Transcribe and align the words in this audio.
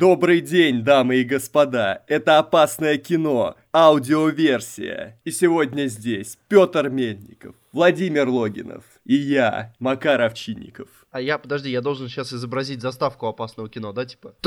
Добрый 0.00 0.40
день, 0.40 0.82
дамы 0.82 1.16
и 1.16 1.24
господа. 1.24 2.04
Это 2.06 2.38
опасное 2.38 2.96
кино, 2.96 3.56
аудиоверсия. 3.70 5.20
И 5.24 5.30
сегодня 5.30 5.88
здесь 5.88 6.38
Петр 6.48 6.88
Мельников, 6.88 7.54
Владимир 7.70 8.26
Логинов 8.26 8.82
и 9.04 9.14
я, 9.14 9.74
Макар 9.78 10.22
Овчинников. 10.22 10.88
А 11.12 11.20
я, 11.20 11.38
подожди, 11.38 11.70
я 11.70 11.80
должен 11.80 12.08
сейчас 12.08 12.32
изобразить 12.32 12.80
заставку 12.80 13.26
опасного 13.26 13.68
кино, 13.68 13.92
да, 13.92 14.04
типа? 14.04 14.34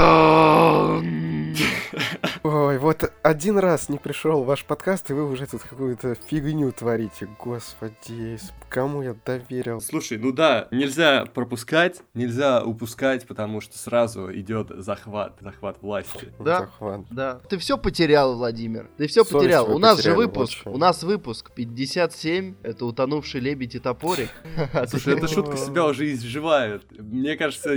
Ой, 2.43 2.77
вот 2.77 3.11
один 3.21 3.57
раз 3.57 3.89
не 3.89 3.97
пришел 3.97 4.43
ваш 4.43 4.63
подкаст, 4.63 5.09
и 5.11 5.13
вы 5.13 5.29
уже 5.29 5.45
тут 5.45 5.61
какую-то 5.61 6.15
фигню 6.15 6.71
творите. 6.71 7.27
Господи, 7.39 8.39
кому 8.69 9.01
я 9.01 9.15
доверил? 9.25 9.81
Слушай, 9.81 10.17
ну 10.17 10.31
да, 10.31 10.67
нельзя 10.71 11.25
пропускать, 11.25 12.01
нельзя 12.13 12.63
упускать, 12.63 13.27
потому 13.27 13.59
что 13.59 13.77
сразу 13.77 14.33
идет 14.33 14.69
захват, 14.69 15.37
захват 15.41 15.77
власти. 15.81 16.33
Да, 16.39 16.59
Захват. 16.59 17.01
да. 17.11 17.39
Ты 17.49 17.57
все 17.57 17.77
потерял, 17.77 18.35
Владимир. 18.37 18.89
Ты 18.97 19.07
все 19.07 19.23
Совесть 19.23 19.33
потерял. 19.33 19.69
У 19.75 19.79
нас 19.79 20.01
же 20.01 20.13
выпуск. 20.13 20.61
вот. 20.65 20.75
У 20.75 20.77
нас 20.77 21.03
выпуск 21.03 21.51
57. 21.53 22.55
Это 22.63 22.85
утонувший 22.85 23.41
лебедь 23.41 23.75
и 23.75 23.79
топорик. 23.79 24.29
Слушай, 24.87 25.17
эта 25.17 25.27
шутка 25.33 25.57
себя 25.57 25.85
уже 25.85 26.11
изживает. 26.11 26.52
Мне 26.97 27.35
кажется, 27.35 27.73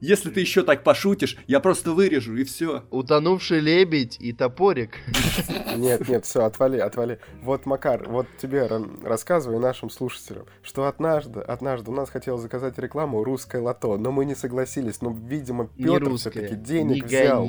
если 0.00 0.30
ты 0.30 0.40
еще 0.40 0.62
так 0.62 0.82
пошутишь, 0.82 1.36
я 1.46 1.60
просто 1.60 1.92
вырежу 1.92 2.36
и 2.36 2.44
все. 2.44 2.84
Утонувший 2.90 3.60
лебедь 3.60 4.16
и 4.20 4.32
топорик. 4.32 4.98
Нет, 5.76 6.08
нет, 6.08 6.24
все, 6.24 6.44
отвали, 6.44 6.78
отвали. 6.78 7.20
Вот, 7.42 7.66
Макар, 7.66 8.08
вот 8.08 8.26
тебе 8.40 8.66
ра- 8.66 9.06
рассказываю 9.06 9.60
нашим 9.60 9.90
слушателям, 9.90 10.46
что 10.62 10.86
однажды, 10.86 11.40
однажды 11.40 11.90
у 11.90 11.94
нас 11.94 12.10
хотел 12.10 12.38
заказать 12.38 12.78
рекламу 12.78 13.22
«Русское 13.22 13.60
лото», 13.60 13.96
но 13.98 14.10
мы 14.10 14.24
не 14.24 14.34
согласились, 14.34 15.00
но, 15.00 15.10
видимо, 15.10 15.70
Не 15.76 15.84
Петр 15.84 16.14
все-таки 16.16 16.54
Не 16.54 16.62
денег 16.62 17.04
взял. 17.04 17.46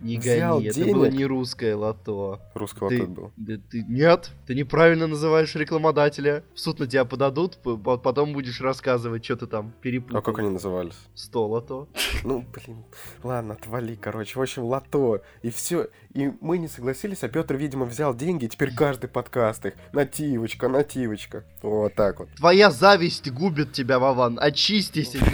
Гони. 0.00 0.12
Не 0.14 0.18
Взял 0.18 0.58
гони. 0.58 0.68
Это 0.68 0.80
было 0.92 1.06
денег. 1.06 1.18
не 1.18 1.26
русское 1.26 1.74
лото. 1.76 2.40
«Русское 2.54 2.88
Ты- 2.88 3.00
лото» 3.00 3.10
был. 3.12 3.32
Да 3.36 3.54
ты 3.70 3.84
нет, 3.88 4.30
ты 4.46 4.54
неправильно 4.54 5.06
называешь 5.06 5.54
рекламодателя. 5.54 6.44
В 6.54 6.60
суд 6.60 6.78
на 6.78 6.86
тебя 6.86 7.04
подадут, 7.04 7.58
потом 8.02 8.32
будешь 8.32 8.60
рассказывать, 8.60 9.24
что 9.24 9.36
ты 9.36 9.46
там 9.46 9.72
перепутал. 9.80 10.18
А 10.18 10.22
как 10.22 10.38
они 10.38 10.48
назывались? 10.50 10.96
Сто 11.14 11.46
лото. 11.46 11.88
Ну, 12.24 12.44
блин, 12.52 12.84
ладно, 13.22 13.54
отвали, 13.54 13.94
короче. 13.94 14.38
В 14.38 14.42
общем, 14.42 14.64
лото. 14.64 15.22
И 15.42 15.50
все. 15.50 15.88
И 16.14 16.32
мы 16.40 16.56
не 16.58 16.66
согласились, 16.68 17.22
а 17.24 17.28
Петр, 17.28 17.56
видимо, 17.56 17.84
взял 17.84 18.14
деньги, 18.14 18.46
и 18.46 18.48
теперь 18.48 18.74
каждый 18.74 19.08
подкаст 19.08 19.66
их. 19.66 19.74
Нативочка, 19.92 20.68
нативочка. 20.68 21.44
Вот 21.62 21.94
так 21.94 22.20
вот. 22.20 22.30
Твоя 22.36 22.70
зависть 22.70 23.30
губит 23.30 23.72
тебя, 23.72 23.98
Вован. 23.98 24.38
Очистись. 24.40 25.14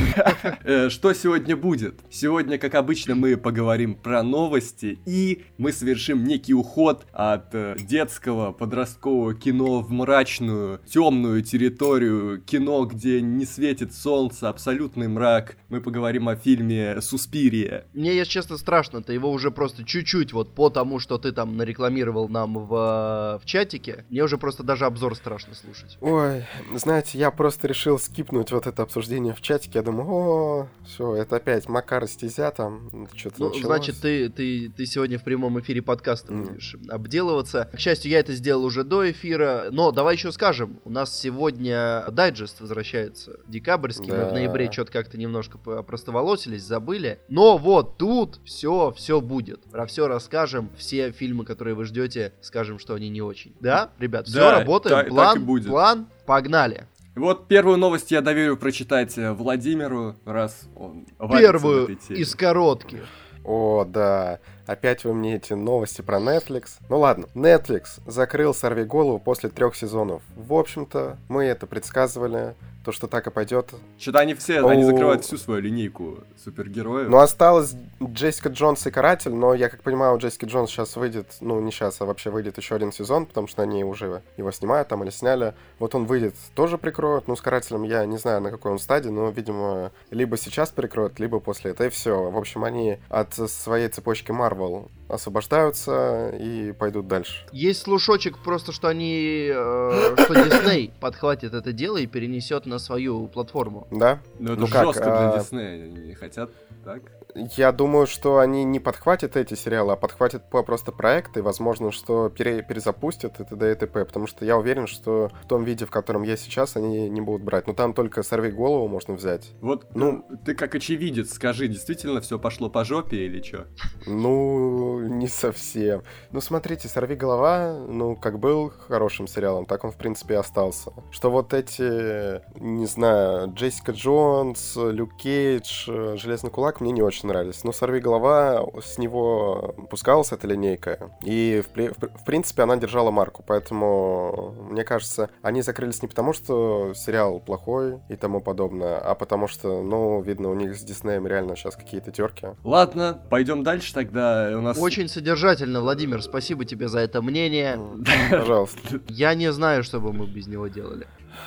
Э, 0.65 0.89
Что 0.91 1.12
сегодня 1.12 1.56
будет? 1.56 2.00
Сегодня, 2.11 2.59
как 2.59 2.75
обычно, 2.75 3.15
мы 3.15 3.37
поговорим 3.37 3.94
про 3.94 4.22
новости 4.53 4.98
и 5.06 5.45
мы 5.56 5.72
совершим 5.72 6.25
некий 6.25 6.55
уход 6.55 7.06
от 7.12 7.55
э, 7.55 7.77
детского 7.78 8.53
подросткового 8.53 9.34
кино 9.34 9.81
в 9.81 9.91
мрачную, 9.91 10.81
темную 10.86 11.42
территорию, 11.42 12.42
кино, 12.42 12.84
где 12.84 13.20
не 13.22 13.47
светит 13.47 13.94
солнце, 13.94 14.48
абсолютный 14.48 15.09
мрак. 15.09 15.56
Мы 15.69 15.81
поговорим 15.81 16.28
о 16.28 16.36
фильме 16.36 17.00
«Суспирия». 17.00 17.86
Мне, 17.94 18.14
если 18.14 18.33
честно, 18.33 18.59
страшно. 18.59 19.03
Ты 19.03 19.14
его 19.14 19.31
уже 19.31 19.50
просто 19.50 19.84
чуть-чуть, 19.84 20.33
вот 20.33 20.55
по 20.55 20.69
тому, 20.69 20.98
что 20.98 21.19
ты 21.19 21.33
там 21.33 21.56
нарекламировал 21.56 22.28
нам 22.28 22.55
в, 22.55 23.41
в 23.42 23.47
чатике, 23.47 24.05
мне 24.11 24.22
уже 24.22 24.37
просто 24.37 24.62
даже 24.62 24.84
обзор 24.84 25.16
страшно 25.16 25.55
слушать. 25.55 25.97
Ой, 26.00 26.44
знаете, 26.75 27.19
я 27.19 27.31
просто 27.31 27.69
решил 27.69 27.98
скипнуть 27.98 28.53
вот 28.53 28.66
это 28.66 28.83
обсуждение 28.83 29.33
в 29.34 29.41
чатике. 29.41 29.78
Я 29.78 29.83
думаю, 29.83 30.09
о, 30.11 30.69
все, 30.84 31.14
это 31.14 31.37
опять 31.37 31.69
Макар 31.69 32.06
стезя 32.06 32.50
там. 32.50 33.09
Что-то 33.14 33.37
Ну, 33.39 33.48
началось. 33.48 33.66
значит, 33.66 34.00
ты, 34.00 34.28
ты, 34.28 34.42
ты 34.77 34.87
сегодня 34.87 35.19
в 35.19 35.25
прямом 35.25 35.59
эфире 35.61 35.83
подкаста 35.83 36.33
Мгм. 36.33 36.45
будешь 36.55 36.77
обделываться. 36.89 37.69
К 37.73 37.79
счастью, 37.79 38.11
я 38.11 38.21
это 38.21 38.33
сделал 38.35 38.65
уже 38.65 38.84
до 38.84 39.11
эфира. 39.11 39.67
Но 39.71 39.93
давай 39.93 40.15
еще 40.17 40.33
скажем, 40.33 40.81
у 40.84 40.91
нас 40.91 41.19
сегодня 41.19 42.05
дайджест 42.11 42.61
возвращается 42.61 43.39
декабрьский. 43.47 44.11
Мы 44.11 44.25
в 44.25 44.28
Да. 44.28 44.33
ноябре 44.33 44.71
что-то 44.71 44.93
как-то 44.93 45.19
немножко 45.19 45.59
опростоволосились, 45.78 46.62
забыли. 46.62 47.21
Но 47.28 47.56
вот 47.59 47.99
тут 47.99 48.41
все, 48.44 48.93
все 48.97 49.21
будет. 49.21 49.62
Про 49.71 49.87
все 49.87 50.09
расскажем. 50.09 50.71
Все 50.77 51.12
фильмы, 51.12 51.45
которые 51.45 51.75
вы 51.75 51.84
ждете, 51.84 52.33
скажем, 52.41 52.78
что 52.78 52.95
они 52.95 53.09
не 53.09 53.22
очень. 53.22 53.55
Да, 53.61 53.91
ребят, 53.99 54.27
все 54.27 54.39
Да, 54.39 54.59
работает. 54.61 54.95
так 54.97 55.09
план, 55.09 55.37
и 55.37 55.41
будет. 55.41 55.66
план, 55.69 56.06
погнали. 56.27 56.87
Вот 57.15 57.47
первую 57.47 57.77
новость 57.77 58.11
я 58.11 58.22
доверю 58.22 58.56
прочитать 58.56 59.19
э, 59.19 59.33
Владимиру, 59.33 60.16
раз 60.25 60.62
он 60.75 61.05
Первую 61.31 61.84
этой 61.84 61.97
теме. 61.97 62.21
из 62.21 62.34
коротких. 62.34 63.05
О, 63.44 63.84
да. 63.84 64.38
Опять 64.66 65.04
вы 65.04 65.14
мне 65.14 65.36
эти 65.36 65.53
новости 65.53 66.03
про 66.03 66.19
Netflix. 66.19 66.78
Ну 66.88 67.00
ладно, 67.00 67.26
Netflix 67.34 68.00
закрыл 68.06 68.54
«Сорви 68.54 68.84
голову» 68.84 69.19
после 69.19 69.48
трех 69.48 69.75
сезонов. 69.75 70.22
В 70.36 70.54
общем-то, 70.54 71.16
мы 71.28 71.44
это 71.44 71.66
предсказывали, 71.66 72.54
то, 72.84 72.93
что 72.93 73.06
так 73.06 73.26
и 73.26 73.31
пойдет. 73.31 73.70
Что-то 73.98 74.20
они 74.20 74.34
все, 74.34 74.66
они 74.66 74.82
О. 74.82 74.87
закрывают 74.87 75.25
всю 75.25 75.37
свою 75.37 75.60
линейку 75.60 76.19
супергероев. 76.43 77.09
Ну, 77.09 77.19
осталось 77.19 77.75
Джессика 78.03 78.48
Джонс 78.48 78.87
и 78.87 78.91
Каратель, 78.91 79.32
но 79.34 79.54
я 79.54 79.69
как 79.69 79.82
понимаю, 79.82 80.15
у 80.15 80.19
Джессики 80.19 80.44
Джонс 80.44 80.70
сейчас 80.70 80.97
выйдет, 80.97 81.26
ну, 81.41 81.60
не 81.60 81.71
сейчас, 81.71 82.00
а 82.00 82.04
вообще 82.04 82.31
выйдет 82.31 82.59
еще 82.59 82.75
один 82.75 82.92
сезон, 82.92 83.26
потому 83.26 83.47
что 83.47 83.62
они 83.62 83.84
уже 83.84 84.22
его 84.37 84.50
снимают 84.50 84.88
там 84.88 85.03
или 85.03 85.10
сняли. 85.10 85.54
Вот 85.78 85.94
он 85.94 86.06
выйдет, 86.06 86.34
тоже 86.54 86.78
прикроют. 86.78 87.28
Ну, 87.28 87.37
с 87.37 87.41
Карателем 87.41 87.82
я 87.82 88.04
не 88.06 88.19
знаю, 88.19 88.41
на 88.41 88.50
какой 88.50 88.72
он 88.72 88.78
стадии, 88.78 89.09
но, 89.10 89.31
видимо, 89.31 89.92
либо 90.10 90.37
сейчас 90.37 90.71
прикроют, 90.71 91.21
либо 91.21 91.41
после 91.41 91.71
этого, 91.71 91.87
и 91.87 91.91
все. 91.91 92.31
В 92.31 92.37
общем, 92.37 92.65
они 92.65 92.98
от 93.09 93.34
своей 93.34 93.88
цепочки 93.88 94.31
Marvel 94.31 94.91
освобождаются 95.09 96.31
и 96.31 96.73
пойдут 96.73 97.09
дальше. 97.09 97.47
Есть 97.53 97.83
слушочек 97.83 98.39
просто, 98.39 98.73
что 98.73 98.89
они, 98.89 99.51
э, 99.53 100.17
что 100.19 100.35
Дисней 100.35 100.93
подхватит 101.01 101.55
это 101.55 101.73
дело 101.73 101.99
и 101.99 102.07
перенесет 102.07 102.67
на 102.67 102.79
свою 102.79 103.29
платформу. 103.29 103.87
Да? 103.91 104.21
Ну, 104.39 104.53
это 104.53 104.61
ну 104.61 104.67
как, 104.69 104.87
жестко 104.87 105.05
для 105.05 105.31
а- 105.31 105.39
Диснея, 105.39 105.85
они 105.85 106.07
не 106.09 106.15
хотят 106.15 106.51
так. 106.85 107.03
Я 107.34 107.72
думаю, 107.72 108.06
что 108.06 108.38
они 108.38 108.62
не 108.65 108.78
подхватят 108.78 109.37
эти 109.37 109.54
сериалы, 109.54 109.93
а 109.94 109.97
подхватят 109.97 110.50
по- 110.50 110.62
просто 110.62 110.93
проекты, 110.93 111.43
возможно, 111.43 111.91
что 111.91 112.28
пере- 112.28 112.62
перезапустят 112.62 113.41
и 113.41 113.44
т.д. 113.44 113.72
и 113.72 113.75
т.п. 113.75 114.04
Потому 114.04 114.26
что 114.26 114.44
я 114.44 114.59
уверен, 114.59 114.87
что 114.87 115.31
в 115.42 115.47
том 115.47 115.65
виде, 115.65 115.87
в 115.87 115.91
котором 115.91 116.22
есть 116.25 116.42
сейчас, 116.44 116.76
они 116.76 117.09
не 117.09 117.21
будут 117.21 117.42
брать. 117.42 117.66
Ну 117.66 117.75
там 117.75 117.94
только 117.94 118.22
«Сорви 118.22 118.50
голову» 118.50 118.87
можно 118.88 119.15
взять. 119.15 119.53
Вот, 119.60 119.87
Ну- 119.94 120.25
ну, 120.28 120.37
ты 120.44 120.54
как 120.54 120.75
очевидец, 120.75 121.32
скажи, 121.32 121.69
действительно 121.69 122.21
все 122.21 122.38
пошло 122.38 122.69
по 122.69 122.84
жопе 122.84 123.16
или 123.26 123.41
что? 123.42 123.66
Ну, 124.06 125.00
не 125.00 125.28
совсем. 125.28 126.03
Ну, 126.32 126.41
смотрите, 126.41 126.88
«Сорви 126.88 127.15
голова», 127.16 127.75
ну, 127.88 128.15
как 128.16 128.38
был 128.38 128.71
хорошим 128.88 129.26
сериалом, 129.26 129.65
так 129.66 129.84
он, 129.84 129.91
в 129.92 129.97
принципе, 129.97 130.34
и 130.34 130.37
остался. 130.37 130.92
Что 131.10 131.31
вот 131.31 131.54
эти, 131.54 132.42
не 132.60 132.87
знаю, 132.87 133.53
Джессика 133.54 133.92
Джонс, 133.92 134.76
Люк 134.76 135.16
Кейдж, 135.16 135.88
э, 135.88 136.16
Железный 136.16 136.50
кулак 136.50 136.81
мне 136.81 136.92
не 136.92 137.00
очень 137.03 137.22
нравились. 137.27 137.65
Но 137.65 137.72
«Сорви 137.72 138.00
голова», 138.00 138.65
с 138.83 138.99
него 138.99 139.75
пускалась 139.91 140.33
эта 140.33 140.47
линейка. 140.47 141.10
И, 141.25 141.62
в, 141.62 141.77
в 141.77 142.19
в 142.22 142.25
принципе, 142.25 142.62
она 142.62 142.77
держала 142.77 143.10
марку. 143.10 143.44
Поэтому, 143.47 144.55
мне 144.71 144.84
кажется, 144.84 145.31
они 145.43 145.62
закрылись 145.62 146.03
не 146.03 146.09
потому, 146.09 146.33
что 146.33 146.93
сериал 146.94 147.41
плохой 147.41 148.00
и 148.09 148.16
тому 148.16 148.41
подобное, 148.41 148.99
а 148.99 149.15
потому 149.15 149.49
что, 149.49 149.83
ну, 149.83 150.21
видно, 150.22 150.50
у 150.50 150.55
них 150.55 150.77
с 150.77 150.83
Диснеем 150.83 151.27
реально 151.27 151.56
сейчас 151.56 151.77
какие-то 151.77 152.10
терки. 152.10 152.49
Ладно, 152.65 153.21
пойдем 153.31 153.62
дальше 153.62 153.93
тогда. 153.94 154.50
У 154.56 154.60
нас... 154.60 154.78
Очень 154.78 155.09
содержательно, 155.09 155.81
Владимир, 155.81 156.22
спасибо 156.22 156.65
тебе 156.65 156.89
за 156.89 157.00
это 157.00 157.22
мнение. 157.22 157.78
Пожалуйста. 158.31 158.78
Я 159.09 159.34
не 159.34 159.53
знаю, 159.53 159.83
что 159.83 160.00
бы 160.00 160.12
мы 160.12 160.27
без 160.27 160.47
него 160.47 160.69
делали. 160.69 161.06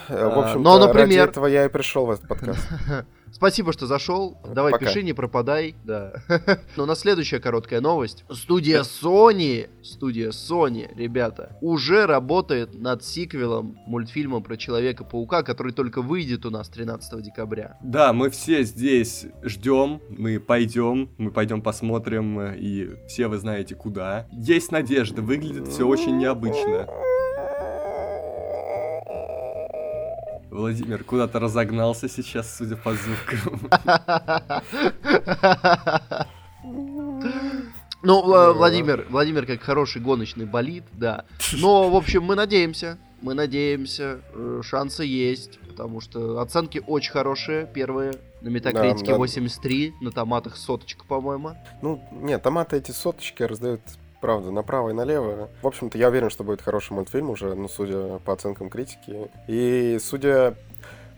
Э, 0.10 0.30
В 0.30 0.40
общем, 0.40 0.64
но, 0.64 0.78
например- 0.80 1.08
ради 1.08 1.30
этого 1.30 1.46
я 1.48 1.66
и 1.66 1.70
пришел 1.70 2.06
в 2.06 2.12
этот 2.12 2.28
подкаст. 2.28 2.68
Спасибо, 3.36 3.74
что 3.74 3.86
зашел. 3.86 4.38
Давай, 4.54 4.72
Пока. 4.72 4.86
пиши, 4.86 5.04
не 5.04 5.12
пропадай. 5.12 5.76
Да. 5.84 6.14
Но 6.78 6.84
у 6.84 6.86
нас 6.86 7.02
следующая 7.02 7.40
короткая 7.40 7.82
новость. 7.82 8.24
Студия 8.32 8.80
Sony, 8.84 9.68
студия 9.84 10.30
Sony, 10.30 10.88
ребята, 10.96 11.58
уже 11.60 12.06
работает 12.06 12.80
над 12.80 13.04
сиквелом 13.04 13.78
мультфильма 13.88 14.40
про 14.40 14.56
Человека-паука, 14.56 15.44
который 15.44 15.74
только 15.74 16.02
выйдет 16.02 16.46
у 16.46 16.50
нас 16.50 16.70
13 16.70 17.22
декабря. 17.22 17.78
Да, 17.84 18.14
мы 18.14 18.30
все 18.30 18.64
здесь 18.64 19.26
ждем, 19.44 20.02
мы 20.08 20.40
пойдем, 20.40 21.10
мы 21.18 21.30
пойдем 21.30 21.62
посмотрим, 21.62 22.40
э, 22.40 22.58
и 22.58 22.90
все 23.10 23.28
вы 23.28 23.38
знаете 23.38 23.76
куда. 23.76 24.28
Есть 24.32 24.72
надежда, 24.72 25.22
выглядит 25.22 25.68
все 25.68 25.86
очень 25.86 26.18
необычно. 26.18 26.88
Владимир 30.56 31.04
куда-то 31.04 31.40
разогнался 31.40 32.08
сейчас, 32.10 32.58
судя 32.58 32.78
по 32.78 32.94
звукам. 32.94 33.70
Ну, 38.04 38.24
Вла- 38.24 38.54
Владимир, 38.54 39.06
Владимир 39.10 39.46
как 39.48 39.62
хороший 39.62 40.02
гоночный 40.02 40.46
болид, 40.46 40.84
да. 40.94 41.26
Но, 41.54 41.90
в 41.90 41.96
общем, 41.96 42.24
мы 42.24 42.36
надеемся. 42.36 42.98
Мы 43.22 43.34
надеемся, 43.34 44.20
э, 44.34 44.62
шансы 44.64 45.04
есть, 45.04 45.60
потому 45.60 46.00
что 46.02 46.40
оценки 46.40 46.84
очень 46.86 47.12
хорошие, 47.12 47.66
первые 47.66 48.14
На 48.42 48.50
метакритике 48.50 49.06
Да, 49.08 49.12
да. 49.14 49.18
83, 49.18 49.94
на 50.02 50.12
томатах 50.12 50.56
соточка, 50.58 51.04
по-моему. 51.06 51.56
Ну, 51.82 52.04
нет, 52.12 52.44
томаты 52.44 52.78
эти 52.78 52.92
соточки 52.92 53.42
раздают, 53.42 53.82
правда, 54.26 54.50
направо 54.50 54.90
и 54.90 54.94
налево. 54.94 55.50
В 55.62 55.68
общем-то, 55.68 56.00
я 56.00 56.08
уверен, 56.08 56.32
что 56.32 56.44
будет 56.44 56.60
хороший 56.60 56.94
мультфильм 56.94 57.30
уже, 57.30 57.54
ну, 57.54 57.68
судя 57.68 58.18
по 58.26 58.34
оценкам 58.34 58.72
критики. 58.72 59.30
И 59.48 60.00
судя 60.02 60.56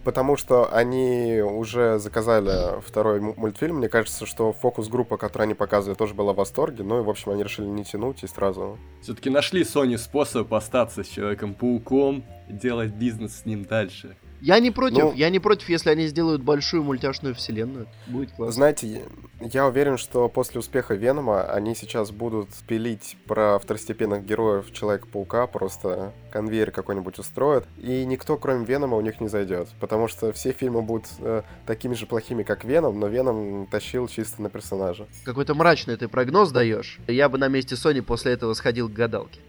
потому 0.03 0.35
что 0.35 0.73
они 0.73 1.41
уже 1.41 1.99
заказали 1.99 2.81
второй 2.81 3.21
му- 3.21 3.33
мультфильм, 3.37 3.77
мне 3.77 3.87
кажется, 3.87 4.25
что 4.25 4.51
фокус-группа, 4.51 5.15
которую 5.15 5.45
они 5.45 5.53
показывали, 5.53 5.97
тоже 5.97 6.13
была 6.13 6.33
в 6.33 6.35
восторге. 6.35 6.83
Ну 6.83 6.99
и, 6.99 7.03
в 7.03 7.09
общем, 7.09 7.31
они 7.31 7.43
решили 7.43 7.65
не 7.65 7.85
тянуть 7.85 8.23
и 8.23 8.27
сразу... 8.27 8.77
Все-таки 9.01 9.29
нашли 9.29 9.61
Sony 9.61 9.97
способ 9.97 10.53
остаться 10.53 11.05
с 11.05 11.07
Человеком-пауком, 11.07 12.25
делать 12.49 12.91
бизнес 12.91 13.39
с 13.39 13.45
ним 13.45 13.63
дальше. 13.63 14.17
Я 14.41 14.59
не 14.59 14.71
против, 14.71 14.97
Ну- 14.97 15.13
я 15.13 15.29
не 15.29 15.39
против, 15.39 15.67
если 15.69 15.89
они 15.89 16.07
сделают 16.07 16.41
большую 16.43 16.83
мультяшную 16.83 17.33
вселенную. 17.35 17.87
Будет 18.07 18.31
классно. 18.31 18.51
Знаете, 18.51 19.03
я 19.39 19.65
уверен, 19.67 19.97
что 19.97 20.29
после 20.29 20.59
успеха 20.59 20.93
Венома 20.95 21.43
они 21.51 21.73
сейчас 21.75 22.11
будут 22.11 22.49
пилить 22.67 23.17
про 23.25 23.57
второстепенных 23.59 24.25
героев 24.25 24.71
Человека-паука, 24.71 25.47
просто 25.47 26.13
конвейер 26.31 26.71
какой-нибудь 26.71 27.17
устроят, 27.19 27.65
и 27.77 28.05
никто, 28.05 28.37
кроме 28.37 28.65
Венома, 28.65 28.95
у 28.97 29.01
них 29.01 29.19
не 29.21 29.27
зайдет, 29.27 29.69
потому 29.79 30.07
что 30.07 30.31
все 30.33 30.51
фильмы 30.51 30.81
будут 30.83 31.07
э, 31.19 31.41
такими 31.65 31.95
же 31.95 32.05
плохими, 32.05 32.43
как 32.43 32.63
Веном, 32.63 32.99
но 32.99 33.07
Веном 33.07 33.65
тащил 33.67 34.07
чисто 34.07 34.41
на 34.41 34.49
персонажа. 34.49 35.07
Какой-то 35.25 35.55
мрачный 35.55 35.97
ты 35.97 36.07
прогноз 36.07 36.51
даешь. 36.51 36.99
Я 37.07 37.29
бы 37.29 37.37
на 37.37 37.47
месте 37.47 37.75
Sony 37.75 38.01
после 38.03 38.33
этого 38.33 38.53
сходил 38.53 38.87
к 38.89 38.93
гадалке. 38.93 39.39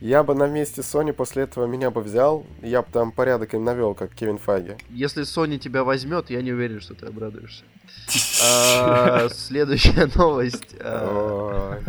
Я 0.00 0.22
бы 0.22 0.34
на 0.34 0.46
месте 0.46 0.82
Sony 0.82 1.12
после 1.12 1.42
этого 1.42 1.66
меня 1.66 1.90
бы 1.90 2.02
взял, 2.02 2.46
я 2.62 2.82
бы 2.82 2.88
там 2.92 3.10
порядок 3.10 3.54
им 3.54 3.64
навел, 3.64 3.94
как 3.94 4.14
Кевин 4.14 4.38
Файги. 4.38 4.76
Если 4.90 5.24
Sony 5.24 5.58
тебя 5.58 5.82
возьмет, 5.82 6.30
я 6.30 6.40
не 6.40 6.52
уверен, 6.52 6.80
что 6.80 6.94
ты 6.94 7.06
обрадуешься. 7.06 7.64
А, 8.44 9.28
Следующая 9.30 10.08
новость. 10.14 10.76
А. 10.80 11.80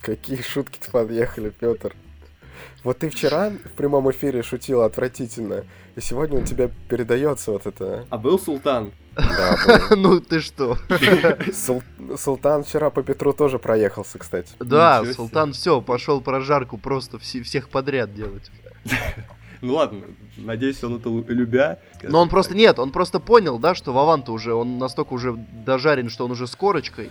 Какие 0.00 0.40
шутки-то 0.40 0.90
подъехали, 0.92 1.50
Петр. 1.50 1.96
Вот 2.84 2.98
ты 2.98 3.10
вчера 3.10 3.50
в 3.50 3.72
прямом 3.76 4.10
эфире 4.12 4.42
шутил 4.42 4.82
отвратительно, 4.82 5.64
и 5.96 6.00
сегодня 6.00 6.40
у 6.40 6.44
тебя 6.44 6.70
передается 6.88 7.50
вот 7.52 7.66
это. 7.66 8.06
А 8.10 8.18
был 8.18 8.38
Султан? 8.38 8.92
Ну 9.96 10.20
ты 10.20 10.40
что? 10.40 10.78
Султан 12.16 12.64
вчера 12.64 12.90
по 12.90 13.02
Петру 13.02 13.32
тоже 13.32 13.58
проехался, 13.58 14.18
кстати. 14.18 14.52
Да. 14.60 15.04
Султан 15.04 15.52
все, 15.52 15.80
пошел 15.80 16.20
прожарку 16.20 16.78
просто 16.78 17.18
все- 17.18 17.42
всех 17.42 17.68
подряд 17.68 18.14
делать. 18.14 18.50
Ну 19.62 19.74
ладно, 19.74 20.00
надеюсь, 20.36 20.82
он 20.82 20.96
это 20.96 21.08
любя. 21.32 21.78
Но 22.02 22.20
он 22.20 22.28
просто 22.28 22.54
нет, 22.54 22.80
он 22.80 22.90
просто 22.90 23.20
понял, 23.20 23.60
да, 23.60 23.76
что 23.76 23.92
Вован-то 23.92 24.32
уже, 24.32 24.54
он 24.54 24.78
настолько 24.78 25.12
уже 25.12 25.36
дожарен, 25.64 26.10
что 26.10 26.24
он 26.24 26.32
уже 26.32 26.48
с 26.48 26.56
корочкой. 26.56 27.10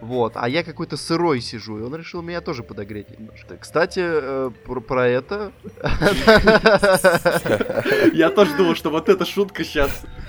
Вот, 0.00 0.32
а 0.34 0.48
я 0.48 0.64
какой-то 0.64 0.96
сырой 0.96 1.40
сижу, 1.40 1.78
и 1.78 1.82
он 1.82 1.94
решил 1.94 2.20
меня 2.20 2.40
тоже 2.40 2.64
подогреть 2.64 3.16
немножко. 3.16 3.56
Кстати, 3.56 4.00
э, 4.02 4.50
про, 4.64 4.80
про 4.80 5.06
это. 5.06 5.52
Я 8.12 8.30
тоже 8.30 8.56
думал, 8.56 8.74
что 8.74 8.90
вот 8.90 9.08
эта 9.08 9.24
шутка 9.24 9.62
сейчас. 9.62 10.02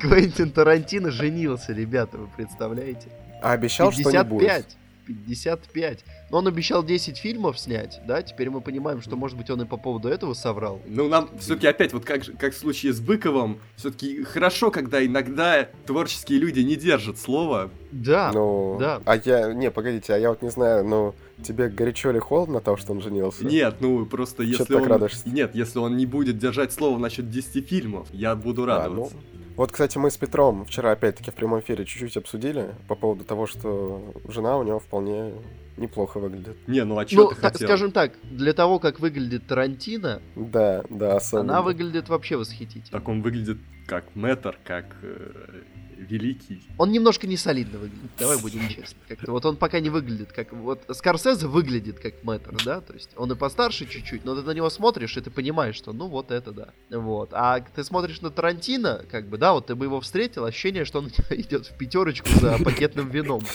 Квентин 0.00 0.50
Тарантино 0.50 1.10
женился, 1.10 1.72
ребята, 1.72 2.18
вы 2.18 2.28
представляете? 2.36 3.08
А 3.42 3.52
обещал, 3.52 3.90
что 3.92 4.10
не 4.10 4.22
будет. 4.22 4.76
55. 5.06 5.06
55. 5.06 6.04
Но 6.30 6.38
он 6.38 6.46
обещал 6.46 6.84
10 6.84 7.16
фильмов 7.16 7.58
снять, 7.58 8.00
да? 8.06 8.20
Теперь 8.22 8.50
мы 8.50 8.60
понимаем, 8.60 9.00
что, 9.00 9.16
может 9.16 9.36
быть, 9.38 9.48
он 9.48 9.62
и 9.62 9.64
по 9.64 9.76
поводу 9.78 10.08
этого 10.08 10.34
соврал. 10.34 10.80
Ну, 10.86 11.08
нам 11.08 11.30
все-таки 11.38 11.66
опять, 11.66 11.92
вот 11.94 12.04
как, 12.04 12.22
же- 12.24 12.32
как 12.34 12.52
в 12.52 12.58
случае 12.58 12.92
с 12.92 13.00
Быковым, 13.00 13.60
все-таки 13.76 14.22
хорошо, 14.24 14.70
когда 14.70 15.04
иногда 15.04 15.68
творческие 15.86 16.38
люди 16.38 16.60
не 16.60 16.76
держат 16.76 17.18
слова. 17.18 17.70
Да, 17.92 18.30
Ну, 18.34 18.76
да. 18.78 19.00
а 19.06 19.16
я, 19.16 19.54
не, 19.54 19.70
погодите, 19.70 20.12
а 20.12 20.18
я 20.18 20.28
вот 20.28 20.42
не 20.42 20.50
знаю, 20.50 20.84
ну, 20.86 21.14
тебе 21.42 21.68
горячо 21.68 22.10
или 22.10 22.18
холодно 22.18 22.60
того, 22.60 22.76
что 22.76 22.92
он 22.92 23.00
женился? 23.00 23.46
Нет, 23.46 23.76
ну 23.80 24.04
просто 24.04 24.44
Чё 24.44 24.58
если 24.58 24.74
он... 24.74 24.84
радуешься? 24.84 25.26
Нет, 25.28 25.54
если 25.54 25.78
он 25.78 25.96
не 25.96 26.04
будет 26.04 26.36
держать 26.36 26.72
слово 26.72 26.98
насчет 26.98 27.30
10 27.30 27.66
фильмов, 27.66 28.06
я 28.12 28.34
буду 28.36 28.64
А, 28.64 28.66
радоваться. 28.66 29.14
ну, 29.16 29.38
Вот, 29.56 29.72
кстати, 29.72 29.96
мы 29.96 30.10
с 30.10 30.16
Петром 30.18 30.66
вчера 30.66 30.92
опять-таки 30.92 31.30
в 31.30 31.34
прямом 31.34 31.60
эфире 31.60 31.86
чуть-чуть 31.86 32.16
обсудили 32.18 32.74
по 32.86 32.94
поводу 32.94 33.24
того, 33.24 33.46
что 33.46 34.12
жена 34.28 34.58
у 34.58 34.62
него 34.62 34.78
вполне 34.78 35.32
неплохо 35.78 36.18
выглядит. 36.20 36.56
Не, 36.66 36.84
ну 36.84 36.98
а 36.98 37.04
чё 37.04 37.16
Ну, 37.24 37.28
ты 37.30 37.36
хотел? 37.36 37.66
скажем 37.68 37.92
так, 37.92 38.12
для 38.24 38.52
того, 38.52 38.78
как 38.78 39.00
выглядит 39.00 39.46
Тарантино, 39.46 40.20
Да, 40.36 40.84
да, 40.90 41.16
особенно. 41.16 41.54
она 41.54 41.62
выглядит 41.62 42.08
вообще 42.08 42.36
восхитительно. 42.36 42.98
Так 42.98 43.08
он 43.08 43.22
выглядит 43.22 43.58
как 43.86 44.14
мэтр, 44.14 44.58
как 44.64 44.96
э, 45.02 45.62
великий. 45.96 46.62
Он 46.76 46.92
немножко 46.92 47.26
не 47.26 47.36
солидно 47.36 47.78
выглядит, 47.78 48.10
давай 48.18 48.40
будем 48.40 48.68
честны. 48.68 48.98
Как-то 49.08 49.32
вот 49.32 49.44
он 49.46 49.56
пока 49.56 49.80
не 49.80 49.90
выглядит 49.90 50.32
как... 50.32 50.52
Вот 50.52 50.82
Скорсезе 50.90 51.46
выглядит 51.46 51.98
как 51.98 52.22
мэтр, 52.22 52.54
да? 52.64 52.80
То 52.80 52.92
есть 52.92 53.10
он 53.16 53.32
и 53.32 53.34
постарше 53.34 53.86
чуть-чуть, 53.86 54.24
но 54.24 54.36
ты 54.36 54.42
на 54.42 54.52
него 54.52 54.68
смотришь, 54.70 55.16
и 55.16 55.20
ты 55.20 55.30
понимаешь, 55.30 55.76
что 55.76 55.92
ну 55.92 56.08
вот 56.08 56.30
это 56.30 56.52
да. 56.52 56.68
Вот. 56.90 57.30
А 57.32 57.60
ты 57.60 57.82
смотришь 57.84 58.20
на 58.20 58.30
Тарантино, 58.30 59.04
как 59.10 59.26
бы, 59.28 59.38
да, 59.38 59.52
вот 59.54 59.66
ты 59.66 59.74
бы 59.74 59.86
его 59.86 60.00
встретил, 60.00 60.44
ощущение, 60.44 60.84
что 60.84 60.98
он 60.98 61.08
идет 61.30 61.66
в 61.66 61.76
пятерочку 61.76 62.28
за 62.28 62.58
пакетным 62.62 63.08
вином. 63.08 63.42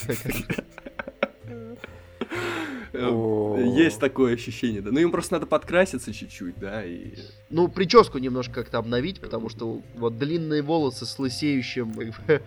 Э. 2.94 3.63
Есть 3.75 4.00
такое 4.00 4.36
ощущение, 4.36 4.81
да. 4.81 4.92
Ну 4.92 5.00
им 5.00 5.12
просто 5.12 5.34
надо 5.34 5.45
подкраситься 5.45 6.13
чуть-чуть, 6.13 6.57
да, 6.60 6.86
и... 6.86 7.13
Ну, 7.50 7.68
прическу 7.68 8.18
немножко 8.18 8.54
как-то 8.54 8.78
обновить, 8.80 9.19
потому 9.19 9.50
что 9.50 9.81
вот 9.95 10.18
длинные 10.18 10.62
волосы 10.62 11.06
с 11.06 11.18
лысеющим, 11.19 11.94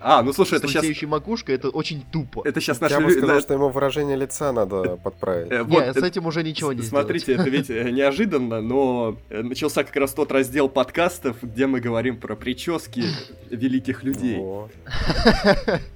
А, 0.01 0.23
ну 0.23 0.33
слушай, 0.33 0.55
с 0.55 0.59
это 0.59 0.69
сейчас... 0.69 0.83
лысеющей 0.83 1.07
макушкой, 1.07 1.55
это 1.57 1.69
очень 1.71 2.03
тупо. 2.13 2.43
Это 2.45 2.61
сейчас 2.61 2.81
Я 2.81 2.89
наши... 2.89 3.05
бы 3.05 3.11
лю- 3.11 3.19
сказал, 3.19 3.41
что 3.41 3.55
ему 3.55 3.69
выражение 3.69 4.17
лица 4.17 4.53
надо 4.53 4.97
подправить. 4.97 5.51
э, 5.51 5.59
Не, 5.59 5.63
вот, 5.65 5.83
с 5.85 5.97
это- 5.97 6.07
этим 6.07 6.27
уже 6.27 6.43
ничего 6.43 6.73
не 6.73 6.83
Смотрите, 6.83 7.35
это 7.35 7.49
ведь 7.51 7.71
э, 7.71 7.91
неожиданно, 7.91 8.61
но 8.61 9.17
э, 9.31 9.43
начался 9.43 9.85
как 9.85 9.95
раз 9.97 10.13
тот 10.13 10.31
раздел 10.33 10.69
подкастов, 10.69 11.37
где 11.43 11.67
мы 11.67 11.81
говорим 11.81 12.17
про 12.19 12.37
прически 12.37 13.05
великих 13.51 14.03
людей. 14.05 14.41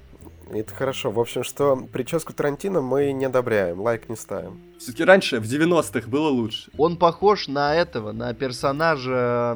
Это 0.53 0.73
хорошо. 0.73 1.11
В 1.11 1.19
общем, 1.19 1.43
что 1.43 1.77
прическу 1.77 2.33
Тарантино 2.33 2.81
мы 2.81 3.11
не 3.13 3.25
одобряем, 3.25 3.79
лайк 3.79 4.09
не 4.09 4.15
ставим. 4.15 4.59
Все-таки 4.77 5.03
раньше, 5.05 5.39
в 5.39 5.43
90-х, 5.43 6.09
было 6.09 6.27
лучше. 6.27 6.69
Он 6.77 6.97
похож 6.97 7.47
на 7.47 7.75
этого, 7.75 8.11
на 8.11 8.33
персонажа 8.33 9.55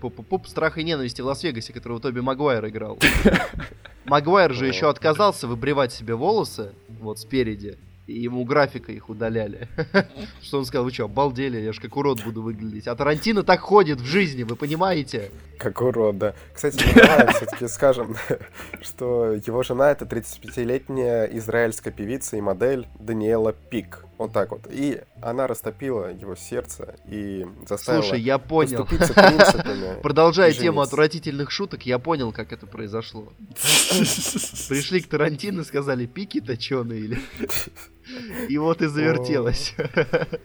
пуп-пуп 0.00 0.46
Страха 0.46 0.80
и 0.80 0.84
ненависти 0.84 1.20
в 1.20 1.26
Лас-Вегасе, 1.26 1.72
которого 1.72 2.00
Тоби 2.00 2.20
Магуайр 2.20 2.66
играл. 2.66 2.98
Магуайр 4.06 4.52
же 4.52 4.66
еще 4.66 4.90
отказался 4.90 5.46
выбривать 5.46 5.92
себе 5.92 6.14
волосы, 6.14 6.72
вот 7.00 7.18
спереди, 7.18 7.78
и 8.06 8.20
ему 8.20 8.44
графика 8.44 8.92
их 8.92 9.08
удаляли. 9.08 9.68
Что 10.42 10.58
он 10.58 10.64
сказал, 10.66 10.84
вы 10.84 10.92
что, 10.92 11.04
обалдели, 11.04 11.58
я 11.58 11.72
ж 11.72 11.80
как 11.80 11.96
урод 11.96 12.22
буду 12.22 12.42
выглядеть. 12.42 12.86
А 12.86 12.94
Тарантино 12.94 13.42
так 13.42 13.60
ходит 13.60 14.00
в 14.00 14.04
жизни, 14.04 14.42
вы 14.42 14.56
понимаете? 14.56 15.30
Как 15.58 15.80
урод, 15.80 16.18
да. 16.18 16.34
Кстати, 16.52 16.84
давай 16.94 17.32
все-таки 17.34 17.66
скажем, 17.68 18.16
что 18.82 19.32
его 19.32 19.62
жена 19.62 19.90
это 19.90 20.04
35-летняя 20.04 21.24
израильская 21.38 21.90
певица 21.90 22.36
и 22.36 22.40
модель 22.40 22.86
Даниэла 22.98 23.52
Пик. 23.52 24.04
Вот 24.16 24.32
так 24.32 24.52
вот. 24.52 24.68
И 24.70 25.00
она 25.20 25.46
растопила 25.46 26.12
его 26.12 26.36
сердце 26.36 26.94
и 27.08 27.46
заставила 27.66 28.02
Слушай, 28.02 28.20
я 28.20 28.38
понял. 28.38 28.86
Продолжая 30.02 30.52
и 30.52 30.54
тему 30.54 30.82
отвратительных 30.82 31.50
шуток, 31.50 31.84
я 31.84 31.98
понял, 31.98 32.32
как 32.32 32.52
это 32.52 32.66
произошло. 32.66 33.32
Пришли 34.68 35.00
к 35.00 35.08
Тарантино, 35.08 35.64
сказали, 35.64 36.06
пики 36.06 36.40
точеные 36.40 37.00
или... 37.00 37.18
И 38.48 38.58
вот 38.58 38.82
и 38.82 38.86
завертелось. 38.86 39.74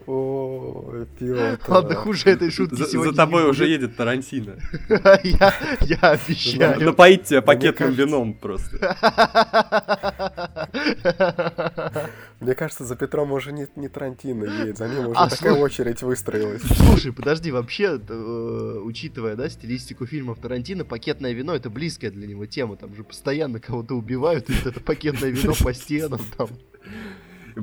Ой, 0.06 1.06
Пётр. 1.20 1.60
Ладно, 1.68 1.96
хуже 1.96 2.30
этой 2.30 2.51
шутки 2.51 2.84
сегодня 2.89 3.12
за 3.12 3.18
тобой 3.18 3.50
уже 3.50 3.68
едет 3.68 3.96
Тарантино. 3.96 4.58
Я, 5.24 5.54
обещаю. 6.01 6.86
Напоить 6.86 7.24
тебя 7.24 7.39
Мне 7.39 7.48
пакетным 7.48 7.92
вином 7.92 8.34
просто. 8.34 8.78
Мне 12.39 12.56
кажется, 12.56 12.86
за 12.86 12.96
Петром 12.96 13.34
уже 13.34 13.51
не, 13.51 13.68
не 13.75 13.89
Тарантино 13.89 14.46
едет, 14.46 14.78
за 14.78 14.88
ним 14.88 15.10
уже 15.10 15.20
А, 15.20 15.30
такая 15.30 15.54
очередь 15.54 16.01
выстроилась. 16.01 16.62
Слушай, 16.62 17.12
подожди, 17.12 17.51
вообще, 17.51 18.00
э, 18.08 18.80
учитывая, 18.82 19.36
да, 19.36 19.50
стилистику 19.50 20.06
фильмов 20.06 20.39
Тарантино, 20.39 20.86
пакетное 20.86 21.34
вино 21.34 21.54
это 21.54 21.70
близкая 21.70 22.12
для 22.12 22.28
него 22.28 22.46
тема. 22.46 22.78
Там 22.78 22.96
же 22.96 23.04
постоянно 23.04 23.60
кого-то 23.60 23.96
убивают, 23.96 24.50
и 24.50 24.54
вот 24.54 24.68
это 24.68 24.80
пакетное 24.80 25.32
вино 25.32 25.54
по 25.62 25.74
стенам 25.74 26.22
там. 26.38 26.48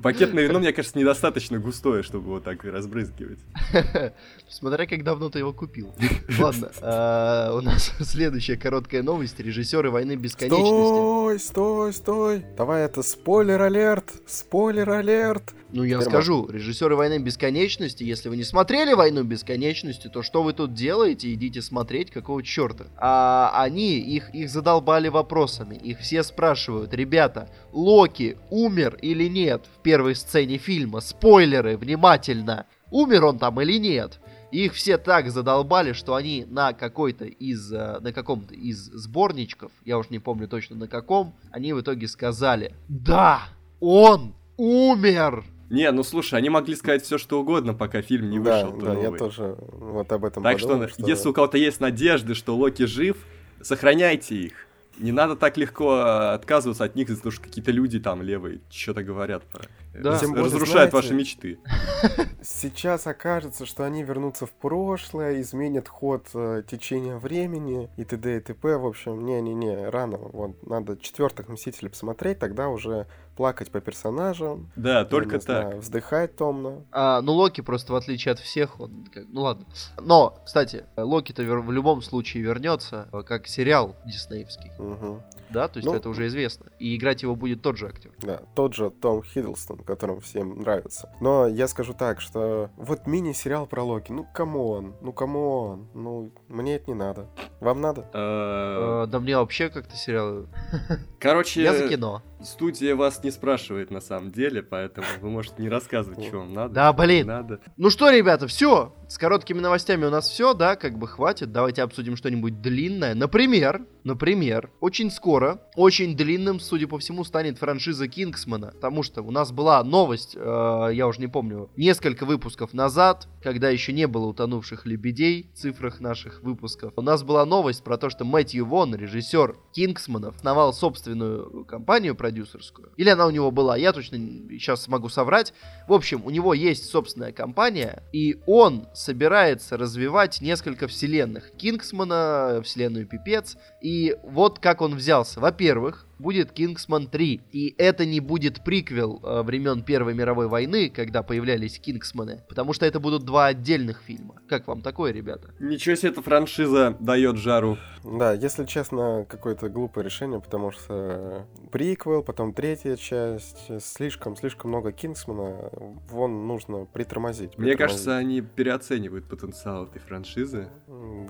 Пакетное 0.03 0.45
вино, 0.45 0.59
мне 0.59 0.73
кажется, 0.73 0.99
недостаточно 0.99 1.59
густое, 1.59 2.03
чтобы 2.03 2.27
его 2.27 2.41
так 2.41 2.65
разбрызгивать. 2.65 3.39
Смотря 4.49 4.87
как 4.87 5.05
давно 5.05 5.31
ты 5.31 5.41
его 5.41 5.53
купил. 5.53 5.95
Ладно, 6.39 6.71
а, 6.81 7.55
у 7.55 7.61
нас 7.61 7.93
следующая 8.01 8.57
короткая 8.57 9.03
новость. 9.03 9.39
Режиссеры 9.41 9.91
войны 9.91 10.17
бесконечности. 10.17 10.67
Стой, 10.67 11.39
стой, 11.41 11.93
стой. 11.93 12.45
Давай 12.57 12.85
это 12.85 13.03
спойлер-алерт, 13.03 14.23
спойлер-алерт. 14.27 15.55
Ну, 15.73 15.83
я 15.83 15.99
Теперь 15.99 16.09
скажу, 16.09 16.47
режиссеры 16.49 16.95
«Войны 16.95 17.19
бесконечности», 17.19 18.05
если 18.05 18.29
вы 18.29 18.37
не 18.37 18.45
смотрели 18.45 18.93
«Войну 18.93 19.25
бесконечности», 19.25 20.09
то 20.09 20.23
что 20.23 20.43
вы 20.43 20.53
тут 20.53 20.75
делаете? 20.75 21.33
Идите 21.33 21.61
смотреть, 21.61 22.11
какого 22.11 22.43
черта. 22.43 22.87
А 22.97 23.51
они, 23.55 23.99
их, 23.99 24.33
их 24.35 24.49
задолбали 24.49 25.09
вопросами. 25.09 25.75
Их 25.75 26.01
все 26.01 26.23
спрашивают, 26.23 26.95
ребята, 26.95 27.51
Локи 27.73 28.39
умер 28.51 28.99
или 29.03 29.29
нет 29.29 29.65
в 29.77 29.83
первой 29.83 30.15
сцене 30.15 30.59
фильма? 30.59 31.01
Спойлеры, 31.01 31.77
внимательно. 31.77 32.67
Умер 32.91 33.25
он 33.25 33.39
там 33.39 33.61
или 33.61 33.79
нет? 33.79 34.21
Их 34.53 34.75
все 34.75 34.97
так 34.97 35.31
задолбали, 35.31 35.93
что 35.93 36.15
они 36.15 36.47
на 36.49 36.73
какой-то 36.73 37.25
из, 37.25 37.73
э, 37.73 37.99
на 38.01 38.13
каком-то 38.13 38.55
из 38.55 38.79
сборничков, 38.79 39.73
я 39.85 39.99
уж 39.99 40.11
не 40.11 40.21
помню 40.21 40.47
точно 40.47 40.77
на 40.77 40.87
каком, 40.87 41.35
они 41.51 41.73
в 41.73 41.81
итоге 41.81 42.07
сказали, 42.07 42.75
да, 42.89 43.43
он 43.81 44.35
умер. 44.57 45.45
Не, 45.71 45.91
ну 45.91 46.03
слушай, 46.05 46.35
они 46.39 46.49
могли 46.49 46.75
сказать 46.77 47.03
все, 47.03 47.19
что 47.19 47.41
угодно, 47.41 47.75
пока 47.75 48.01
фильм 48.03 48.31
не 48.31 48.39
Да, 48.39 48.65
вышел. 48.65 48.79
да, 48.79 48.95
я 48.95 49.05
новый. 49.05 49.19
тоже 49.19 49.57
вот 49.73 50.11
об 50.13 50.25
этом 50.25 50.43
Так 50.43 50.61
подумал, 50.61 50.89
что, 50.89 51.07
если 51.07 51.29
у 51.29 51.33
кого-то 51.33 51.59
есть 51.59 51.81
надежды, 51.81 52.35
что 52.35 52.57
Локи 52.57 52.85
жив, 52.85 53.17
сохраняйте 53.61 54.37
их. 54.37 54.53
Не 54.99 55.13
надо 55.13 55.37
так 55.37 55.57
легко 55.59 55.97
э, 55.99 56.35
отказываться 56.35 56.85
от 56.85 56.95
них, 56.95 57.09
того, 57.09 57.31
что 57.31 57.43
какие-то 57.43 57.71
люди 57.71 57.99
там 58.01 58.23
левые 58.23 58.61
что-то 58.71 59.03
говорят 59.03 59.43
про... 59.45 59.65
Да. 60.03 60.19
Тем 60.19 60.31
более, 60.31 60.47
разрушают 60.47 60.91
знаете, 60.91 60.97
ваши 60.97 61.15
мечты. 61.15 61.59
Сейчас 62.43 63.07
окажется, 63.07 63.67
что 63.67 63.85
они 63.85 64.03
вернутся 64.03 64.47
в 64.47 64.53
прошлое, 64.53 65.41
изменят 65.41 65.89
ход 65.89 66.27
э, 66.35 66.63
течения 66.69 67.17
времени 67.17 67.91
и 67.97 68.05
т.д. 68.05 68.37
и 68.37 68.41
т.п. 68.41 68.77
В 68.79 68.87
общем, 68.87 69.25
не-не-не, 69.25 69.89
рано. 69.89 70.19
Вот, 70.19 70.67
надо 70.67 70.97
четвертых 70.97 71.49
Мстителей 71.49 71.91
посмотреть, 71.91 72.39
тогда 72.39 72.69
уже 72.69 73.07
плакать 73.37 73.71
по 73.71 73.81
персонажам. 73.81 74.71
Да, 74.77 75.01
я 75.01 75.05
только 75.05 75.37
не 75.37 75.41
так. 75.41 75.43
знаю, 75.43 75.81
вздыхать 75.81 76.37
томно. 76.37 76.85
А, 76.91 77.21
ну, 77.21 77.33
Локи 77.33 77.61
просто, 77.61 77.93
в 77.93 77.97
отличие 77.97 78.33
от 78.33 78.39
всех, 78.39 78.81
он... 78.81 79.07
как- 79.13 79.25
ну, 79.29 79.43
ладно. 79.43 79.67
Но, 80.01 80.39
кстати, 80.45 80.85
Локи-то 80.97 81.43
вер- 81.43 81.61
в 81.61 81.71
любом 81.71 82.01
случае 82.03 82.43
вернется, 82.43 83.09
э, 83.13 83.23
как 83.23 83.47
сериал 83.47 83.95
диснеевский. 84.07 84.71
Мгм. 84.79 85.23
Да, 85.51 85.69
то 85.69 85.79
есть 85.79 85.87
Ну. 85.87 85.95
это 85.95 86.09
уже 86.09 86.27
известно. 86.27 86.67
И 86.79 86.97
играть 86.97 87.23
его 87.23 87.37
будет 87.37 87.63
тот 87.63 87.77
же 87.77 87.89
актер. 87.89 88.13
Да, 88.21 88.43
тот 88.55 88.75
же 88.75 88.91
Том 88.91 89.23
Хиддлстон, 89.23 89.79
которым 89.79 90.21
всем 90.21 90.59
нравится. 90.61 91.13
Но 91.21 91.47
я 91.47 91.69
скажу 91.69 91.95
так, 91.95 92.21
что 92.21 92.71
вот 92.77 93.07
мини-сериал 93.07 93.67
про 93.67 93.83
Локи, 93.83 94.13
ну 94.13 94.27
come 94.35 94.69
on, 94.69 94.95
ну 95.01 95.13
come 95.13 95.56
on, 95.56 95.89
ну 95.95 96.31
мне 96.49 96.77
это 96.77 96.91
не 96.91 96.95
надо. 96.95 97.29
Вам 97.61 97.81
надо? 97.81 98.03
Э, 98.13 99.05
Э, 99.05 99.07
да 99.09 99.21
мне 99.21 99.37
вообще 99.37 99.69
как-то 99.71 99.97
сериал... 99.97 100.47
Короче, 101.21 101.63
Я 101.63 101.75
за 101.75 101.89
кино. 101.89 102.23
студия 102.43 102.95
вас 102.95 103.23
не 103.25 103.31
спрашивает 103.31 103.91
на 103.91 104.01
самом 104.01 104.31
деле, 104.31 104.63
поэтому 104.63 105.07
вы 105.21 105.31
можете 105.31 105.63
не 105.63 105.69
рассказывать, 105.69 106.23
что 106.25 106.39
вам 106.39 106.53
надо. 106.53 106.75
Да, 106.75 106.93
блин. 106.93 107.27
Надо. 107.27 107.61
Ну 107.77 107.91
что, 107.91 108.11
ребята, 108.11 108.47
все. 108.47 108.95
С 109.09 109.19
короткими 109.19 109.61
новостями 109.61 110.05
у 110.05 110.11
нас 110.11 110.29
все, 110.29 110.53
да, 110.55 110.77
как 110.77 110.99
бы 110.99 111.09
хватит. 111.09 111.51
Давайте 111.53 111.83
обсудим 111.83 112.17
что-нибудь 112.17 112.61
длинное. 112.61 113.15
Например, 113.15 113.83
например, 114.05 114.71
очень 114.81 115.11
скоро, 115.11 115.63
очень 115.75 116.17
длинным, 116.17 116.61
судя 116.61 116.87
по 116.89 116.99
всему, 116.99 117.25
станет 117.25 117.59
франшиза 117.59 118.07
Кингсмана. 118.09 118.73
Потому 118.73 119.03
что 119.03 119.23
у 119.23 119.31
нас 119.31 119.51
была 119.53 119.83
новость, 119.83 120.37
э, 120.39 120.89
я 120.93 121.07
уже 121.07 121.21
не 121.21 121.29
помню, 121.29 121.71
несколько 121.77 122.25
выпусков 122.27 122.75
назад, 122.75 123.27
когда 123.43 123.71
еще 123.71 123.93
не 123.93 124.07
было 124.07 124.27
утонувших 124.27 124.87
лебедей 124.87 125.51
в 125.55 125.59
цифрах 125.59 126.01
наших 126.01 126.36
выпусков. 126.43 126.93
У 126.97 127.03
нас 127.03 127.23
была 127.23 127.45
новость 127.45 127.83
про 127.83 127.99
то, 127.99 128.11
что 128.11 128.25
Мэтью 128.25 128.67
Вон, 128.67 128.95
режиссер 128.95 129.57
Кингсмана, 129.73 130.29
основал 130.29 130.73
собственную 130.73 131.65
компанию 131.65 132.15
продюсерскую. 132.15 132.93
Или 132.97 133.11
она 133.11 133.27
у 133.27 133.31
него 133.31 133.51
была, 133.51 133.77
я 133.77 133.93
точно 133.93 134.19
сейчас 134.51 134.89
могу 134.89 135.09
соврать. 135.09 135.53
В 135.89 135.93
общем, 135.93 136.25
у 136.25 136.31
него 136.31 136.55
есть 136.55 136.89
собственная 136.89 137.33
компания, 137.33 138.03
и 138.13 138.41
он 138.47 138.87
собирается 138.95 139.77
развивать 139.77 140.41
несколько 140.41 140.89
вселенных. 140.89 141.53
Кингсмана, 141.57 142.61
вселенную 142.65 143.07
Пипец. 143.07 143.57
И 143.81 144.17
вот 144.23 144.59
как 144.59 144.81
он 144.81 144.95
взялся. 144.95 145.41
Во-первых, 145.41 146.06
будет 146.19 146.53
Кингсман 146.53 147.09
3. 147.09 147.41
И 147.53 147.75
это 147.79 148.05
не 148.07 148.21
будет 148.21 148.65
приквел 148.65 149.21
э, 149.23 149.43
времен 149.43 149.83
Первой 149.83 150.15
мировой 150.15 150.49
войны, 150.49 150.91
когда 150.91 151.23
появлялись 151.23 151.79
Кингсманы, 151.79 152.43
потому 152.49 152.73
что 152.73 152.87
это 152.87 153.01
будут 153.01 153.25
два 153.25 153.47
отдельных 153.47 154.03
фильма. 154.03 154.37
Как 154.49 154.67
вам 154.67 154.83
такое, 154.83 155.13
ребята? 155.13 155.55
Ничего 155.59 155.95
себе, 155.97 156.11
эта 156.11 156.23
франшиза 156.23 156.97
дает 157.01 157.37
жару. 157.37 157.79
Да, 158.05 158.33
если 158.33 158.65
честно, 158.65 159.27
какое-то 159.29 159.69
глупое 159.69 160.05
решение, 160.05 160.41
потому 160.41 160.71
что 160.71 161.47
приквел, 161.73 162.23
потом 162.23 162.53
третья 162.53 162.97
часть, 162.97 163.71
слишком-слишком 163.83 164.71
много 164.71 164.93
Кингсмана, 164.93 165.71
вон 166.11 166.47
нужно 166.47 166.85
притормозить. 166.87 167.59
Мне 167.59 167.73
притормозить. 167.73 167.79
кажется, 167.79 168.17
они 168.17 168.41
переоценивают 168.41 169.29
потенциал 169.29 169.87
этой 169.87 169.99
франшизы. 169.99 170.69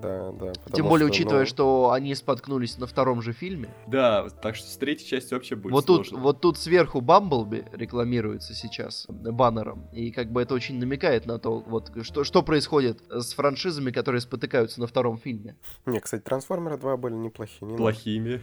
Да, 0.03 0.33
да. 0.33 0.53
Тем 0.73 0.89
более, 0.89 1.07
что, 1.07 1.15
учитывая, 1.15 1.41
ну, 1.41 1.47
что 1.47 1.91
они 1.93 2.15
споткнулись 2.15 2.79
на 2.79 2.87
втором 2.87 3.23
же 3.23 3.33
фильме. 3.33 3.69
Да, 3.87 4.29
так 4.43 4.57
что 4.57 4.69
с 4.77 4.79
третьей 4.79 5.09
частью 5.09 5.39
вообще 5.39 5.57
будет 5.57 5.73
Вот 5.73 5.87
тут, 5.87 6.07
сложно. 6.09 6.23
вот 6.23 6.41
тут 6.41 6.59
сверху 6.59 7.01
Бамблби 7.01 7.65
рекламируется 7.73 8.55
сейчас 8.55 9.07
баннером. 9.09 9.89
И 9.93 10.11
как 10.11 10.31
бы 10.31 10.43
это 10.43 10.55
очень 10.55 10.79
намекает 10.79 11.27
на 11.27 11.39
то, 11.39 11.61
вот 11.61 11.91
что, 12.03 12.25
что 12.25 12.43
происходит 12.43 13.01
с 13.11 13.33
франшизами, 13.33 13.91
которые 13.91 14.21
спотыкаются 14.21 14.81
на 14.81 14.87
втором 14.87 15.17
фильме. 15.19 15.57
Не, 15.87 16.01
кстати, 16.01 16.23
Трансформеры 16.23 16.77
2 16.77 16.97
были 16.99 17.15
неплохие. 17.15 17.59
Не 17.63 17.73
надо. 17.73 17.83
Плохими. 17.83 18.41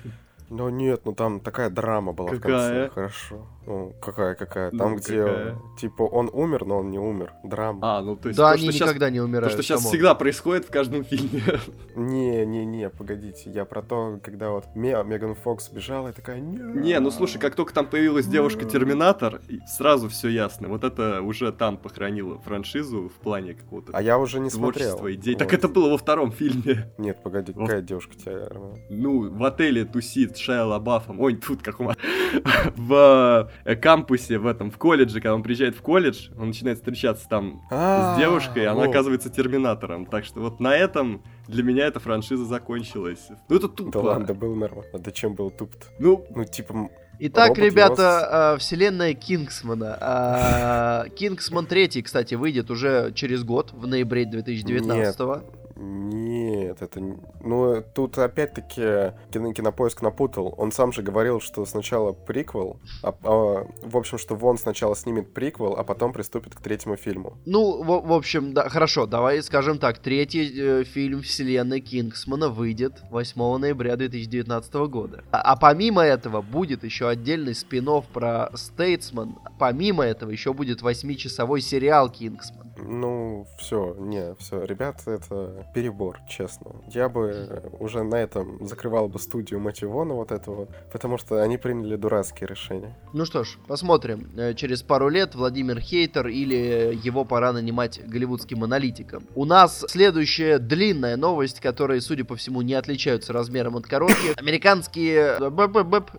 Ну 0.55 0.69
нет, 0.69 1.01
ну 1.05 1.13
там 1.13 1.39
такая 1.39 1.69
драма 1.69 2.13
была 2.13 2.29
в 2.29 2.39
Какая? 2.39 2.87
конце. 2.89 2.93
Хорошо. 2.93 3.47
Ну, 3.65 3.93
какая, 4.01 4.35
какая? 4.35 4.71
Ну, 4.73 4.77
Там, 4.77 4.95
где, 4.97 5.23
какая? 5.23 5.57
типа, 5.79 6.03
он 6.03 6.29
умер, 6.33 6.65
но 6.65 6.79
он 6.79 6.91
не 6.91 6.99
умер. 6.99 7.31
Драма. 7.45 7.79
А, 7.81 8.01
ну 8.01 8.17
то 8.17 8.27
есть 8.27 8.37
да, 8.37 8.49
то, 8.49 8.59
они 8.59 8.71
что 8.71 8.83
никогда 8.83 9.09
не 9.09 9.19
то, 9.19 9.23
умирают. 9.23 9.53
что 9.53 9.63
сейчас 9.63 9.85
всегда 9.85 10.15
происходит 10.15 10.65
в 10.65 10.69
каждом 10.69 11.05
фильме. 11.05 11.41
Не, 11.95 12.45
не, 12.45 12.65
не, 12.65 12.89
погодите. 12.89 13.49
Я 13.51 13.63
про 13.65 13.81
то, 13.83 14.19
когда 14.23 14.49
вот 14.49 14.65
Ме- 14.75 15.01
Меган 15.05 15.35
Фокс 15.35 15.69
бежала 15.69 16.09
и 16.09 16.11
такая... 16.11 16.39
Не, 16.39 16.57
Не, 16.57 16.99
ну 16.99 17.09
слушай, 17.11 17.37
как 17.39 17.55
только 17.55 17.71
там 17.73 17.85
появилась 17.85 18.25
девушка-терминатор, 18.25 19.41
сразу 19.67 20.09
все 20.09 20.27
ясно. 20.29 20.67
Вот 20.69 20.83
это 20.83 21.21
уже 21.21 21.51
там 21.53 21.77
похоронило 21.77 22.39
франшизу 22.39 23.09
в 23.09 23.13
плане 23.21 23.53
какого-то 23.53 23.91
А 23.95 24.01
я 24.01 24.17
уже 24.17 24.39
не 24.39 24.49
смотрел. 24.49 24.97
идей. 25.11 25.35
Вот. 25.35 25.39
Так 25.39 25.53
это 25.53 25.67
было 25.69 25.89
во 25.89 25.97
втором 25.97 26.31
фильме. 26.31 26.91
Нет, 26.97 27.21
погоди, 27.23 27.53
какая 27.53 27.81
девушка 27.81 28.15
тебя... 28.17 28.47
Ну, 28.89 29.29
в 29.29 29.43
отеле 29.45 29.85
тусит 29.85 30.35
Шайа 30.43 30.65
Лабафом. 30.65 31.19
Ой, 31.19 31.35
тут 31.35 31.61
как 31.61 31.79
у 31.79 31.83
В 32.75 33.49
э, 33.65 33.75
кампусе 33.75 34.37
в 34.37 34.47
этом, 34.47 34.71
в 34.71 34.77
колледже, 34.77 35.21
когда 35.21 35.35
он 35.35 35.43
приезжает 35.43 35.75
в 35.75 35.81
колледж, 35.81 36.29
он 36.37 36.47
начинает 36.47 36.77
встречаться 36.77 37.27
там 37.29 37.61
с 37.69 38.17
девушкой, 38.17 38.67
она 38.67 38.83
оказывается 38.83 39.29
терминатором. 39.29 40.05
Так 40.05 40.25
что 40.25 40.41
вот 40.41 40.59
на 40.59 40.75
этом 40.75 41.23
для 41.47 41.63
меня 41.63 41.85
эта 41.85 41.99
франшиза 41.99 42.45
закончилась. 42.45 43.27
Ну 43.49 43.55
это 43.55 43.67
тупо. 43.67 43.91
Да 43.91 43.99
ладно, 43.99 44.33
был 44.33 44.55
норм. 44.55 44.83
А 44.93 44.97
зачем 44.97 45.33
был 45.33 45.51
туп-то? 45.51 45.87
Ну, 45.99 46.25
Ну, 46.29 46.45
типа, 46.45 46.89
Итак, 47.19 47.49
Робот 47.49 47.63
ребята, 47.63 48.53
э, 48.55 48.59
вселенная 48.59 49.13
Кингсмана. 49.13 49.97
А, 50.01 51.05
Кингсман 51.15 51.67
3, 51.67 52.01
кстати, 52.01 52.35
выйдет 52.35 52.71
уже 52.71 53.11
через 53.13 53.43
год, 53.43 53.71
в 53.71 53.85
ноябре 53.87 54.25
2019 54.25 55.19
Нет, 55.19 55.43
это... 55.75 56.99
не- 56.99 57.17
Ну, 57.41 57.83
тут 57.93 58.17
опять-таки 58.17 59.13
кино- 59.31 59.53
кинопоиск 59.53 60.01
напутал. 60.01 60.53
Он 60.57 60.71
сам 60.71 60.91
же 60.91 61.01
говорил, 61.01 61.39
что 61.39 61.65
сначала 61.65 62.11
приквел, 62.13 62.79
а, 63.03 63.13
а, 63.23 63.67
в 63.83 63.97
общем, 63.97 64.17
что 64.17 64.35
Вон 64.35 64.57
сначала 64.57 64.95
снимет 64.95 65.33
приквел, 65.33 65.75
а 65.77 65.83
потом 65.83 66.13
приступит 66.13 66.55
к 66.55 66.61
третьему 66.61 66.95
фильму. 66.95 67.37
Ну, 67.45 67.83
в, 67.83 68.07
в 68.07 68.13
общем, 68.13 68.53
да, 68.53 68.69
хорошо, 68.69 69.05
давай 69.05 69.41
скажем 69.43 69.77
так. 69.77 69.99
Третий 69.99 70.51
э, 70.59 70.83
фильм 70.83 71.21
вселенной 71.21 71.81
Кингсмана 71.81 72.49
выйдет 72.49 73.03
8 73.11 73.57
ноября 73.57 73.95
2019 73.95 74.73
года. 74.73 75.23
А, 75.31 75.41
а 75.41 75.55
помимо 75.55 76.01
этого 76.01 76.41
будет 76.41 76.83
еще 76.83 77.07
отдельный 77.07 77.53
спин 77.53 77.83
про 78.13 78.49
Стейтсман. 78.55 79.37
Помимо 79.59 80.03
этого 80.03 80.31
еще 80.31 80.53
будет 80.53 80.81
восьмичасовой 80.81 81.59
сериал 81.59 82.09
Кингсман. 82.09 82.73
Ну, 82.77 83.45
все, 83.57 83.95
не, 83.99 84.35
все, 84.35 84.63
ребят, 84.63 85.01
это 85.05 85.62
перебор, 85.73 86.19
честно. 86.27 86.71
Я 86.87 87.09
бы 87.09 87.61
уже 87.79 88.03
на 88.03 88.15
этом 88.15 88.65
закрывал 88.65 89.07
бы 89.07 89.19
студию 89.19 89.59
Мэтью 89.59 89.89
Вона 89.89 90.13
вот 90.13 90.31
этого, 90.31 90.67
потому 90.91 91.17
что 91.17 91.41
они 91.41 91.57
приняли 91.57 91.95
дурацкие 91.95 92.47
решения. 92.47 92.95
Ну 93.13 93.25
что 93.25 93.43
ж, 93.43 93.57
посмотрим. 93.67 94.29
Э, 94.37 94.53
Через 94.53 94.81
пару 94.83 95.09
лет 95.09 95.35
Владимир 95.35 95.79
Хейтер 95.79 96.27
или 96.27 96.97
его 97.03 97.25
пора 97.25 97.53
нанимать 97.53 98.01
голливудским 98.05 98.63
аналитиком. 98.63 99.27
У 99.35 99.45
нас 99.45 99.85
следующая 99.87 100.59
длинная 100.59 101.17
новость, 101.17 101.59
которые, 101.59 102.01
судя 102.01 102.25
по 102.25 102.35
всему, 102.35 102.61
не 102.61 102.73
отличаются 102.73 103.33
размером 103.33 103.75
от 103.75 103.85
коротких. 103.85 104.37
Американский 104.37 105.11
э, 105.11 105.39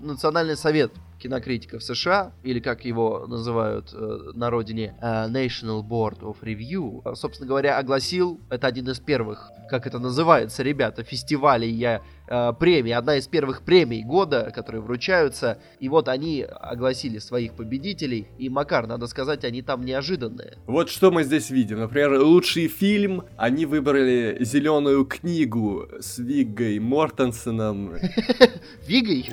Национальный 0.00 0.56
совет 0.56 0.92
кинокритиков 1.18 1.82
США, 1.82 2.32
или 2.42 2.60
как 2.60 2.84
его 2.84 3.26
называют 3.26 3.90
э, 3.92 4.32
на 4.34 4.50
родине 4.50 4.94
э, 5.00 5.28
National 5.28 5.82
Board 5.82 6.20
of 6.20 6.36
Review, 6.42 7.02
э, 7.04 7.14
собственно 7.14 7.48
говоря, 7.48 7.78
огласил, 7.78 8.40
это 8.50 8.66
один 8.66 8.88
из 8.88 9.00
первых, 9.00 9.50
как 9.68 9.86
это 9.86 9.98
называется, 9.98 10.62
ребята, 10.62 11.02
фестивалей 11.02 11.70
я 11.70 12.02
э, 12.28 12.52
премий, 12.58 12.94
одна 12.94 13.16
из 13.16 13.26
первых 13.26 13.62
премий 13.62 14.02
года, 14.02 14.52
которые 14.54 14.82
вручаются, 14.82 15.58
и 15.80 15.88
вот 15.88 16.08
они 16.08 16.42
огласили 16.42 17.18
своих 17.18 17.54
победителей, 17.54 18.28
и, 18.38 18.48
Макар, 18.48 18.86
надо 18.86 19.06
сказать, 19.06 19.44
они 19.44 19.62
там 19.62 19.84
неожиданные. 19.84 20.58
Вот 20.66 20.90
что 20.90 21.10
мы 21.10 21.24
здесь 21.24 21.50
видим. 21.50 21.78
Например, 21.78 22.20
лучший 22.20 22.68
фильм, 22.68 23.24
они 23.36 23.66
выбрали 23.66 24.38
«Зеленую 24.40 25.04
книгу» 25.04 25.88
с 26.00 26.18
Виггой 26.18 26.78
Мортенсеном. 26.78 27.94
Вигой? 28.86 29.26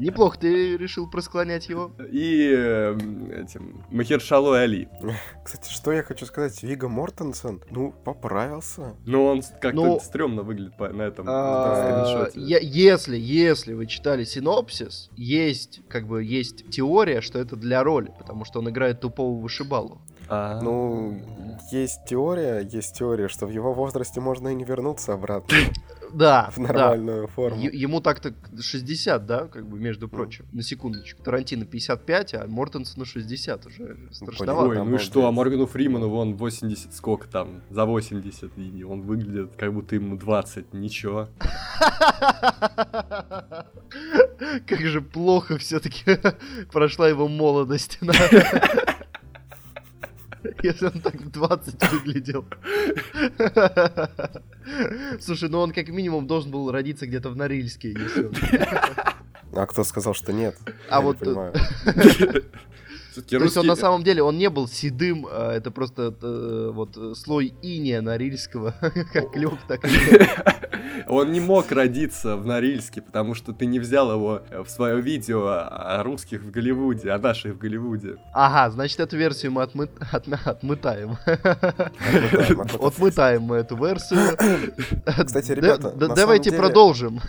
Неплохо 0.00 0.38
ты 0.38 0.76
решил 0.76 1.08
просклонять 1.10 1.68
его. 1.68 1.92
И 2.10 2.52
э, 2.56 2.94
этим 3.42 3.84
Махершалой 3.90 4.62
Али. 4.64 4.88
Кстати, 5.44 5.70
что 5.72 5.92
я 5.92 6.02
хочу 6.02 6.26
сказать, 6.26 6.62
Вига 6.62 6.88
Мортенсен, 6.88 7.62
ну, 7.70 7.92
поправился. 8.04 8.94
Ну, 9.06 9.24
он 9.26 9.42
как-то 9.60 9.72
Ну, 9.72 10.00
стрёмно 10.00 10.42
выглядит 10.42 10.76
по- 10.76 10.88
на 10.88 11.02
этом 11.02 11.26
А, 11.28 12.28
Если, 12.34 13.16
если 13.16 13.74
вы 13.74 13.86
читали 13.86 14.24
синопсис, 14.24 15.10
есть, 15.16 15.80
как 15.88 16.06
бы, 16.06 16.24
есть 16.24 16.70
теория, 16.70 17.20
что 17.20 17.38
это 17.38 17.56
для 17.56 17.82
роли, 17.84 18.12
потому 18.18 18.44
что 18.44 18.60
он 18.60 18.70
играет 18.70 19.00
тупого 19.00 19.38
вышибалу. 19.40 20.00
А, 20.28 20.60
Ну, 20.62 21.20
есть 21.72 22.04
теория, 22.06 22.60
есть 22.60 22.96
теория, 22.96 23.28
что 23.28 23.46
в 23.46 23.50
его 23.50 23.74
возрасте 23.74 24.20
можно 24.20 24.48
и 24.48 24.54
не 24.54 24.64
вернуться 24.64 25.12
обратно 25.12 25.54
Да, 26.12 26.50
в 26.50 26.56
да. 26.56 26.62
нормальную 26.62 27.28
форму. 27.28 27.60
Е- 27.60 27.70
Ему 27.72 28.00
так-то 28.00 28.34
60, 28.60 29.26
да, 29.26 29.46
как 29.46 29.66
бы, 29.68 29.78
между 29.78 30.08
прочим. 30.08 30.46
На 30.52 30.62
секундочку. 30.62 31.22
Тарантино 31.22 31.64
55, 31.64 32.34
а 32.34 32.46
Мортенсону 32.46 33.04
60 33.04 33.66
уже 33.66 33.96
страшновато. 34.10 34.68
Ой, 34.68 34.76
ну 34.84 34.94
и 34.94 34.98
что, 34.98 35.26
а 35.26 35.32
Моргану 35.32 35.66
Фриману 35.66 36.08
вон 36.08 36.34
80, 36.36 36.94
сколько 36.94 37.28
там, 37.28 37.62
за 37.70 37.84
80, 37.84 38.58
и 38.58 38.84
он 38.84 39.02
выглядит, 39.02 39.50
как 39.56 39.72
будто 39.72 39.94
ему 39.94 40.16
20, 40.16 40.74
ничего. 40.74 41.28
Как 44.66 44.80
же 44.80 45.00
плохо 45.00 45.58
все-таки 45.58 46.18
прошла 46.72 47.08
его 47.08 47.28
молодость. 47.28 47.98
Если 50.62 50.86
он 50.86 51.00
так 51.00 51.14
в 51.16 51.30
20 51.30 51.92
выглядел. 51.92 52.44
Слушай, 55.20 55.48
ну 55.48 55.58
он 55.60 55.72
как 55.72 55.88
минимум 55.88 56.26
должен 56.26 56.50
был 56.50 56.70
родиться 56.70 57.06
где-то 57.06 57.30
в 57.30 57.36
Норильске. 57.36 57.90
если 57.90 58.24
он- 58.24 58.34
А 59.52 59.66
кто 59.66 59.84
сказал, 59.84 60.14
что 60.14 60.32
нет? 60.32 60.56
А 60.88 60.96
Я 60.96 61.00
не 61.00 61.04
вот, 61.04 61.16
э, 61.22 62.42
То 63.28 63.42
есть 63.42 63.56
он 63.56 63.66
на 63.66 63.76
самом 63.76 64.04
деле, 64.04 64.22
он 64.22 64.38
не 64.38 64.48
был 64.48 64.68
седым, 64.68 65.26
а 65.28 65.52
это 65.52 65.70
просто 65.70 66.14
э, 66.22 66.70
вот 66.72 66.96
э, 66.96 67.14
слой 67.16 67.52
иния 67.62 68.00
Норильского, 68.00 68.74
как 69.12 69.36
лег, 69.36 69.58
так 69.66 69.84
и 69.84 69.88
Он 71.08 71.32
не 71.32 71.40
мог 71.40 71.70
родиться 71.72 72.36
в 72.36 72.46
Норильске, 72.46 73.02
потому 73.02 73.34
что 73.34 73.52
ты 73.52 73.66
не 73.66 73.78
взял 73.78 74.10
его 74.12 74.42
в 74.64 74.68
свое 74.68 75.00
видео 75.00 75.46
о 75.48 76.02
русских 76.02 76.42
в 76.42 76.50
Голливуде, 76.50 77.10
о 77.10 77.18
наших 77.18 77.54
в 77.54 77.58
Голливуде. 77.58 78.16
Ага, 78.32 78.70
значит, 78.70 79.00
эту 79.00 79.16
версию 79.16 79.52
мы 79.52 79.62
отмы- 79.62 79.90
отмя- 80.12 80.38
отмытаем. 80.44 81.16
Отмытаем 82.80 83.42
мы 83.42 83.56
эту 83.56 83.76
версию. 83.76 84.36
Кстати, 85.24 85.52
ребята, 85.52 85.90
давайте 85.90 86.52
продолжим. 86.52 87.20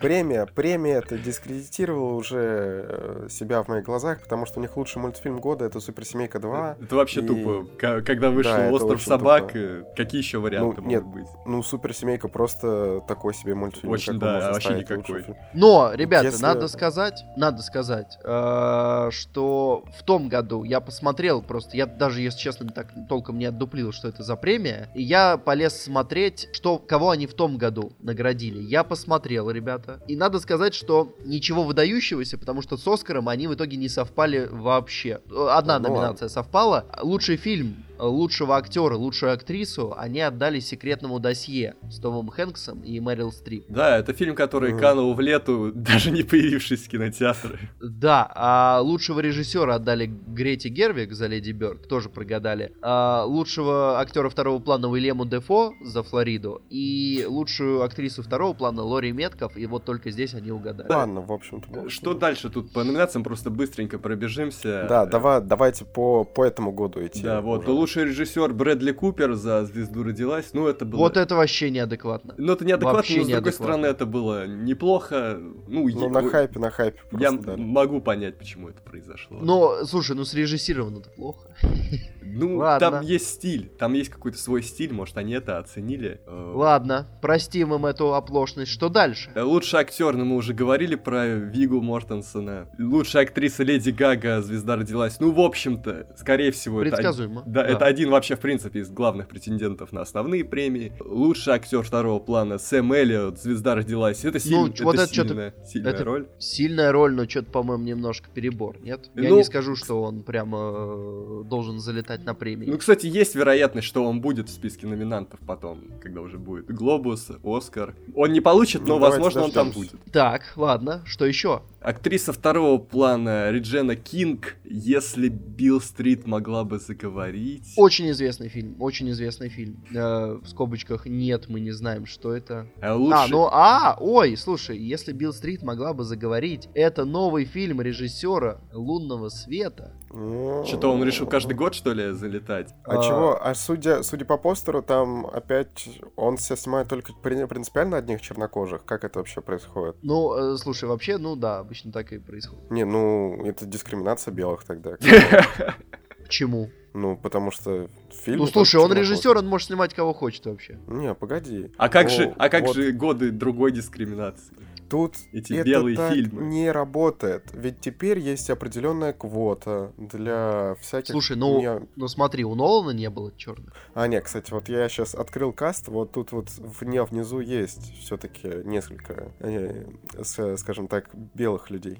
Премия, 0.00 0.46
премия 0.46 0.98
это 0.98 1.18
дискредитировала 1.18 2.14
уже 2.14 2.86
э, 2.88 3.26
себя 3.30 3.62
в 3.62 3.68
моих 3.68 3.84
глазах, 3.84 4.22
потому 4.22 4.46
что 4.46 4.58
у 4.58 4.62
них 4.62 4.76
лучший 4.76 5.00
мультфильм 5.02 5.38
года 5.38 5.64
это 5.64 5.80
Суперсемейка 5.80 6.38
2. 6.38 6.76
Это 6.82 6.96
вообще 6.96 7.22
тупо. 7.22 7.66
Когда 7.78 8.30
вышел 8.30 8.72
«Остров 8.72 9.02
собак», 9.02 9.50
э, 9.54 9.84
какие 9.96 10.20
еще 10.20 10.38
варианты 10.38 10.80
Ну, 10.82 10.88
нет, 10.88 11.02
могут 11.02 11.20
быть? 11.20 11.28
Ну, 11.46 11.62
Суперсемейка 11.62 12.28
просто 12.28 12.67
такой 13.06 13.34
себе 13.34 13.54
мультфильм. 13.54 13.92
Очень, 13.92 14.18
да, 14.18 14.52
вообще 14.52 14.74
никакой. 14.74 15.24
Но, 15.54 15.92
ребята, 15.94 16.26
Если- 16.26 16.42
надо 16.42 16.68
сказать, 16.68 17.24
надо 17.36 17.62
сказать, 17.62 18.18
э, 18.24 19.08
что 19.12 19.84
в 19.98 20.02
том 20.02 20.28
году 20.28 20.64
я 20.64 20.80
посмотрел 20.80 21.42
просто, 21.42 21.76
я 21.76 21.86
даже, 21.86 22.20
если 22.20 22.38
честно, 22.38 22.68
так 22.70 22.88
толком 23.08 23.38
не 23.38 23.46
отдуплил, 23.46 23.92
что 23.92 24.08
это 24.08 24.22
за 24.22 24.36
премия, 24.36 24.88
и 24.94 25.02
я 25.02 25.36
полез 25.36 25.80
смотреть, 25.80 26.48
что, 26.52 26.78
кого 26.78 27.10
они 27.10 27.26
в 27.26 27.34
том 27.34 27.56
году 27.56 27.92
наградили. 28.00 28.60
Я 28.62 28.84
посмотрел, 28.84 29.50
ребята, 29.50 30.00
и 30.06 30.16
надо 30.16 30.38
сказать, 30.40 30.74
что 30.74 31.14
ничего 31.24 31.62
выдающегося, 31.62 32.38
потому 32.38 32.62
что 32.62 32.76
с 32.76 32.86
Оскаром 32.86 33.28
они 33.28 33.46
в 33.46 33.54
итоге 33.54 33.76
не 33.76 33.88
совпали 33.88 34.48
вообще. 34.50 35.20
Э, 35.30 35.48
Одна 35.50 35.78
Да, 35.78 35.88
ну 35.88 35.94
номинация 35.94 36.28
совпала. 36.28 36.84
Лучший 37.02 37.36
фильм 37.36 37.84
лучшего 37.98 38.56
актера, 38.56 38.94
лучшую 38.96 39.32
актрису 39.32 39.94
они 39.96 40.20
отдали 40.20 40.60
секретному 40.60 41.18
досье 41.18 41.74
с 41.90 41.98
Томом 41.98 42.28
Хэнксом 42.28 42.80
и 42.80 43.00
Мэрил 43.00 43.32
Стрип. 43.32 43.64
Да, 43.68 43.98
это 43.98 44.12
фильм, 44.12 44.34
который 44.34 44.72
Мгм. 44.72 44.80
канул 44.80 45.14
в 45.14 45.20
лету, 45.20 45.72
даже 45.74 46.10
не 46.10 46.22
появившись 46.22 46.84
в 46.84 46.88
кинотеатры. 46.88 47.58
Да, 47.80 48.30
а 48.34 48.80
лучшего 48.80 49.20
режиссера 49.20 49.74
отдали 49.76 50.06
Грете 50.06 50.68
Гервик 50.68 51.12
за 51.12 51.26
Леди 51.26 51.52
Бёрд, 51.52 51.88
тоже 51.88 52.08
прогадали. 52.08 52.72
А 52.82 53.24
лучшего 53.24 54.00
актера 54.00 54.28
второго 54.28 54.58
плана 54.60 54.88
Уильяму 54.88 55.24
Дефо 55.26 55.74
за 55.82 56.02
Флориду. 56.02 56.62
И 56.70 57.24
лучшую 57.28 57.82
актрису 57.82 58.22
второго 58.22 58.54
плана 58.54 58.82
Лори 58.82 59.12
Метков, 59.12 59.56
и 59.56 59.66
вот 59.66 59.84
только 59.84 60.10
здесь 60.10 60.34
они 60.34 60.50
угадали. 60.50 60.88
Ладно, 60.90 61.20
в 61.20 61.32
общем-то. 61.32 61.88
Что 61.88 62.14
дальше 62.14 62.50
тут 62.50 62.72
по 62.72 62.84
номинациям? 62.84 63.24
Просто 63.24 63.50
быстренько 63.50 63.98
пробежимся. 63.98 64.86
Да, 64.88 65.06
давай, 65.06 65.40
давайте 65.40 65.84
по, 65.84 66.24
по 66.24 66.44
этому 66.44 66.72
году 66.72 67.04
идти. 67.04 67.22
Да, 67.22 67.40
вот. 67.40 67.68
уже. 67.68 67.87
Лучший 67.88 68.04
режиссер 68.04 68.52
Брэдли 68.52 68.92
Купер 68.92 69.32
за 69.34 69.64
«Звезду 69.64 70.02
родилась». 70.02 70.50
Ну, 70.52 70.66
это 70.66 70.84
было... 70.84 70.98
Вот 71.00 71.16
это 71.16 71.34
вообще 71.34 71.70
неадекватно. 71.70 72.34
Ну, 72.36 72.52
это 72.52 72.66
неадекватно, 72.66 72.98
вообще 72.98 73.16
но, 73.20 73.24
с 73.24 73.26
другой 73.28 73.40
неадекватно. 73.44 73.64
стороны, 73.64 73.86
это 73.86 74.04
было 74.04 74.46
неплохо. 74.46 75.38
Ну, 75.40 75.88
Ну, 75.88 75.88
е- 75.88 76.08
на 76.10 76.28
хайпе, 76.28 76.58
на 76.58 76.70
хайпе 76.70 76.98
я 77.12 77.30
просто 77.30 77.46
дали. 77.46 77.60
могу 77.62 78.02
понять, 78.02 78.36
почему 78.36 78.68
это 78.68 78.82
произошло. 78.82 79.38
Но, 79.40 79.86
слушай, 79.86 80.14
ну 80.14 80.26
срежиссировано-то 80.26 81.08
плохо. 81.16 81.48
ну, 82.34 82.56
ладно. 82.58 82.90
там 82.90 83.04
есть 83.04 83.28
стиль, 83.28 83.68
там 83.78 83.92
есть 83.94 84.10
какой-то 84.10 84.38
свой 84.38 84.62
стиль, 84.62 84.92
может, 84.92 85.16
они 85.18 85.32
это 85.34 85.58
оценили. 85.58 86.20
Э, 86.26 86.52
Ладно, 86.54 87.06
простим 87.22 87.74
им 87.74 87.86
эту 87.86 88.14
оплошность. 88.14 88.70
Что 88.70 88.88
дальше? 88.88 89.30
Лучший 89.36 89.80
актер, 89.80 90.16
ну 90.16 90.24
мы 90.24 90.36
уже 90.36 90.54
говорили 90.54 90.94
про 90.94 91.26
Вигу 91.26 91.80
Мортенсона. 91.80 92.68
Лучшая 92.78 93.24
актриса 93.24 93.62
Леди 93.62 93.90
Гага, 93.90 94.42
звезда 94.42 94.76
родилась. 94.76 95.20
Ну, 95.20 95.30
в 95.32 95.40
общем-то, 95.40 96.14
скорее 96.16 96.50
всего, 96.52 96.80
это, 96.82 96.90
од- 96.90 96.94
Предсказуемо. 96.96 97.42
да, 97.46 97.64
это 97.66 97.84
один 97.86 98.10
вообще, 98.10 98.36
в 98.36 98.40
принципе, 98.40 98.80
из 98.80 98.90
главных 98.90 99.28
претендентов 99.28 99.92
на 99.92 100.00
основные 100.02 100.44
премии. 100.44 100.92
Лучший 101.00 101.54
актер 101.54 101.82
второго 101.82 102.18
плана 102.20 102.58
Сэм 102.58 102.92
Эллиот, 102.92 103.38
звезда 103.40 103.74
родилась. 103.74 104.24
Это, 104.24 104.38
силь- 104.38 104.52
Ну, 104.52 104.66
это 104.68 104.84
вот 104.84 104.94
это 104.96 105.06
сильная, 105.06 105.54
сильная 105.64 105.92
это- 105.92 106.04
роль. 106.04 106.28
Сильная 106.38 106.92
роль, 106.92 107.14
но 107.14 107.28
что-то, 107.28 107.50
по-моему, 107.50 107.84
немножко 107.84 108.28
перебор, 108.32 108.76
нет? 108.82 109.10
Я 109.14 109.28
Ну, 109.30 109.36
не 109.38 109.44
скажу, 109.44 109.76
что 109.76 110.02
он 110.02 110.22
прямо 110.22 110.58
э, 110.60 111.42
должен 111.44 111.78
залетать 111.80 112.17
на 112.24 112.34
премии. 112.34 112.66
Ну, 112.66 112.78
кстати, 112.78 113.06
есть 113.06 113.34
вероятность, 113.34 113.86
что 113.86 114.04
он 114.04 114.20
будет 114.20 114.48
в 114.48 114.52
списке 114.52 114.86
номинантов 114.86 115.40
потом, 115.46 115.80
когда 116.00 116.20
уже 116.20 116.38
будет 116.38 116.66
Глобус, 116.66 117.30
Оскар. 117.44 117.94
Он 118.14 118.32
не 118.32 118.40
получит, 118.40 118.82
но, 118.82 118.94
Ну, 118.94 118.98
возможно, 118.98 119.44
он 119.44 119.52
там 119.52 119.70
будет. 119.70 119.94
Так, 120.12 120.52
ладно, 120.56 121.02
что 121.04 121.24
еще? 121.24 121.62
Актриса 121.80 122.32
второго 122.32 122.78
плана 122.78 123.50
Реджена 123.50 123.94
Кинг, 123.94 124.56
если 124.64 125.28
Билл 125.28 125.80
Стрит 125.80 126.26
могла 126.26 126.64
бы 126.64 126.78
заговорить. 126.78 127.72
Очень 127.76 128.10
известный 128.10 128.48
фильм, 128.48 128.74
очень 128.80 129.08
известный 129.10 129.48
фильм. 129.48 129.84
Э, 129.94 130.38
в 130.42 130.48
скобочках 130.48 131.06
нет, 131.06 131.48
мы 131.48 131.60
не 131.60 131.70
знаем, 131.70 132.04
что 132.06 132.34
это. 132.34 132.66
А 132.80 132.94
лучше... 132.94 133.14
А, 133.16 133.28
ну, 133.28 133.48
а, 133.50 133.96
ой, 134.00 134.36
слушай, 134.36 134.76
если 134.76 135.12
Билл 135.12 135.32
Стрит 135.32 135.62
могла 135.62 135.92
бы 135.94 136.02
заговорить, 136.02 136.68
это 136.74 137.04
новый 137.04 137.44
фильм 137.44 137.80
режиссера 137.80 138.60
«Лунного 138.72 139.28
света». 139.28 139.94
Что-то 140.10 140.88
он 140.88 141.04
решил 141.04 141.26
каждый 141.26 141.54
год, 141.54 141.74
что 141.74 141.92
ли, 141.92 142.07
залетать? 142.14 142.74
А, 142.84 142.98
А, 142.98 143.02
чего? 143.02 143.38
А 143.44 143.54
судя, 143.54 144.02
судя 144.02 144.24
по 144.24 144.36
постеру, 144.36 144.82
там 144.82 145.26
опять 145.26 145.88
он 146.16 146.38
себя 146.38 146.56
снимает 146.56 146.88
только 146.88 147.12
при- 147.12 147.44
принципиально 147.46 147.96
одних 147.96 148.20
чернокожих. 148.20 148.84
Как 148.84 149.04
это 149.04 149.18
вообще 149.18 149.40
происходит? 149.40 149.96
Ну, 150.02 150.54
э, 150.54 150.56
слушай, 150.56 150.88
вообще, 150.88 151.18
ну 151.18 151.36
да, 151.36 151.58
обычно 151.58 151.92
так 151.92 152.12
и 152.12 152.18
происходит. 152.18 152.70
Не, 152.70 152.84
ну, 152.84 153.44
это 153.44 153.66
дискриминация 153.66 154.32
белых 154.32 154.64
тогда. 154.64 154.96
Почему? 156.24 156.70
Ну, 156.94 157.16
потому 157.16 157.50
что 157.50 157.88
фильм... 158.10 158.38
Ну, 158.40 158.46
слушай, 158.46 158.76
он 158.76 158.92
режиссер, 158.92 159.36
он 159.36 159.46
может 159.46 159.68
снимать 159.68 159.94
кого 159.94 160.12
хочет 160.12 160.46
вообще. 160.46 160.78
Не, 160.86 161.14
погоди. 161.14 161.70
А 161.76 161.88
как 161.88 162.10
же, 162.10 162.34
а 162.38 162.48
как 162.48 162.66
вот 162.66 162.76
же 162.76 162.92
годы 162.92 163.30
другой 163.30 163.72
дискриминации? 163.72 164.54
Тут 164.88 165.16
Эти 165.32 165.52
это 165.54 165.64
белые 165.68 165.96
так 165.96 166.12
фильмы. 166.14 166.42
не 166.44 166.70
работает. 166.70 167.44
Ведь 167.52 167.80
теперь 167.80 168.18
есть 168.18 168.48
определенная 168.50 169.12
квота 169.12 169.92
для 169.98 170.76
всяких... 170.80 171.12
Слушай, 171.12 171.36
ну, 171.36 171.58
не- 171.60 171.86
ну 171.96 172.08
смотри, 172.08 172.44
у 172.44 172.54
Нолана 172.54 172.90
не 172.90 173.10
было 173.10 173.32
черных. 173.36 173.72
А, 173.94 174.06
нет, 174.06 174.24
кстати, 174.24 174.50
вот 174.52 174.68
я 174.68 174.88
сейчас 174.88 175.14
открыл 175.14 175.52
каст, 175.52 175.88
вот 175.88 176.12
тут 176.12 176.32
вот 176.32 176.48
вне, 176.58 177.02
внизу 177.02 177.40
есть 177.40 177.92
все-таки 178.00 178.48
несколько, 178.64 179.32
э, 179.40 179.84
с- 180.22 180.56
скажем 180.56 180.88
так, 180.88 181.10
белых 181.34 181.70
людей. 181.70 181.98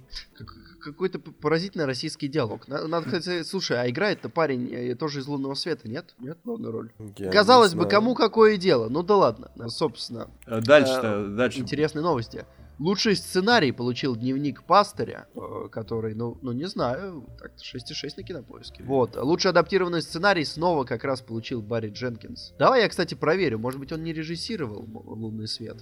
Какой-то 0.80 1.18
поразительный 1.18 1.84
российский 1.86 2.28
диалог. 2.28 2.68
На- 2.68 2.86
Надо, 2.86 3.06
кстати, 3.06 3.42
слушай, 3.42 3.78
а 3.80 3.88
играет-то 3.90 4.28
парень 4.28 4.72
э, 4.72 4.94
тоже 4.94 5.20
из 5.20 5.26
лунного 5.26 5.54
света, 5.54 5.88
нет? 5.88 6.14
Нет, 6.20 6.38
главную 6.44 6.72
роль. 6.72 6.92
Я 7.18 7.30
Казалось 7.30 7.74
бы, 7.74 7.86
кому 7.86 8.14
какое 8.14 8.56
дело? 8.56 8.88
Ну 8.88 9.02
да 9.02 9.16
ладно. 9.16 9.50
Собственно, 9.68 10.28
Э, 10.46 10.60
Дальше-то, 10.60 11.26
дальше. 11.36 11.60
интересные 11.60 12.02
новости. 12.02 12.46
Лучший 12.78 13.16
сценарий 13.16 13.72
получил 13.72 14.14
дневник 14.14 14.62
пастыря, 14.62 15.26
э, 15.34 15.68
который, 15.70 16.14
ну, 16.14 16.38
ну 16.42 16.52
не 16.52 16.66
знаю, 16.68 17.26
так 17.40 17.52
6,6 17.56 18.16
на 18.16 18.22
кинопоиске. 18.22 18.84
Вот. 18.84 19.16
Лучший 19.16 19.50
адаптированный 19.50 20.00
сценарий 20.00 20.44
снова 20.44 20.84
как 20.84 21.02
раз 21.02 21.20
получил 21.20 21.60
Барри 21.60 21.90
Дженкинс. 21.90 22.54
Давай 22.58 22.82
я, 22.82 22.88
кстати, 22.88 23.14
проверю. 23.14 23.58
Может 23.58 23.80
быть, 23.80 23.90
он 23.92 24.04
не 24.04 24.12
режиссировал 24.12 24.84
«М- 24.84 24.96
«Лунный 24.96 25.48
свет». 25.48 25.78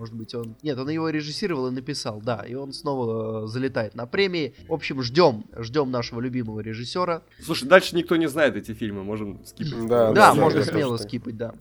Может 0.00 0.14
быть, 0.14 0.34
он... 0.34 0.56
Нет, 0.62 0.78
он 0.78 0.88
его 0.88 1.10
режиссировал 1.10 1.68
и 1.68 1.70
написал, 1.70 2.22
да. 2.22 2.42
И 2.48 2.54
он 2.54 2.72
снова 2.72 3.44
э, 3.44 3.46
залетает 3.48 3.94
на 3.94 4.06
премии. 4.06 4.54
В 4.66 4.72
общем, 4.72 5.02
ждем. 5.02 5.44
Ждем 5.58 5.90
нашего 5.90 6.20
любимого 6.20 6.60
режиссера. 6.60 7.22
Слушай, 7.38 7.68
дальше 7.68 7.94
никто 7.94 8.16
не 8.16 8.26
знает 8.26 8.56
эти 8.56 8.72
фильмы, 8.72 9.04
можем 9.04 9.44
скипать. 9.44 9.86
Да, 9.88 10.12
Да, 10.12 10.32
да, 10.32 10.34
можно 10.34 10.64
смело 10.64 10.96
так. 10.96 11.06
скипать, 11.06 11.36
да. 11.36 11.54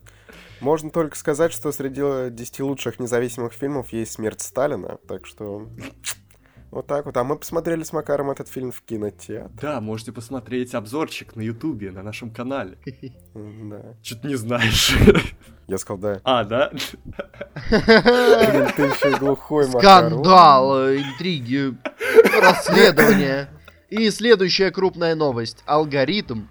Можно 0.62 0.90
только 0.90 1.18
сказать, 1.18 1.52
что 1.52 1.74
среди 1.74 2.30
10 2.30 2.62
лучших 2.62 2.98
независимых 2.98 3.52
фильмов 3.52 3.92
есть 3.92 4.14
«Смерть 4.14 4.40
Сталина», 4.40 4.98
так 5.06 5.26
что... 5.26 5.68
Вот 6.72 6.86
так 6.86 7.06
вот. 7.06 7.18
А 7.18 7.24
мы 7.24 7.38
посмотрели 7.38 7.84
с 7.84 7.94
Макаром 7.94 8.30
этот 8.30 8.48
фильм 8.48 8.72
в 8.72 8.82
кинотеатре. 8.82 9.50
Да, 9.62 9.82
можете 9.82 10.12
посмотреть 10.12 10.76
обзорчик 10.76 11.36
на 11.36 11.42
ютубе, 11.42 11.92
на 11.92 12.04
нашем 12.04 12.30
канале. 12.32 12.78
Да. 13.34 13.96
Что-то 14.04 14.28
не 14.28 14.36
знаешь. 14.36 14.96
Я 15.68 15.78
сказал, 15.78 16.00
да. 16.00 16.22
А, 16.24 16.44
да? 16.44 16.72
Блин, 16.72 18.68
ты 18.76 18.84
еще 18.84 19.18
глухой, 19.18 19.68
Макар. 19.68 20.08
Скандал, 20.08 20.90
интриги, 20.90 21.76
расследование. 22.42 23.50
И 23.90 24.10
следующая 24.12 24.72
крупная 24.72 25.16
новость. 25.16 25.64
Алгоритм, 25.66 26.44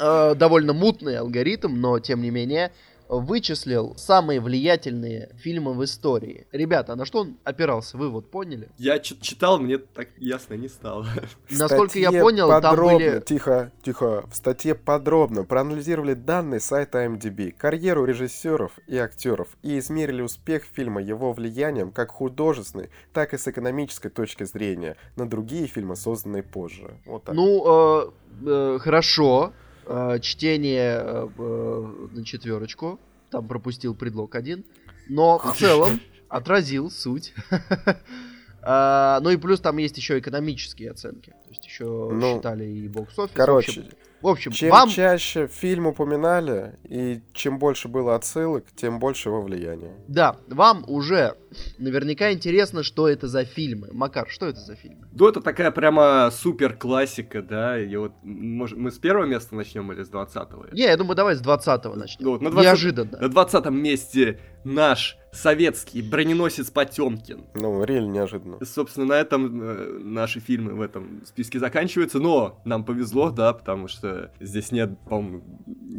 э, 0.00 0.34
довольно 0.36 0.72
мутный 0.72 1.18
алгоритм, 1.18 1.80
но 1.80 1.98
тем 1.98 2.22
не 2.22 2.30
менее, 2.30 2.72
вычислил 3.08 3.94
самые 3.96 4.40
влиятельные 4.40 5.30
фильмы 5.36 5.74
в 5.74 5.84
истории. 5.84 6.46
Ребята, 6.52 6.94
на 6.96 7.04
что 7.04 7.20
он 7.20 7.36
опирался, 7.44 7.96
вы 7.96 8.10
вот 8.10 8.30
поняли? 8.30 8.68
Я 8.78 8.98
читал, 8.98 9.58
мне 9.58 9.78
так 9.78 10.08
ясно 10.18 10.54
не 10.54 10.68
стало. 10.68 11.06
Насколько 11.50 11.98
я 11.98 12.10
понял, 12.10 12.48
там 12.48 12.62
подробно, 12.62 12.98
были... 12.98 13.20
Тихо, 13.20 13.72
тихо. 13.82 14.24
В 14.30 14.36
статье 14.36 14.74
подробно 14.74 15.44
проанализировали 15.44 16.14
данные 16.14 16.60
сайта 16.60 17.04
IMDb, 17.04 17.52
карьеру 17.52 18.04
режиссеров 18.04 18.72
и 18.86 18.96
актеров 18.96 19.48
и 19.62 19.78
измерили 19.78 20.22
успех 20.22 20.64
фильма 20.64 21.02
его 21.02 21.32
влиянием 21.32 21.92
как 21.92 22.10
художественной, 22.10 22.90
так 23.12 23.34
и 23.34 23.38
с 23.38 23.46
экономической 23.48 24.08
точки 24.08 24.44
зрения 24.44 24.96
на 25.16 25.28
другие 25.28 25.66
фильмы, 25.66 25.96
созданные 25.96 26.42
позже. 26.42 26.98
Вот 27.06 27.24
так. 27.24 27.34
Ну, 27.34 27.64
э, 27.66 28.10
э, 28.46 28.78
хорошо. 28.80 29.52
Э, 29.88 30.18
чтение 30.20 30.98
э, 31.00 31.28
э, 31.38 32.06
на 32.12 32.24
четверочку. 32.24 32.98
Там 33.30 33.46
пропустил 33.46 33.94
предлог 33.94 34.34
один. 34.34 34.64
Но 35.08 35.38
в 35.38 35.56
целом 35.56 36.00
отразил 36.28 36.90
суть. 36.90 37.32
А, 38.68 39.20
Ну 39.20 39.30
и 39.30 39.36
плюс 39.36 39.60
там 39.60 39.76
есть 39.76 39.96
еще 39.96 40.18
экономические 40.18 40.90
оценки. 40.90 41.30
То 41.30 41.50
есть 41.50 41.64
еще 41.64 41.84
Ну, 41.84 42.36
считали 42.36 42.64
и 42.64 42.88
бокс-офис. 42.88 43.32
Короче, 43.34 43.70
В 43.70 43.74
общем, 43.84 43.92
в 44.22 44.26
общем 44.28 44.50
чем 44.52 44.70
вам... 44.70 44.88
чаще 44.88 45.46
фильм 45.46 45.86
упоминали 45.86 46.74
и 46.88 47.20
чем 47.32 47.58
больше 47.60 47.86
было 47.86 48.16
отсылок, 48.16 48.64
тем 48.74 48.98
больше 48.98 49.28
его 49.28 49.40
влияния. 49.42 49.94
Да, 50.08 50.36
вам 50.48 50.84
уже 50.88 51.36
наверняка 51.78 52.32
интересно, 52.32 52.82
что 52.82 53.08
это 53.08 53.28
за 53.28 53.44
фильмы. 53.44 53.88
Макар, 53.92 54.28
что 54.28 54.46
это 54.46 54.58
за 54.58 54.74
фильмы? 54.74 55.06
Ну, 55.12 55.28
это 55.28 55.40
такая 55.40 55.70
прямо 55.70 56.30
супер 56.32 56.74
классика, 56.76 57.42
да. 57.42 57.78
И 57.80 57.94
вот, 57.96 58.12
может, 58.24 58.76
мы 58.76 58.90
с 58.90 58.98
первого 58.98 59.26
места 59.26 59.54
начнем 59.54 59.92
или 59.92 60.02
с 60.02 60.08
двадцатого? 60.08 60.66
Не, 60.72 60.82
я 60.84 60.96
думаю, 60.96 61.14
давай 61.14 61.36
с 61.36 61.40
20-го 61.42 61.94
начнем. 61.94 62.24
Ну, 62.26 62.32
вот 62.32 62.40
на 62.42 62.50
20 62.50 62.66
Неожиданно. 62.66 63.18
На 63.18 63.28
двадцатом 63.28 63.80
месте 63.80 64.40
наш 64.74 65.16
советский 65.32 66.00
броненосец 66.00 66.70
Потемкин. 66.70 67.44
Ну, 67.54 67.84
реально 67.84 68.10
неожиданно. 68.12 68.56
Собственно, 68.64 69.06
на 69.06 69.12
этом 69.14 69.60
э, 69.62 69.98
наши 70.02 70.40
фильмы 70.40 70.72
в 70.72 70.80
этом 70.80 71.26
списке 71.26 71.58
заканчиваются, 71.58 72.18
но 72.20 72.58
нам 72.64 72.84
повезло, 72.84 73.30
да, 73.30 73.52
потому 73.52 73.86
что 73.86 74.32
здесь 74.40 74.72
нет, 74.72 74.98
по-моему, 75.06 75.42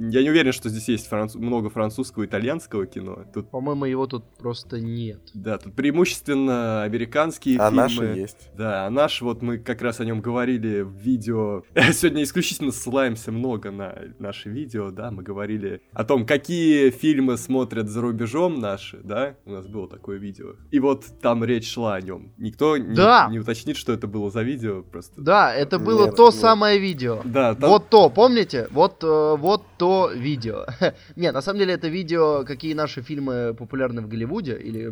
я 0.09 0.23
не 0.23 0.31
уверен, 0.31 0.51
что 0.53 0.69
здесь 0.69 0.87
есть 0.89 1.07
францу- 1.07 1.37
много 1.39 1.69
французского 1.69 2.23
и 2.23 2.25
итальянского 2.25 2.87
кино. 2.87 3.25
Тут, 3.31 3.51
По-моему, 3.51 3.85
его 3.85 4.07
тут 4.07 4.25
просто 4.37 4.79
нет. 4.81 5.21
да, 5.35 5.59
тут 5.59 5.75
преимущественно 5.75 6.81
американские 6.83 7.59
А 7.59 7.67
фильмы. 7.69 7.83
наши 7.83 8.03
есть. 8.19 8.49
Да, 8.57 8.87
а 8.87 8.89
наш, 8.89 9.21
вот 9.21 9.43
мы 9.43 9.59
как 9.59 9.83
раз 9.83 9.99
о 9.99 10.05
нем 10.05 10.21
говорили 10.21 10.81
в 10.81 10.93
видео. 10.93 11.61
Сегодня 11.93 12.23
исключительно 12.23 12.71
ссылаемся 12.71 13.31
много 13.31 13.69
на 13.69 13.95
наши 14.17 14.49
видео, 14.49 14.89
да, 14.89 15.11
мы 15.11 15.21
говорили 15.21 15.81
о 15.93 16.03
том, 16.03 16.25
какие 16.25 16.89
фильмы 16.89 17.37
смотрят 17.37 17.87
за 17.87 18.01
рубежом 18.01 18.56
наши, 18.57 18.99
да, 19.03 19.35
у 19.45 19.51
нас 19.51 19.65
было 19.67 19.87
такое 19.87 20.17
видео. 20.17 20.53
И 20.71 20.79
вот 20.79 21.05
там 21.21 21.43
речь 21.43 21.71
шла 21.71 21.95
о 21.95 22.01
нем. 22.01 22.33
Никто 22.37 22.77
не, 22.77 22.95
Да. 22.95 23.27
не 23.31 23.39
уточнит, 23.39 23.77
что 23.77 23.93
это 23.93 24.07
было 24.07 24.29
за 24.31 24.41
видео, 24.43 24.83
просто. 24.83 25.21
Да, 25.21 25.53
это 25.53 25.79
было 25.79 26.05
Нет, 26.05 26.15
то 26.15 26.25
нет. 26.25 26.33
самое 26.35 26.79
видео. 26.79 27.21
Да, 27.23 27.55
там- 27.55 27.69
Вот 27.69 27.89
то, 27.89 28.09
помните? 28.09 28.67
Вот, 28.71 29.03
э, 29.03 29.35
вот 29.37 29.63
то 29.77 30.11
видео. 30.13 30.65
Не, 31.15 31.31
на 31.31 31.41
самом 31.41 31.59
деле 31.59 31.73
это 31.73 31.87
видео, 31.87 32.43
какие 32.45 32.73
наши 32.73 33.01
фильмы 33.01 33.53
популярны 33.57 34.01
в 34.01 34.07
Голливуде, 34.07 34.57
или 34.57 34.91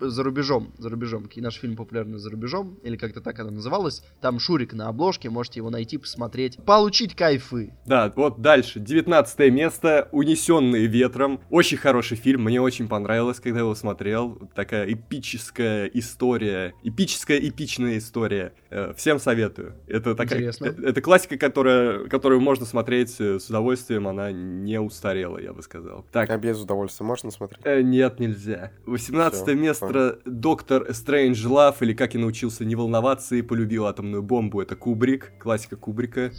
за 0.00 0.22
рубежом, 0.22 0.72
за 0.78 0.88
рубежом, 0.88 1.24
какие 1.24 1.42
наши 1.42 1.60
фильмы 1.60 1.76
популярны 1.76 2.18
за 2.18 2.30
рубежом, 2.30 2.78
или 2.82 2.96
как-то 2.96 3.20
так 3.20 3.38
оно 3.40 3.50
называлось. 3.50 4.02
Там 4.20 4.38
Шурик 4.38 4.72
на 4.72 4.88
обложке, 4.88 5.30
можете 5.30 5.60
его 5.60 5.70
найти, 5.70 5.98
посмотреть, 5.98 6.56
получить 6.64 7.14
кайфы. 7.14 7.74
Да, 7.86 8.12
вот 8.16 8.40
дальше. 8.40 8.80
19 8.80 9.50
место. 9.50 10.08
Унесенные 10.12 10.86
ветром. 10.86 11.40
Очень 11.50 11.76
хороший 11.78 12.16
фильм. 12.16 12.44
Мне 12.44 12.60
очень 12.60 12.88
понравилось, 12.92 13.40
когда 13.40 13.60
его 13.60 13.74
смотрел. 13.74 14.38
Такая 14.54 14.92
эпическая 14.92 15.86
история. 15.86 16.74
Эпическая, 16.82 17.38
эпичная 17.38 17.96
история. 17.96 18.52
Э, 18.68 18.92
Всем 18.94 19.18
советую. 19.18 19.76
Это 19.86 20.14
такая... 20.14 20.40
Интересно. 20.40 20.66
э, 20.66 20.88
Это 20.90 21.00
классика, 21.00 21.38
которая, 21.38 22.06
которую 22.08 22.42
можно 22.42 22.66
смотреть 22.66 23.18
э, 23.18 23.38
с 23.38 23.48
удовольствием. 23.48 24.06
Она 24.06 24.30
не 24.30 24.78
устарела, 24.78 25.38
я 25.38 25.54
бы 25.54 25.62
сказал. 25.62 26.04
Так, 26.12 26.28
А 26.28 26.36
без 26.36 26.60
удовольствия 26.60 27.06
можно 27.06 27.30
смотреть? 27.30 27.64
Нет, 27.82 28.20
нельзя. 28.20 28.72
18 28.84 29.42
Всё, 29.42 29.54
место 29.54 30.18
Доктор 30.26 30.92
Стрэндж 30.92 31.46
Лав, 31.46 31.80
или 31.80 31.94
как 31.94 32.12
я 32.12 32.20
научился 32.20 32.66
не 32.66 32.76
волноваться 32.76 33.36
и 33.36 33.40
полюбил 33.40 33.86
атомную 33.86 34.22
бомбу. 34.22 34.60
Это 34.60 34.76
Кубрик, 34.76 35.32
классика 35.38 35.76
Кубрика. 35.76 36.30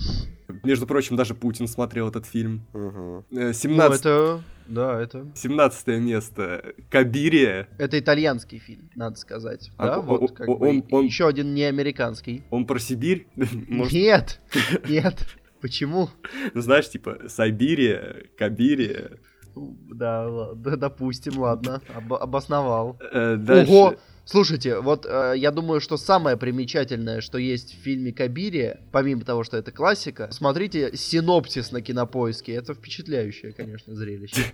Между 0.64 0.88
прочим, 0.88 1.16
даже 1.16 1.34
Путин 1.36 1.68
смотрел 1.68 2.08
этот 2.08 2.26
фильм. 2.26 2.66
Мгм. 2.74 3.20
Э, 3.32 3.48
Ну, 3.48 3.54
17, 3.54 4.00
это... 4.00 4.42
Да, 4.68 5.02
это... 5.02 5.28
17 5.36 5.88
место 6.00 6.74
Кабирия. 6.90 7.68
Это 7.78 8.00
итальянский 8.00 8.60
фильм, 8.60 8.90
надо 8.96 9.18
сказать. 9.18 9.72
А 9.78 9.86
да, 9.88 10.00
он- 10.00 10.06
вот, 10.06 10.32
как 10.32 10.48
он- 10.48 10.82
бы, 10.82 10.84
он- 10.92 11.06
еще 11.06 11.28
один 11.28 11.54
не 11.54 11.64
американский. 11.64 12.44
Он 12.50 12.66
про 12.66 12.80
Сибирь. 12.80 13.28
Может, 13.36 13.94
Нет, 13.94 14.40
нет. 14.88 15.28
Почему? 15.62 16.10
ну, 16.54 16.62
знаешь, 16.62 16.90
типа 16.90 17.20
Сайбирия, 17.28 18.24
Кабирия. 18.38 19.12
Да, 19.56 20.54
допустим, 20.56 21.40
ладно, 21.40 21.82
об- 21.94 22.14
обосновал. 22.14 22.98
Э, 23.12 23.36
дальше. 23.38 23.72
Ого! 23.72 23.96
Слушайте, 24.26 24.80
вот 24.80 25.06
э, 25.06 25.34
я 25.36 25.52
думаю, 25.52 25.82
что 25.82 25.98
самое 25.98 26.38
примечательное, 26.38 27.20
что 27.20 27.38
есть 27.38 27.74
в 27.74 27.84
фильме 27.84 28.14
Кабирия, 28.14 28.80
помимо 28.92 29.26
того, 29.26 29.44
что 29.44 29.58
это 29.58 29.72
классика, 29.72 30.30
смотрите 30.32 30.96
синопсис 30.96 31.72
на 31.72 31.82
кинопоиске. 31.82 32.54
Это 32.54 32.74
впечатляющее, 32.74 33.52
конечно, 33.52 33.94
зрелище. 33.96 34.54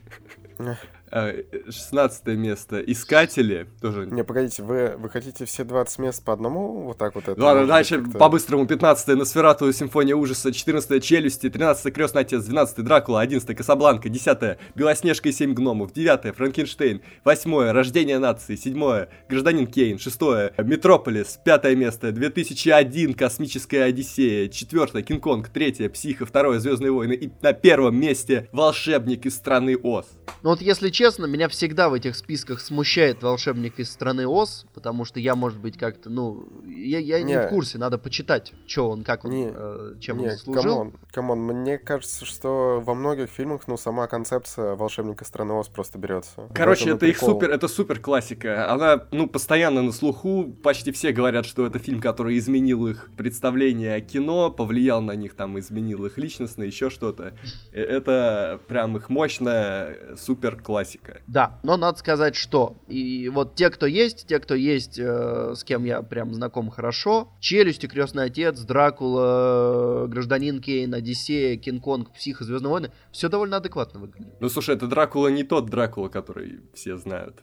Э, 1.12 1.44
16 1.70 2.28
место 2.38 2.80
Искатели. 2.82 3.68
Тоже 3.82 4.06
Не, 4.06 4.24
погодите, 4.24 4.62
вы, 4.62 4.96
вы 4.98 5.10
хотите 5.10 5.46
все 5.46 5.64
20 5.64 6.00
мест 6.00 6.24
по 6.24 6.34
одному? 6.34 6.84
Вот 6.84 6.98
так 6.98 7.16
вот 7.16 7.28
это? 7.28 7.42
Ладно, 7.42 7.66
дальше 7.66 8.02
по-быстрому. 8.02 8.68
15 8.68 9.08
Носферату, 9.18 9.72
Симфония 9.74 10.16
ужаса, 10.16 10.52
14 10.52 11.04
Челюсти, 11.04 11.50
13 11.50 11.94
Крестный 11.94 12.22
отец, 12.22 12.44
12 12.44 12.84
Дракула, 12.84 13.22
11 13.22 13.58
Касабланка, 13.58 14.10
10 14.10 14.58
Белоснежка 14.76 15.30
и 15.30 15.32
семь 15.32 15.54
гномов, 15.54 15.94
9 15.94 16.36
Франкенштейн, 16.36 17.02
8 17.26 17.72
Рождение 17.72 18.20
нации, 18.20 18.56
7 18.56 19.08
Гражданин 19.28 19.66
Кейн, 19.66 19.98
6 19.98 20.22
Метрополис, 20.60 21.40
5 21.44 21.76
место 21.76 22.12
2001 22.12 23.14
Космическая 23.16 23.84
Одиссея, 23.84 24.48
4 24.48 25.02
Кинг-Конг, 25.02 25.50
3 25.50 25.90
Психо, 25.90 26.26
2 26.26 26.60
Звездные 26.60 26.92
войны 26.92 27.14
и 27.14 27.32
на 27.42 27.54
первом 27.54 28.00
месте 28.00 28.48
Волшебник 28.52 29.26
из 29.26 29.36
страны 29.36 29.76
Оз. 29.78 30.06
Ну 30.44 30.52
вот 30.52 30.62
если 30.62 30.90
честно, 31.00 31.28
меня 31.28 31.48
всегда 31.48 31.88
в 31.88 31.94
этих 31.94 32.14
списках 32.14 32.60
смущает 32.60 33.24
волшебник 33.24 33.80
из 33.80 33.90
страны 33.90 34.28
Оз, 34.28 34.66
потому 34.74 35.06
что 35.06 35.22
я, 35.22 35.34
может 35.34 35.58
быть, 35.58 35.78
как-то, 35.78 36.10
ну, 36.10 36.46
я, 36.68 37.00
я 37.00 37.22
не, 37.24 37.36
Не. 37.36 37.46
в 37.46 37.48
курсе, 37.48 37.78
надо 37.78 37.98
почитать, 37.98 38.52
что 38.68 38.90
он, 38.90 39.06
как 39.06 39.24
он, 39.24 39.32
Не, 39.32 39.50
э, 39.50 39.94
чем 40.02 40.18
Не, 40.18 40.32
он 40.32 40.38
служил. 40.38 40.62
камон, 40.64 40.94
come 41.14 41.29
on, 41.29 41.40
мне 41.40 41.78
кажется, 41.78 42.26
что 42.26 42.82
во 42.86 42.96
многих 42.96 43.30
фильмах, 43.30 43.62
ну, 43.68 43.78
сама 43.78 44.08
концепция 44.08 44.76
волшебника 44.76 45.24
страны 45.24 45.54
Оз 45.54 45.70
просто 45.70 45.98
берется. 45.98 46.50
Короче, 46.54 46.90
это 46.90 47.06
их 47.06 47.18
прикол. 47.20 47.36
супер, 47.36 47.52
это 47.52 47.70
супер 47.70 48.02
классика. 48.02 48.70
Она, 48.70 49.08
ну, 49.12 49.30
постоянно 49.30 49.82
на 49.82 49.94
слуху. 49.94 50.54
Почти 50.62 50.92
все 50.92 51.14
говорят, 51.14 51.46
что 51.46 51.66
это 51.66 51.80
фильм, 51.80 52.02
который 52.02 52.38
изменил 52.38 52.88
их 52.88 53.10
представление 53.16 53.96
о 53.96 54.02
кино, 54.02 54.52
повлиял 54.52 55.02
на 55.02 55.14
них, 55.14 55.34
там, 55.34 55.58
изменил 55.60 56.06
их 56.08 56.18
личностно, 56.18 56.64
еще 56.64 56.90
что-то. 56.90 57.36
Э, 57.72 57.82
Это 57.82 58.60
прям 58.68 58.98
их 58.98 59.08
мощная 59.08 60.18
супер 60.18 60.58
классика. 60.58 60.89
Да, 61.28 61.60
но 61.64 61.78
надо 61.78 61.98
сказать, 61.98 62.36
что 62.36 62.78
и 62.88 63.30
вот 63.30 63.56
те, 63.56 63.70
кто 63.70 63.86
есть, 63.86 64.28
те, 64.28 64.40
кто 64.40 64.56
есть, 64.56 65.00
э, 65.00 65.54
с 65.56 65.64
кем 65.64 65.84
я 65.84 66.02
прям 66.02 66.34
знаком 66.34 66.70
хорошо, 66.70 67.30
Челюсти, 67.40 67.88
Крестный 67.88 68.26
Отец, 68.26 68.60
Дракула, 68.62 70.08
Гражданин 70.08 70.62
Кейн, 70.62 70.94
Одиссея, 70.94 71.58
Кинг-Конг, 71.58 72.12
Психо, 72.14 72.44
Звездные 72.44 72.72
войны, 72.72 72.92
все 73.12 73.30
довольно 73.30 73.58
адекватно 73.58 74.00
выглядит. 74.00 74.34
Ну, 74.40 74.50
слушай, 74.50 74.76
это 74.76 74.88
Дракула 74.88 75.28
не 75.28 75.44
тот 75.44 75.70
Дракула, 75.70 76.10
который 76.10 76.62
все 76.74 76.98
знают. 76.98 77.42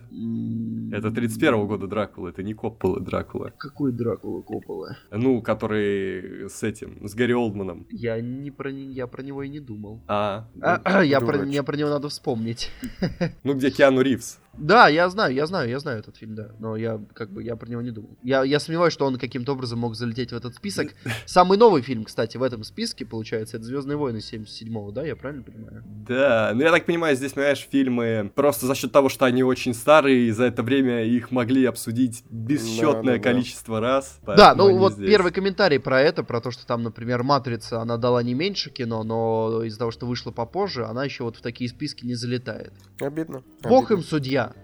Это 0.93 1.11
31 1.11 1.67
года 1.67 1.87
Дракула, 1.87 2.29
это 2.29 2.43
не 2.43 2.55
Коппола 2.55 3.01
Дракула. 3.01 3.53
Какой 3.57 3.93
Дракула 3.93 4.43
Коппола? 4.43 4.97
Ну, 5.11 5.43
который 5.43 6.49
с 6.49 6.63
этим, 6.63 7.07
с 7.07 7.15
Гарри 7.15 7.33
Олдманом. 7.33 7.87
Я 7.91 8.21
не 8.21 8.51
про 8.51 8.71
я 8.71 9.07
про 9.07 9.23
него 9.23 9.43
и 9.43 9.49
не 9.49 9.61
думал. 9.61 10.03
А, 10.07 10.49
А, 10.61 11.03
я 11.05 11.21
про, 11.21 11.39
мне 11.39 11.63
про 11.63 11.77
него 11.77 11.91
надо 11.91 12.09
вспомнить. 12.09 12.71
ну 13.45 13.55
где 13.55 13.71
Киану 13.71 14.01
Ривз. 14.03 14.39
Да, 14.59 14.89
я 14.89 15.09
знаю, 15.09 15.35
я 15.35 15.47
знаю, 15.47 15.69
я 15.69 15.79
знаю 15.79 15.99
этот 15.99 16.17
фильм, 16.17 16.35
да. 16.35 16.51
Но 16.59 16.77
я 16.77 17.01
как 17.15 17.31
бы 17.31 17.43
я 17.43 17.57
про 17.57 17.69
него 17.69 17.83
не 17.83 17.91
думал. 17.91 18.17
Я, 18.23 18.45
я 18.45 18.61
сомневаюсь, 18.61 18.93
что 18.93 19.07
он 19.07 19.19
каким-то 19.19 19.53
образом 19.53 19.79
мог 19.79 19.95
залететь 19.95 20.33
в 20.33 20.37
этот 20.37 20.55
список. 20.55 20.93
Самый 21.27 21.59
новый 21.59 21.83
фильм, 21.83 22.05
кстати, 22.05 22.37
в 22.37 22.43
этом 22.43 22.65
списке, 22.65 23.05
получается, 23.05 23.57
это 23.57 23.67
Звездные 23.67 23.97
войны 23.97 24.19
77-го, 24.19 24.91
да, 24.93 25.05
я 25.05 25.17
правильно 25.17 25.43
понимаю? 25.43 25.83
Да, 26.09 26.53
ну 26.55 26.63
я 26.63 26.71
так 26.71 26.87
понимаю, 26.87 27.17
здесь, 27.17 27.33
понимаешь, 27.33 27.67
фильмы 27.71 28.31
просто 28.35 28.67
за 28.67 28.75
счет 28.75 28.93
того, 28.93 29.09
что 29.09 29.25
они 29.25 29.43
очень 29.43 29.75
старые, 29.75 30.29
и 30.29 30.31
за 30.31 30.45
это 30.45 30.63
время 30.63 31.05
их 31.05 31.31
могли 31.31 31.65
обсудить 31.65 32.25
бесчетное 32.31 32.93
Да, 32.93 33.03
да, 33.03 33.13
да. 33.13 33.19
количество 33.19 33.81
раз. 33.81 34.21
Да, 34.25 34.55
ну 34.55 34.77
вот 34.79 34.95
здесь. 34.95 35.09
первый 35.09 35.33
комментарий 35.33 35.81
про 35.81 36.01
это, 36.01 36.23
про 36.23 36.41
то, 36.41 36.51
что 36.51 36.67
там, 36.67 36.83
например, 36.83 37.23
Матрица, 37.23 37.81
она 37.81 37.97
дала 37.97 38.23
не 38.23 38.35
меньше 38.35 38.71
кино, 38.71 39.03
но 39.03 39.65
из-за 39.65 39.79
того, 39.79 39.91
что 39.91 40.07
вышла 40.07 40.31
попозже, 40.31 40.85
она 40.85 41.05
еще 41.05 41.25
вот 41.25 41.37
в 41.37 41.41
такие 41.41 41.69
списки 41.69 42.07
не 42.07 42.15
залетает. 42.15 42.73
Обидно. 43.01 43.43
Бог 43.63 43.91
им 43.91 43.99
обидно. 43.99 44.11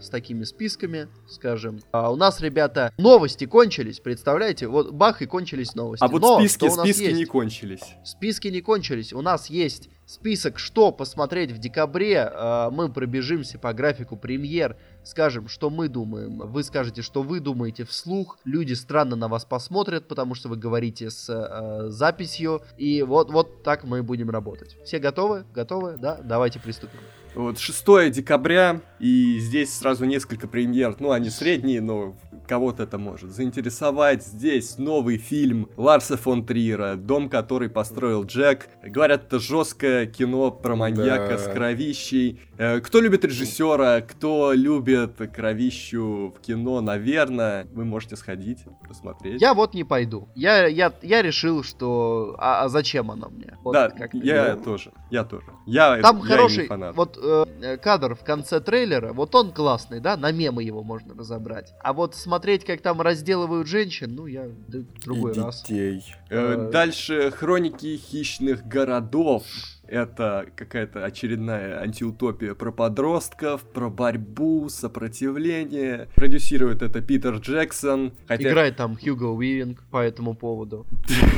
С 0.01 0.09
такими 0.09 0.45
списками, 0.45 1.09
скажем. 1.29 1.81
А 1.93 2.13
у 2.13 2.17
нас, 2.17 2.41
ребята, 2.41 2.93
новости 2.99 3.45
кончились, 3.47 4.01
представляете? 4.01 4.69
Вот 4.69 4.93
бах 4.93 5.23
и 5.23 5.27
кончились 5.27 5.75
новости. 5.75 6.05
А 6.05 6.09
вот 6.09 6.23
Но 6.23 6.39
списки, 6.41 6.69
списки 6.69 7.03
есть? 7.03 7.17
не 7.17 7.25
кончились. 7.25 7.95
Списки 8.05 8.49
не 8.49 8.61
кончились. 8.61 9.13
У 9.13 9.23
нас 9.23 9.49
есть 9.51 9.89
список, 10.07 10.59
что 10.59 10.93
посмотреть 10.93 11.53
в 11.53 11.59
декабре. 11.59 12.29
А, 12.33 12.71
Мы 12.71 12.93
пробежимся 12.93 13.59
по 13.59 13.73
графику 13.73 14.17
премьер, 14.17 14.77
скажем, 15.05 15.49
что 15.49 15.71
мы 15.71 15.89
думаем. 15.89 16.39
Вы 16.39 16.63
скажете, 16.65 17.03
что 17.03 17.23
вы 17.23 17.41
думаете 17.41 17.85
вслух. 17.85 18.39
Люди 18.45 18.75
странно 18.75 19.17
на 19.17 19.29
вас 19.29 19.45
посмотрят, 19.45 20.09
потому 20.09 20.35
что 20.35 20.49
вы 20.49 20.57
говорите 20.57 21.11
с 21.11 21.29
э, 21.29 21.89
записью. 21.91 22.63
И 22.77 23.03
вот, 23.03 23.31
вот 23.31 23.63
так 23.63 23.85
мы 23.85 24.03
будем 24.03 24.31
работать. 24.31 24.77
Все 24.85 24.99
готовы? 24.99 25.45
Готовы? 25.55 25.97
Да? 25.97 26.21
Давайте 26.23 26.59
приступим. 26.61 26.99
Вот 27.35 27.59
6 27.59 28.11
декабря, 28.11 28.81
и 28.99 29.39
здесь 29.39 29.73
сразу 29.75 30.05
несколько 30.05 30.47
премьер. 30.47 30.95
Ну, 30.99 31.13
они 31.13 31.31
средние, 31.31 31.81
но 31.81 32.15
кого-то 32.47 32.83
это 32.83 32.99
может 32.99 33.31
заинтересовать. 33.31 34.23
Здесь 34.23 34.77
новый 34.77 35.17
фильм 35.17 35.71
Ларса 35.79 36.19
фон 36.19 36.45
Триера 36.45 36.97
«Дом, 36.97 37.31
который 37.31 37.71
построил 37.71 38.25
Джек». 38.25 38.69
Говорят, 38.85 39.25
это 39.25 39.39
жесткое 39.39 40.05
кино 40.07 40.51
про 40.51 40.77
маньяка 40.77 41.29
Да. 41.31 41.39
с 41.39 41.47
кровищей. 41.49 42.39
Э, 42.59 42.81
Кто 42.81 43.01
любит 43.01 43.25
режиссера, 43.25 44.03
кто 44.03 44.53
любит 44.53 45.17
кровищу 45.35 46.35
в 46.37 46.41
кино, 46.43 46.83
наверное, 46.83 47.67
вы 47.73 47.87
можете 47.87 48.17
сходить, 48.17 48.59
посмотреть. 48.87 49.41
Я 49.41 49.55
вот 49.55 49.73
не 49.73 49.85
пойду. 49.85 50.29
Я, 50.35 50.67
я, 50.67 50.93
я 51.01 51.23
решил, 51.23 51.63
что... 51.63 52.37
А, 52.39 52.65
а 52.65 52.69
зачем 52.69 53.11
оно 53.11 53.31
мне? 53.31 53.52
Вот 53.63 53.73
да, 53.75 53.91
как-то. 53.91 54.17
я 54.19 54.57
Ну. 54.57 54.63
тоже, 54.65 54.93
я 55.11 55.25
тоже. 55.25 55.47
Я, 55.67 56.01
Там 56.03 56.17
я 56.19 56.23
не 56.23 56.29
хороший 56.29 56.67
фанат. 56.67 56.97
вот 56.97 57.17
э, 57.23 57.77
кадр 57.79 58.15
в 58.17 58.25
конце 58.25 58.61
трейлера, 58.61 59.13
вот 59.13 59.35
он 59.35 59.53
классный, 59.53 60.01
да, 60.01 60.17
на 60.17 60.33
мемы 60.33 60.63
его 60.65 60.83
можно 60.83 61.15
разобрать. 61.15 61.73
А 61.83 61.93
вот 61.93 62.15
смотреть, 62.17 62.65
как 62.65 62.81
там 62.83 63.01
разделывают 63.01 63.69
женщин, 63.69 64.15
ну 64.15 64.27
я 64.27 64.47
да, 64.69 64.79
в 64.79 65.05
другой 65.05 65.33
И 65.33 65.39
раз. 65.39 65.63
детей. 65.63 66.05
Э, 66.29 66.55
Э, 66.55 66.71
Дальше 66.73 67.31
хроники 67.31 67.97
хищных 67.97 68.67
городов. 68.67 69.45
Это 69.93 70.47
какая-то 70.57 71.05
очередная 71.05 71.79
антиутопия 71.79 72.55
про 72.55 72.73
подростков, 72.73 73.61
про 73.61 73.91
борьбу, 73.91 74.71
сопротивление. 74.71 76.09
Продюсирует 76.15 76.81
это 76.81 77.03
Питер 77.03 77.35
Джексон. 77.35 78.15
Хотя 78.27 78.49
Играет 78.49 78.77
там 78.77 78.97
Хьюго 78.97 79.25
Уивинг 79.25 79.83
по 79.91 79.99
этому 79.99 80.35
поводу. 80.35 80.87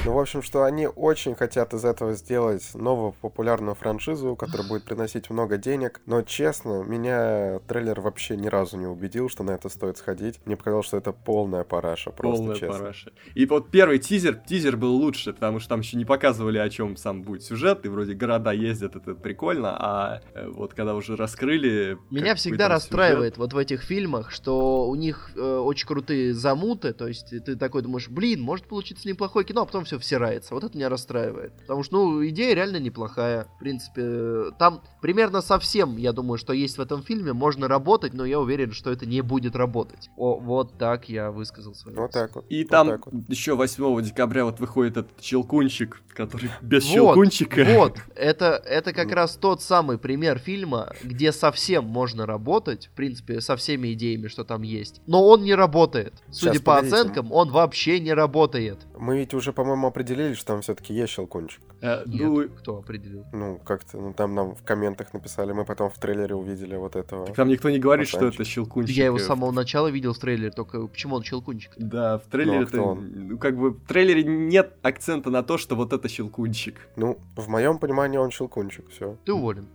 Ну, 0.05 0.13
в 0.13 0.19
общем, 0.21 0.41
что 0.41 0.63
они 0.63 0.87
очень 0.87 1.35
хотят 1.35 1.75
из 1.75 1.85
этого 1.85 2.13
сделать 2.13 2.63
новую 2.75 3.15
популярную 3.21 3.75
франшизу, 3.75 4.37
которая 4.37 4.69
будет 4.69 4.85
приносить 4.85 5.31
много 5.31 5.57
денег. 5.57 6.01
Но, 6.07 6.23
честно, 6.23 6.85
меня 6.85 7.59
трейлер 7.67 8.01
вообще 8.01 8.37
ни 8.37 8.47
разу 8.47 8.77
не 8.77 8.87
убедил, 8.87 9.29
что 9.29 9.43
на 9.43 9.51
это 9.51 9.69
стоит 9.69 9.99
сходить. 9.99 10.39
Мне 10.45 10.57
показалось, 10.57 10.87
что 10.87 10.97
это 10.97 11.11
полная 11.11 11.65
параша, 11.65 12.13
просто 12.13 12.37
полная 12.37 12.57
честно. 12.57 12.79
параша. 12.79 13.13
И 13.35 13.47
вот 13.47 13.73
первый 13.73 13.99
тизер, 13.99 14.37
тизер 14.37 14.77
был 14.77 14.95
лучше, 14.95 15.33
потому 15.33 15.59
что 15.59 15.71
там 15.71 15.81
еще 15.81 15.97
не 15.97 16.05
показывали, 16.05 16.59
о 16.59 16.71
чем 16.71 16.97
сам 16.97 17.23
будет 17.23 17.43
сюжет, 17.43 17.85
и 17.85 17.89
вроде 17.89 18.15
города 18.15 18.44
ездят, 18.53 18.97
это 18.97 19.15
прикольно, 19.15 19.77
а 19.79 20.21
э, 20.35 20.49
вот 20.49 20.75
когда 20.75 20.95
уже 20.95 21.17
раскрыли... 21.17 21.99
Меня 22.11 22.35
всегда 22.35 22.69
расстраивает 22.69 23.37
вот 23.39 23.53
в 23.53 23.57
этих 23.57 23.83
фильмах, 23.83 24.31
что 24.31 24.89
у 24.89 24.95
них 24.95 25.31
э, 25.37 25.41
очень 25.41 25.87
крутые 25.87 26.35
замуты, 26.35 26.93
то 26.93 27.07
есть 27.07 27.31
ты 27.45 27.57
такой 27.57 27.83
думаешь, 27.83 28.09
блин, 28.09 28.41
может 28.41 28.67
получиться 28.67 29.09
неплохое 29.09 29.47
кино, 29.47 29.63
а 29.63 29.65
потом 29.67 29.85
все 29.85 29.99
всирается. 29.99 30.55
Вот 30.55 30.65
это 30.65 30.77
меня 30.77 30.89
расстраивает. 30.89 31.53
Потому 31.61 31.83
что, 31.83 31.97
ну, 31.97 32.27
идея 32.27 32.55
реально 32.55 32.79
неплохая. 32.79 33.47
В 33.57 33.59
принципе, 33.59 34.53
там 34.59 34.83
примерно 35.01 35.41
совсем, 35.41 35.97
я 35.97 36.13
думаю, 36.13 36.39
что 36.39 36.53
есть 36.53 36.79
в 36.79 36.81
этом 36.81 37.03
фильме, 37.03 37.33
можно 37.33 37.69
работать, 37.69 38.15
но 38.15 38.25
я 38.25 38.41
уверен, 38.41 38.73
что 38.73 38.91
это 38.91 39.07
не 39.07 39.21
будет 39.21 39.57
работать. 39.57 40.11
О, 40.17 40.39
вот 40.39 40.79
так 40.79 41.09
я 41.09 41.31
высказал 41.31 41.75
свою 41.75 41.97
Вот 41.97 42.11
так 42.11 42.35
вот. 42.35 42.47
И 42.49 42.63
вот 42.63 42.71
там 42.71 42.89
так 42.89 43.07
вот. 43.07 43.29
еще 43.29 43.55
8 43.55 44.03
декабря 44.03 44.45
вот 44.45 44.61
выходит 44.61 44.97
этот 44.97 45.23
щелкунчик, 45.23 46.03
который 46.15 46.51
без 46.63 46.85
Вот, 46.85 46.93
щелкунчика. 46.93 47.65
Вот, 47.65 47.99
это, 48.15 48.34
это 48.43 48.93
как 48.93 49.13
раз 49.13 49.37
тот 49.37 49.63
самый 49.63 49.99
пример 49.99 50.39
фильма, 50.39 50.93
где 51.03 51.33
совсем 51.33 51.85
можно 51.85 52.27
работать, 52.27 52.87
в 52.87 52.91
принципе, 52.97 53.41
со 53.41 53.57
всеми 53.57 53.93
идеями, 53.93 54.29
что 54.29 54.45
там 54.45 54.63
есть, 54.63 55.01
но 55.07 55.27
он 55.27 55.43
не 55.43 55.55
работает. 55.55 56.15
Судя 56.31 56.55
Щас, 56.55 56.63
по 56.63 56.75
погодите. 56.77 56.97
оценкам, 56.97 57.33
он 57.33 57.51
вообще 57.51 58.01
не 58.01 58.13
работает. 58.15 58.79
Мы 58.99 59.19
ведь 59.19 59.35
уже, 59.35 59.53
по-моему, 59.53 59.87
определили, 59.87 60.35
что 60.35 60.47
там 60.47 60.63
все-таки 60.63 60.95
есть 60.95 61.13
щелкунчик. 61.13 61.61
Э, 61.81 62.03
Нет, 62.07 62.21
ну, 62.23 62.49
кто 62.49 62.79
определил? 62.79 63.25
Ну, 63.33 63.59
как-то, 63.65 63.99
ну, 63.99 64.13
там 64.15 64.35
нам 64.35 64.55
в 64.55 64.63
комментах 64.63 65.13
написали, 65.13 65.53
мы 65.53 65.65
потом 65.65 65.91
в 65.91 65.99
трейлере 65.99 66.35
увидели 66.35 66.77
вот 66.77 66.97
этого. 66.97 67.27
там 67.35 67.49
никто 67.49 67.69
не 67.71 67.79
говорит, 67.79 68.09
что 68.09 68.19
Пацанчик. 68.19 68.41
это 68.41 68.49
щелкунчик. 68.51 68.97
Я 68.97 69.07
его 69.07 69.19
с 69.19 69.27
самого 69.27 69.51
начала 69.51 69.89
видел 69.89 70.15
в 70.15 70.19
трейлере, 70.19 70.51
только 70.51 70.87
почему 70.87 71.17
он 71.17 71.23
щелкунчик? 71.25 71.73
Да, 71.77 72.19
в 72.19 72.23
трейлере 72.31 72.61
Ну, 72.61 72.65
а 72.65 72.67
кто 72.67 72.77
это- 72.79 72.87
он? 72.87 73.13
ну, 73.29 73.39
как 73.39 73.57
бы 73.59 73.71
в 73.73 73.81
трейлере 73.87 74.25
нет 74.25 74.73
акцента 74.83 75.31
на 75.31 75.43
то, 75.43 75.59
что 75.59 75.77
вот 75.77 75.93
это 75.93 76.09
щелкунчик. 76.09 76.77
Ну, 76.97 77.19
в 77.37 77.49
моем 77.49 77.79
понимании 77.79 78.19
он 78.25 78.31
щелкунчик, 78.31 78.85
все. 78.91 79.17
Ты 79.25 79.33
уволен. 79.33 79.69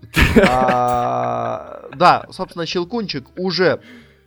А, 0.48 1.90
Да, 1.96 2.28
собственно, 2.32 2.66
Щелкунчик 2.66 3.28
уже 3.38 3.82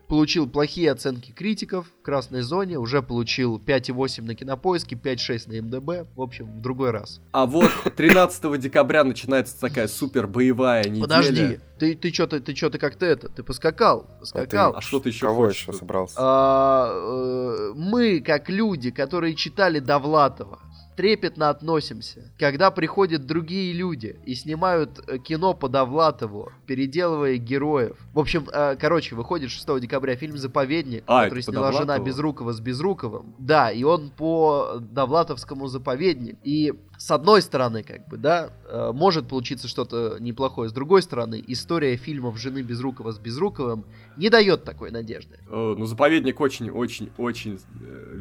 получил 0.08 0.46
плохие 0.46 0.92
оценки 0.92 1.32
критиков 1.32 1.86
в 1.86 2.04
красной 2.04 2.42
зоне, 2.42 2.78
уже 2.78 3.00
получил 3.00 3.56
5,8 3.58 4.22
на 4.22 4.34
кинопоиске, 4.34 4.94
5,6 4.94 5.48
на 5.48 5.62
МДБ. 5.62 6.06
В 6.14 6.20
общем, 6.20 6.46
в 6.52 6.60
другой 6.60 6.90
раз. 6.90 7.22
А 7.32 7.46
вот 7.46 7.70
13 7.96 8.60
декабря 8.60 9.04
начинается 9.04 9.58
такая 9.58 9.88
супер 9.88 10.26
боевая 10.26 10.84
неделя. 10.84 11.00
Подожди, 11.00 11.60
ты, 11.78 11.94
ты 11.94 12.12
что-то 12.12 12.40
ты 12.40 12.54
что-то 12.54 12.78
как-то 12.78 13.06
это, 13.06 13.30
ты 13.30 13.42
поскакал, 13.42 14.06
поскакал. 14.20 14.74
А 14.76 14.82
что 14.82 15.00
ты 15.00 15.08
еще 15.08 15.26
Кого 15.28 15.46
хочешь? 15.46 15.62
еще 15.62 15.72
собрался? 15.72 16.14
А, 16.18 16.90
э, 16.92 17.72
мы, 17.74 18.20
как 18.20 18.50
люди, 18.50 18.90
которые 18.90 19.34
читали 19.34 19.78
Довлатова, 19.78 20.58
трепетно 21.02 21.50
относимся, 21.50 22.30
когда 22.38 22.70
приходят 22.70 23.26
другие 23.26 23.72
люди 23.72 24.20
и 24.24 24.36
снимают 24.36 25.00
э, 25.08 25.18
кино 25.18 25.52
по 25.52 25.68
Довлатову, 25.68 26.52
переделывая 26.64 27.38
героев. 27.38 27.96
В 28.14 28.20
общем, 28.20 28.46
э, 28.52 28.76
короче, 28.76 29.16
выходит 29.16 29.50
6 29.50 29.80
декабря 29.80 30.14
фильм 30.14 30.36
«Заповедник», 30.36 31.02
А, 31.08 31.24
который 31.24 31.42
сняла 31.42 31.72
жена 31.72 31.86
Довлатову? 31.86 32.06
Безрукова 32.06 32.52
с 32.52 32.60
Безруковым. 32.60 33.34
Да, 33.36 33.72
и 33.72 33.82
он 33.82 34.10
по 34.10 34.76
Довлатовскому 34.78 35.66
«Заповедник». 35.66 36.38
И 36.44 36.72
с 37.02 37.10
одной 37.10 37.42
стороны, 37.42 37.82
как 37.82 38.06
бы, 38.06 38.16
да, 38.16 38.52
э, 38.68 38.92
может 38.94 39.26
получиться 39.26 39.66
что-то 39.66 40.18
неплохое. 40.20 40.68
С 40.68 40.72
другой 40.72 41.02
стороны, 41.02 41.42
история 41.48 41.96
фильмов 41.96 42.38
жены 42.38 42.62
Безрукова 42.62 43.10
с 43.10 43.18
Безруковым 43.18 43.84
не 44.16 44.28
дает 44.30 44.62
такой 44.62 44.92
надежды. 44.92 45.40
Э, 45.48 45.74
Ну, 45.76 45.84
заповедник 45.86 46.40
очень-очень-очень 46.40 47.58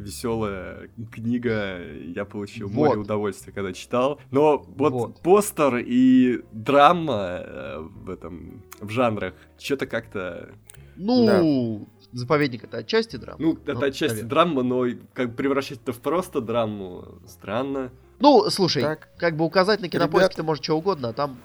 веселая 0.02 0.88
книга. 1.12 1.78
Я 1.94 2.24
получил 2.24 2.66
Вот. 2.66 2.74
море 2.74 3.00
удовольствия, 3.02 3.52
когда 3.52 3.72
читал. 3.72 4.18
Но 4.32 4.58
вот, 4.58 4.92
Вот. 4.92 5.20
постер 5.20 5.76
и 5.76 6.42
драма 6.50 7.38
э, 7.40 7.78
в 7.78 8.10
этом 8.10 8.64
в 8.80 8.90
жанрах 8.90 9.34
что-то 9.58 9.86
как-то. 9.86 10.48
Ну, 10.96 11.86
«Заповедник»— 12.12 12.64
это 12.64 12.78
отчасти 12.78 13.16
драма. 13.16 13.38
Ну, 13.40 13.52
это 13.64 13.74
Ну, 13.74 13.80
отчасти 13.86 14.22
наверное. 14.22 14.28
драма, 14.28 14.62
но 14.62 14.84
как 15.14 15.34
превращать 15.36 15.78
это 15.82 15.92
в 15.92 16.00
просто 16.00 16.40
драму 16.40 17.20
странно. 17.26 17.90
Ну, 18.22 18.48
слушай, 18.50 18.82
Так. 18.82 19.08
как 19.18 19.36
бы 19.36 19.44
указать 19.44 19.80
на 19.80 19.88
кинопоиске 19.88 20.26
Ребят. 20.28 20.36
ты 20.36 20.42
можешь 20.44 20.62
что 20.62 20.78
угодно, 20.78 21.08
а 21.08 21.12
там 21.12 21.38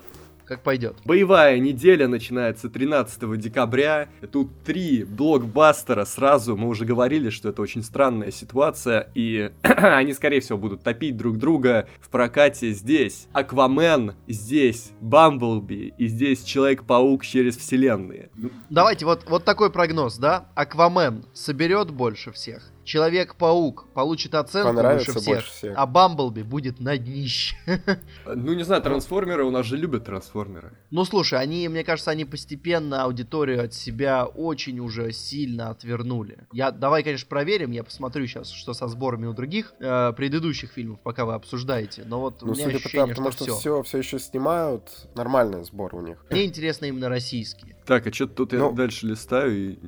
как 0.45 0.61
пойдет. 0.61 0.95
Боевая 1.03 1.59
неделя 1.59 2.07
начинается 2.07 2.69
13 2.69 3.35
декабря. 3.37 4.07
Тут 4.31 4.49
три 4.63 5.03
блокбастера 5.03 6.05
сразу. 6.05 6.55
Мы 6.55 6.69
уже 6.69 6.85
говорили, 6.85 7.31
что 7.31 7.49
это 7.49 7.61
очень 7.61 7.83
странная 7.83 8.31
ситуация. 8.31 9.09
И 9.13 9.51
они, 9.63 10.13
скорее 10.13 10.39
всего, 10.39 10.57
будут 10.57 10.83
топить 10.83 11.17
друг 11.17 11.37
друга 11.37 11.89
в 11.99 12.09
прокате 12.09 12.71
здесь. 12.71 13.27
Аквамен, 13.33 14.13
здесь 14.27 14.91
Бамблби 15.01 15.93
и 15.97 16.07
здесь 16.07 16.43
Человек-паук 16.43 17.25
через 17.25 17.57
вселенные. 17.57 18.29
Ну, 18.35 18.51
Давайте, 18.69 19.05
вот, 19.05 19.25
вот 19.27 19.43
такой 19.43 19.69
прогноз, 19.71 20.17
да? 20.17 20.45
Аквамен 20.55 21.25
соберет 21.33 21.91
больше 21.91 22.31
всех. 22.31 22.71
Человек-паук 22.87 23.87
получит 23.93 24.33
оценку 24.33 24.69
Понравится 24.69 25.11
выше 25.11 25.19
всех, 25.21 25.33
больше 25.35 25.51
всех. 25.51 25.73
а 25.77 25.85
Бамблби 25.85 26.41
будет 26.41 26.79
на 26.79 26.97
днище. 26.97 27.55
Ну, 28.25 28.53
не 28.53 28.63
знаю, 28.63 28.81
трансформеры, 28.81 29.43
у 29.43 29.51
нас 29.51 29.65
же 29.65 29.75
любят 29.77 30.05
трансформеры. 30.05 30.71
Ну, 30.89 31.03
слушай, 31.05 31.37
они, 31.39 31.67
мне 31.67 31.83
кажется, 31.83 32.11
они 32.11 32.23
постепенно 32.25 33.03
аудиторию 33.03 33.63
от 33.65 33.73
себя 33.73 34.25
очень 34.25 34.79
уже 34.79 35.11
сильно 35.11 35.69
отвернули. 35.69 36.47
Я, 36.53 36.71
давай, 36.71 37.03
конечно, 37.03 37.27
проверим, 37.27 37.71
я 37.71 37.83
посмотрю 37.83 38.25
сейчас, 38.27 38.49
что 38.49 38.73
со 38.73 38.87
сборами 38.87 39.25
у 39.25 39.33
других 39.33 39.73
э, 39.79 40.13
предыдущих 40.15 40.71
фильмов, 40.71 40.99
пока 41.01 41.25
вы 41.25 41.33
обсуждаете. 41.33 42.03
Но 42.05 42.21
вот 42.21 42.41
у 42.43 42.47
Ну, 42.47 42.53
меня 42.53 42.65
судя 42.65 42.77
по 42.79 42.85
ощущение, 42.85 43.15
тому, 43.15 43.31
что, 43.31 43.43
что 43.45 43.53
все. 43.55 43.59
все, 43.59 43.83
все 43.83 43.97
еще 43.97 44.19
снимают, 44.19 44.83
нормальный 45.15 45.63
сбор 45.65 45.93
у 45.95 46.01
них. 46.01 46.23
Мне 46.29 46.45
интересно 46.45 46.85
именно 46.85 47.09
российские. 47.09 47.75
Так, 47.87 48.05
а 48.05 48.11
что 48.13 48.27
тут 48.27 48.53
я 48.53 48.59
Ну. 48.59 48.73
дальше 48.73 49.07
листаю 49.07 49.55
и 49.73 49.79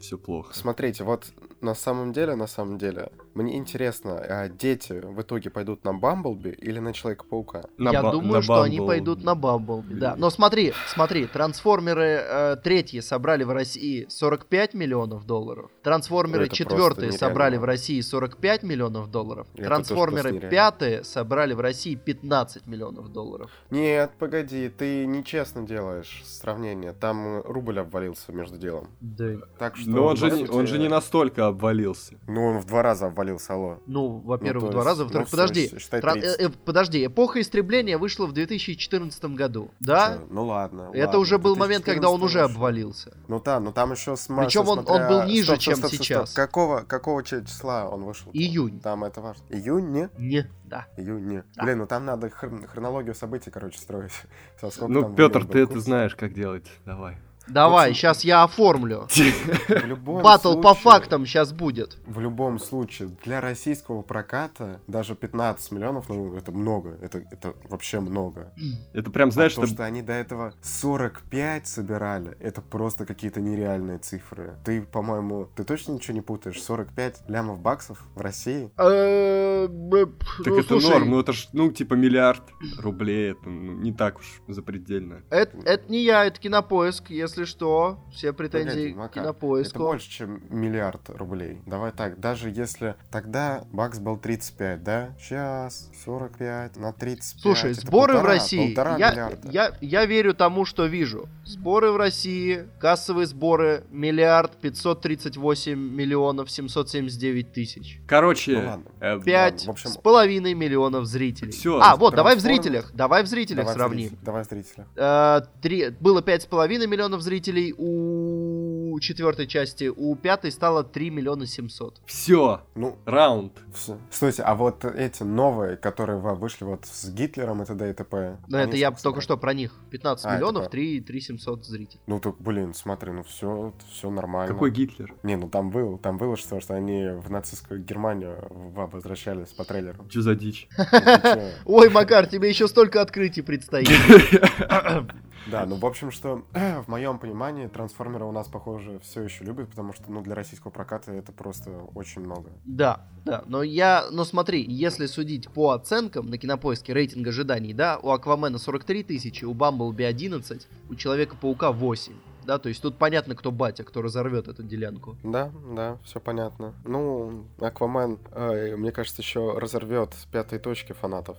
все 0.00 0.16
плохо. 0.16 0.54
Смотрите, 0.54 1.02
вот 1.04 1.26
на 1.60 1.74
самом 1.74 2.12
деле, 2.12 2.36
на 2.36 2.46
самом 2.46 2.78
деле, 2.78 3.10
мне 3.38 3.56
интересно, 3.56 4.18
а 4.18 4.48
дети 4.48 4.92
в 4.92 5.20
итоге 5.22 5.50
пойдут 5.50 5.84
на 5.84 5.92
Бамблби 5.94 6.50
или 6.50 6.78
на 6.80 6.92
Человека-паука? 6.92 7.62
На 7.78 7.90
Я 7.90 8.02
ба- 8.02 8.10
думаю, 8.12 8.32
на 8.34 8.42
что 8.42 8.62
они 8.62 8.78
Bumblebee. 8.80 8.86
пойдут 8.86 9.22
на 9.24 9.34
Бамблби, 9.34 9.94
да. 9.94 10.14
Но 10.16 10.30
смотри, 10.30 10.72
смотри, 10.88 11.26
трансформеры 11.26 12.20
э, 12.22 12.56
третьи 12.62 13.00
собрали 13.00 13.44
в 13.44 13.50
России 13.50 14.06
45 14.08 14.74
миллионов 14.74 15.24
долларов. 15.24 15.70
Трансформеры 15.82 16.46
Это 16.46 16.54
четвертые 16.56 17.12
собрали 17.12 17.56
в 17.56 17.64
России 17.64 18.00
45 18.00 18.62
миллионов 18.64 19.10
долларов. 19.10 19.46
Это 19.54 19.64
Трансформеры 19.64 20.40
пятые 20.40 21.04
собрали 21.04 21.54
в 21.54 21.60
России 21.60 21.94
15 21.94 22.66
миллионов 22.66 23.08
долларов. 23.12 23.50
Нет, 23.70 24.10
погоди, 24.18 24.68
ты 24.68 25.06
нечестно 25.06 25.62
делаешь 25.66 26.22
сравнение. 26.24 26.92
Там 26.92 27.42
рубль 27.42 27.78
обвалился 27.78 28.32
между 28.32 28.58
делом. 28.58 28.88
Да. 29.00 29.36
Так 29.58 29.76
что... 29.76 29.88
Но 29.90 30.06
он 30.06 30.16
же, 30.16 30.30
по 30.30 30.34
не- 30.34 30.48
он 30.48 30.66
же 30.66 30.78
не 30.78 30.88
настолько 30.88 31.46
обвалился. 31.46 32.14
Ну, 32.26 32.44
он 32.46 32.58
в 32.58 32.64
два 32.66 32.82
раза 32.82 33.06
обвалился, 33.06 33.27
алло. 33.48 33.78
Ну, 33.86 34.18
во-первых, 34.18 34.62
Ну, 34.64 34.68
в 34.68 34.72
два 34.72 34.80
есть, 34.80 34.86
раза, 34.88 35.04
во-вторых, 35.04 35.28
ну, 35.28 35.30
подожди. 35.30 35.68
считай 35.78 36.00
Тра- 36.00 36.12
30. 36.12 36.40
э, 36.40 36.44
э, 36.46 36.50
подожди, 36.64 37.06
эпоха 37.06 37.40
истребления 37.40 37.98
вышла 37.98 38.26
в 38.26 38.32
2014 38.32 39.34
году, 39.34 39.70
да? 39.80 40.16
Чё, 40.18 40.26
Ну 40.30 40.46
ладно. 40.46 40.90
Это 40.92 41.06
ладно, 41.06 41.18
уже 41.20 41.38
был 41.38 41.56
момент, 41.56 41.84
когда 41.84 42.08
он 42.10 42.18
2014 42.20 42.24
уже 42.24 42.40
обвалился. 42.54 43.16
Ну 43.28 43.40
да, 43.40 43.60
но 43.60 43.72
там 43.72 43.92
еще 43.92 44.16
с 44.16 44.26
Причем 44.26 44.68
он- 44.68 44.78
он 44.86 45.08
был 45.08 45.22
ниже, 45.24 45.56
чем 45.58 45.76
сейчас. 45.76 46.32
Какого, 46.32 46.80
какого 46.82 47.22
че- 47.22 47.44
числа 47.44 47.88
он 47.88 48.04
вышел? 48.04 48.30
Июнь. 48.32 48.80
Там 48.80 49.04
это 49.04 49.20
важно. 49.20 49.42
Июнь, 49.50 49.90
не? 49.92 50.08
Не, 50.18 50.50
да. 50.64 50.86
Июнь, 50.96 51.26
не. 51.26 51.44
Да. 51.56 51.62
Блин, 51.64 51.78
ну 51.78 51.86
там 51.86 52.04
надо 52.04 52.28
хр- 52.28 52.66
хронологию 52.66 53.14
событий, 53.14 53.50
короче, 53.50 53.78
строить. 53.78 54.12
Ну, 54.88 55.14
Петр, 55.14 55.44
ты 55.46 55.60
это 55.60 55.80
знаешь, 55.80 56.14
как 56.14 56.32
делать. 56.32 56.66
Давай. 56.84 57.16
Давай, 57.50 57.90
общем- 57.90 57.98
сейчас 58.00 58.24
я 58.24 58.42
оформлю. 58.44 59.08
Батл 60.22 60.60
по 60.60 60.74
фактам 60.74 61.26
сейчас 61.26 61.52
будет. 61.52 61.96
В 62.06 62.20
любом 62.20 62.58
случае, 62.58 63.10
для 63.24 63.40
российского 63.40 64.02
проката 64.02 64.80
даже 64.86 65.14
15 65.14 65.72
миллионов, 65.72 66.08
ну, 66.08 66.34
это 66.36 66.52
много. 66.52 66.96
Это, 67.00 67.18
это 67.30 67.54
вообще 67.68 68.00
много. 68.00 68.52
Это 68.92 69.10
прям, 69.10 69.30
знаешь, 69.30 69.52
а 69.52 69.56
то, 69.56 69.62
это- 69.62 69.72
что 69.74 69.84
они 69.84 70.02
до 70.02 70.12
этого 70.12 70.52
45 70.62 71.66
собирали, 71.66 72.36
это 72.40 72.60
просто 72.60 73.06
какие-то 73.06 73.40
нереальные 73.40 73.98
цифры. 73.98 74.56
Ты, 74.64 74.82
по-моему, 74.82 75.48
ты 75.56 75.64
точно 75.64 75.92
ничего 75.92 76.14
не 76.14 76.20
путаешь? 76.22 76.60
45 76.62 77.22
лямов 77.28 77.60
баксов 77.60 78.02
в 78.14 78.20
России? 78.20 78.70
Э, 78.78 79.68
Так 79.68 80.46
ну, 80.46 80.58
это 80.58 80.68
слушай, 80.68 80.90
норм, 80.90 81.10
ну 81.10 81.20
это 81.20 81.32
ж, 81.32 81.48
ну, 81.52 81.70
типа 81.72 81.94
миллиард 81.94 82.42
рублей, 82.78 83.32
это 83.32 83.48
ну, 83.48 83.72
не 83.72 83.92
так 83.92 84.18
уж 84.18 84.40
запредельно. 84.48 85.22
Это, 85.30 85.56
это 85.64 85.90
не 85.90 86.02
я, 86.04 86.24
это 86.24 86.38
кинопоиск, 86.40 87.10
если 87.10 87.37
что. 87.46 87.98
Все 88.12 88.32
претензии 88.32 88.68
Погоди, 88.68 88.94
Макар, 88.94 89.08
Это 89.08 89.20
кинопоиску. 89.32 89.78
больше, 89.78 90.10
чем 90.10 90.40
миллиард 90.50 91.08
рублей. 91.10 91.58
Давай 91.66 91.92
так, 91.92 92.18
даже 92.20 92.50
если 92.50 92.94
тогда 93.10 93.64
бакс 93.72 93.98
был 93.98 94.16
35, 94.18 94.82
да? 94.82 95.10
Сейчас 95.20 95.90
45 96.04 96.76
на 96.76 96.92
35. 96.92 97.42
Слушай, 97.42 97.72
это 97.72 97.80
сборы 97.82 98.12
в 98.14 98.16
полтора- 98.16 98.34
России. 98.34 98.66
Полтора 98.74 98.96
Я, 98.96 99.10
миллиарда. 99.12 99.48
я, 99.50 99.72
я 99.80 100.04
верю 100.06 100.34
тому, 100.34 100.64
что 100.64 100.86
вижу. 100.86 101.28
Сборы 101.44 101.90
в 101.92 101.96
России, 101.96 102.68
кассовые 102.80 103.26
сборы, 103.26 103.84
миллиард 103.90 104.56
538 104.56 105.78
миллионов 105.78 106.50
779 106.50 107.52
тысяч. 107.52 108.00
Короче, 108.06 108.58
Ну 108.60 108.68
ладно. 108.68 108.84
э, 109.00 109.20
Пять 109.24 109.66
в 109.66 109.70
общем- 109.70 109.90
с 109.90 109.96
половиной 109.96 110.54
миллионов 110.54 111.06
зрителей. 111.06 111.52
Всё, 111.52 111.78
а, 111.80 111.96
вот, 111.96 112.14
давай 112.14 112.36
в 112.36 112.40
зрителях. 112.40 112.90
Давай 112.94 113.22
в 113.22 113.26
зрителях 113.26 113.64
Давай 113.64 113.74
в 113.74 113.78
сравним. 113.78 113.98
зрителя, 114.08 114.18
Давай 114.24 114.44
в 114.44 114.46
зрителя. 114.48 114.86
Э, 114.96 115.40
три, 115.62 115.90
было 116.00 116.22
пять 116.22 116.42
с 116.42 116.46
половиной 116.46 116.86
миллионов 116.86 117.20
зрителей 117.22 117.27
у 117.76 118.57
четвертой 119.00 119.46
части, 119.46 119.88
у 119.94 120.14
пятой 120.16 120.50
стало 120.52 120.84
3 120.84 121.10
миллиона 121.10 121.46
700. 121.46 122.00
все, 122.06 122.62
Ну, 122.74 122.96
раунд. 123.04 123.52
всё. 123.74 123.98
Слушайте, 124.10 124.42
а 124.42 124.54
вот 124.54 124.84
эти 124.84 125.22
новые, 125.22 125.76
которые 125.76 126.18
вы- 126.18 126.34
вышли 126.34 126.64
вот 126.64 126.84
с 126.86 127.10
Гитлером 127.10 127.62
и 127.62 127.66
т.д. 127.66 127.90
и 127.90 127.92
т.п. 127.92 128.38
Они 128.52 128.56
это 128.62 128.76
я 128.76 128.90
только 128.92 129.20
что 129.20 129.36
про 129.36 129.54
них. 129.54 129.74
15 129.90 130.24
А, 130.26 130.36
миллионов, 130.36 130.64
про- 130.64 130.70
3, 130.70 131.00
3 131.00 131.20
700 131.20 131.64
зрителей. 131.66 132.00
Ну 132.06 132.20
так, 132.20 132.36
блин, 132.40 132.74
смотри, 132.74 133.12
ну 133.12 133.22
все, 133.22 133.72
все 133.90 134.10
нормально. 134.10 134.52
Какой 134.52 134.70
Гитлер? 134.70 135.14
Не, 135.22 135.36
ну 135.36 135.48
там 135.48 135.70
был, 135.70 135.98
там 135.98 136.18
было 136.18 136.36
что, 136.36 136.60
что 136.60 136.74
они 136.74 137.08
в 137.10 137.30
нацистскую 137.30 137.82
Германию 137.82 138.36
возвращались 138.50 139.48
по 139.48 139.64
трейлеру. 139.64 140.06
Че 140.08 140.20
за 140.22 140.34
дичь? 140.34 140.68
Ну? 140.76 141.50
Ой, 141.64 141.88
Макар, 141.90 142.26
тебе 142.26 142.48
еще 142.48 142.68
столько 142.68 143.00
открытий 143.00 143.42
предстоит. 143.42 143.88
Да, 145.50 145.64
ну 145.64 145.76
в 145.76 145.86
общем, 145.86 146.10
что 146.10 146.42
в 146.52 146.88
моем 146.88 147.18
понимании 147.18 147.68
трансформеры 147.68 148.24
у 148.26 148.32
нас, 148.32 148.48
похоже, 148.48 148.87
все 149.02 149.22
еще 149.22 149.44
любят, 149.44 149.68
потому 149.70 149.92
что, 149.92 150.10
ну, 150.10 150.22
для 150.22 150.34
российского 150.34 150.70
проката 150.70 151.12
это 151.12 151.32
просто 151.32 151.70
очень 151.94 152.22
много. 152.22 152.50
Да, 152.64 153.06
да, 153.24 153.44
но 153.46 153.62
я, 153.62 154.06
но 154.10 154.24
смотри, 154.24 154.64
если 154.66 155.06
судить 155.06 155.48
по 155.50 155.70
оценкам 155.70 156.28
на 156.28 156.38
кинопоиске 156.38 156.92
рейтинг 156.92 157.26
ожиданий, 157.26 157.72
да, 157.72 157.98
у 157.98 158.10
Аквамена 158.10 158.58
43 158.58 159.02
тысячи, 159.04 159.44
у 159.44 159.54
Бамблби 159.54 160.04
11, 160.04 160.66
у 160.88 160.94
Человека-паука 160.94 161.72
8. 161.72 162.12
Да, 162.48 162.58
то 162.58 162.70
есть 162.70 162.80
тут 162.80 162.96
понятно, 162.96 163.34
кто 163.34 163.52
батя, 163.52 163.84
кто 163.84 164.00
разорвет 164.00 164.48
эту 164.48 164.62
делянку. 164.62 165.18
Да, 165.22 165.52
да, 165.76 165.98
все 166.02 166.18
понятно. 166.18 166.72
Ну, 166.86 167.44
Аквамен, 167.60 168.18
э, 168.32 168.74
мне 168.74 168.90
кажется, 168.90 169.20
еще 169.20 169.58
разорвет 169.58 170.14
пятые 170.32 170.58
точки 170.58 170.94
фанатов. 170.94 171.36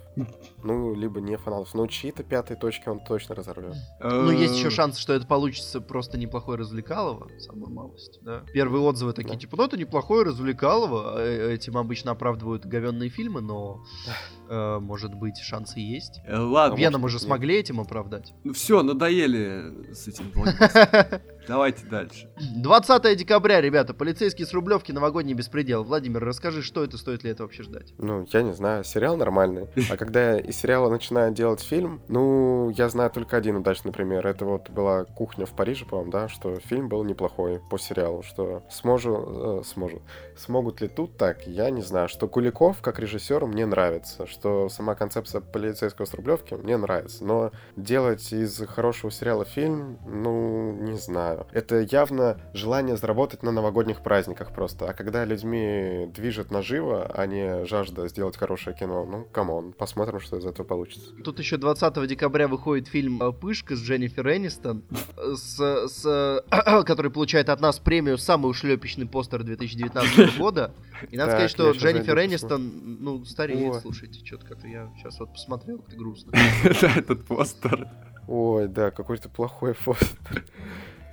Ну, 0.61 0.93
либо 0.93 1.19
не 1.19 1.35
фанатов. 1.35 1.73
Но 1.73 1.87
чьи-то 1.87 2.21
пятые 2.21 2.57
точки 2.57 2.89
он 2.89 2.99
точно 2.99 3.33
разорвет. 3.33 3.73
Ну, 3.99 4.29
есть 4.29 4.55
еще 4.55 4.67
Э, 4.67 4.71
шанс, 4.71 4.99
что 4.99 5.13
это 5.13 5.25
получится 5.25 5.81
просто 5.81 6.19
неплохое 6.19 6.59
развлекалово, 6.59 7.27
самая 7.39 7.71
малость, 7.71 8.19
да. 8.21 8.43
Первые 8.53 8.83
отзывы 8.83 9.13
такие, 9.13 9.33
Да. 9.33 9.39
типа, 9.39 9.57
ну 9.57 9.63
это 9.63 9.77
неплохое 9.77 10.23
развлекалово, 10.23 11.19
э, 11.21 11.53
этим 11.55 11.75
обычно 11.75 12.11
оправдывают 12.11 12.67
говенные 12.67 13.09
фильмы, 13.09 13.41
но, 13.41 13.83
э, 14.49 14.79
может 14.79 15.13
быть, 15.13 15.37
шансы 15.37 15.79
есть. 15.79 16.21
э, 16.25 16.37
Ладно, 16.37 16.75
Веном 16.77 17.01
может 17.01 17.03
мы 17.03 17.09
же 17.09 17.15
быть, 17.17 17.21
нет. 17.23 17.27
смогли 17.27 17.55
этим 17.57 17.79
оправдать. 17.79 18.33
все, 18.53 18.81
надоели 18.83 19.93
с 19.93 20.07
этим. 20.07 20.31
Давайте 21.49 21.83
дальше. 21.87 22.29
20 22.57 23.17
декабря, 23.17 23.59
ребята, 23.59 23.95
полицейский 23.95 24.45
с 24.45 24.53
Рублевки, 24.53 24.91
новогодний 24.91 25.33
беспредел. 25.33 25.83
Владимир, 25.83 26.23
расскажи, 26.23 26.61
что 26.61 26.83
это, 26.83 26.99
стоит 26.99 27.23
ли 27.23 27.31
это 27.31 27.41
вообще 27.41 27.63
ждать? 27.63 27.91
Ну, 27.97 28.27
я 28.31 28.43
не 28.43 28.53
знаю, 28.53 28.83
сериал 28.83 29.17
нормальный. 29.17 29.67
А 29.89 29.97
когда 29.97 30.37
из 30.37 30.57
сериала 30.57 30.91
начинают 30.91 31.33
делать 31.33 31.61
фильм, 31.61 32.03
ну, 32.07 32.69
я 32.69 32.87
знаю 32.89 33.09
только 33.09 33.35
один 33.35 33.55
удачный 33.55 33.91
пример. 33.91 34.27
Это 34.27 34.45
вот 34.45 34.69
была 34.69 35.05
«Кухня 35.05 35.47
в 35.47 35.55
Париже», 35.55 35.85
по-моему, 35.85 36.11
да, 36.11 36.29
что 36.29 36.59
фильм 36.59 36.87
был 36.87 37.03
неплохой 37.03 37.59
по 37.71 37.79
сериалу, 37.79 38.21
что 38.21 38.61
сможу, 38.69 39.61
э, 39.61 39.63
сможу, 39.65 40.03
смогут 40.37 40.81
ли 40.81 40.87
тут 40.87 41.17
так, 41.17 41.47
я 41.47 41.71
не 41.71 41.81
знаю. 41.81 42.09
Что 42.09 42.27
Куликов, 42.27 42.79
как 42.83 42.99
режиссер, 42.99 43.47
мне 43.47 43.65
нравится, 43.65 44.27
что 44.27 44.69
сама 44.69 44.93
концепция 44.93 45.41
полицейского 45.41 46.05
с 46.05 46.13
Рублевки 46.13 46.53
мне 46.53 46.77
нравится, 46.77 47.25
но 47.25 47.51
делать 47.75 48.31
из 48.31 48.55
хорошего 48.67 49.11
сериала 49.11 49.45
фильм, 49.45 49.97
ну, 50.05 50.73
не 50.73 50.95
знаю. 50.95 51.38
Это 51.51 51.79
явно 51.81 52.39
желание 52.53 52.97
заработать 52.97 53.43
на 53.43 53.51
новогодних 53.51 54.01
праздниках 54.01 54.53
просто. 54.53 54.89
А 54.89 54.93
когда 54.93 55.25
людьми 55.25 56.09
движет 56.13 56.51
нажива, 56.51 57.05
а 57.05 57.25
не 57.25 57.65
жажда 57.65 58.07
сделать 58.07 58.37
хорошее 58.37 58.75
кино, 58.75 59.05
ну, 59.05 59.25
come 59.31 59.55
on, 59.55 59.73
посмотрим, 59.73 60.19
что 60.19 60.37
из 60.37 60.45
этого 60.45 60.65
получится. 60.65 61.11
Тут 61.23 61.39
еще 61.39 61.57
20 61.57 62.07
декабря 62.07 62.47
выходит 62.47 62.87
фильм 62.87 63.19
«Пышка» 63.39 63.75
с 63.75 63.79
Дженнифер 63.79 64.27
Энистон, 64.29 64.83
э, 65.17 65.33
с, 65.35 65.87
с, 65.87 66.43
который 66.85 67.11
получает 67.11 67.49
от 67.49 67.61
нас 67.61 67.79
премию 67.79 68.17
«Самый 68.17 68.49
ушлепечный 68.49 69.07
постер 69.07 69.43
2019 69.43 70.37
года». 70.37 70.73
И 71.09 71.17
надо 71.17 71.31
Так, 71.31 71.49
сказать, 71.49 71.51
что 71.51 71.71
Дженнифер 71.71 72.19
Энистон, 72.19 72.97
ну, 72.99 73.23
стареет, 73.25 73.75
слушайте, 73.81 74.25
что-то 74.25 74.45
как-то 74.45 74.67
я 74.67 74.91
сейчас 74.97 75.19
вот 75.19 75.31
посмотрел, 75.31 75.79
как 75.79 75.95
грустно. 75.95 76.33
Да, 76.81 76.93
этот 76.95 77.25
постер. 77.25 77.87
Ой, 78.27 78.67
да, 78.67 78.91
какой-то 78.91 79.29
плохой 79.29 79.73
фото. 79.79 80.05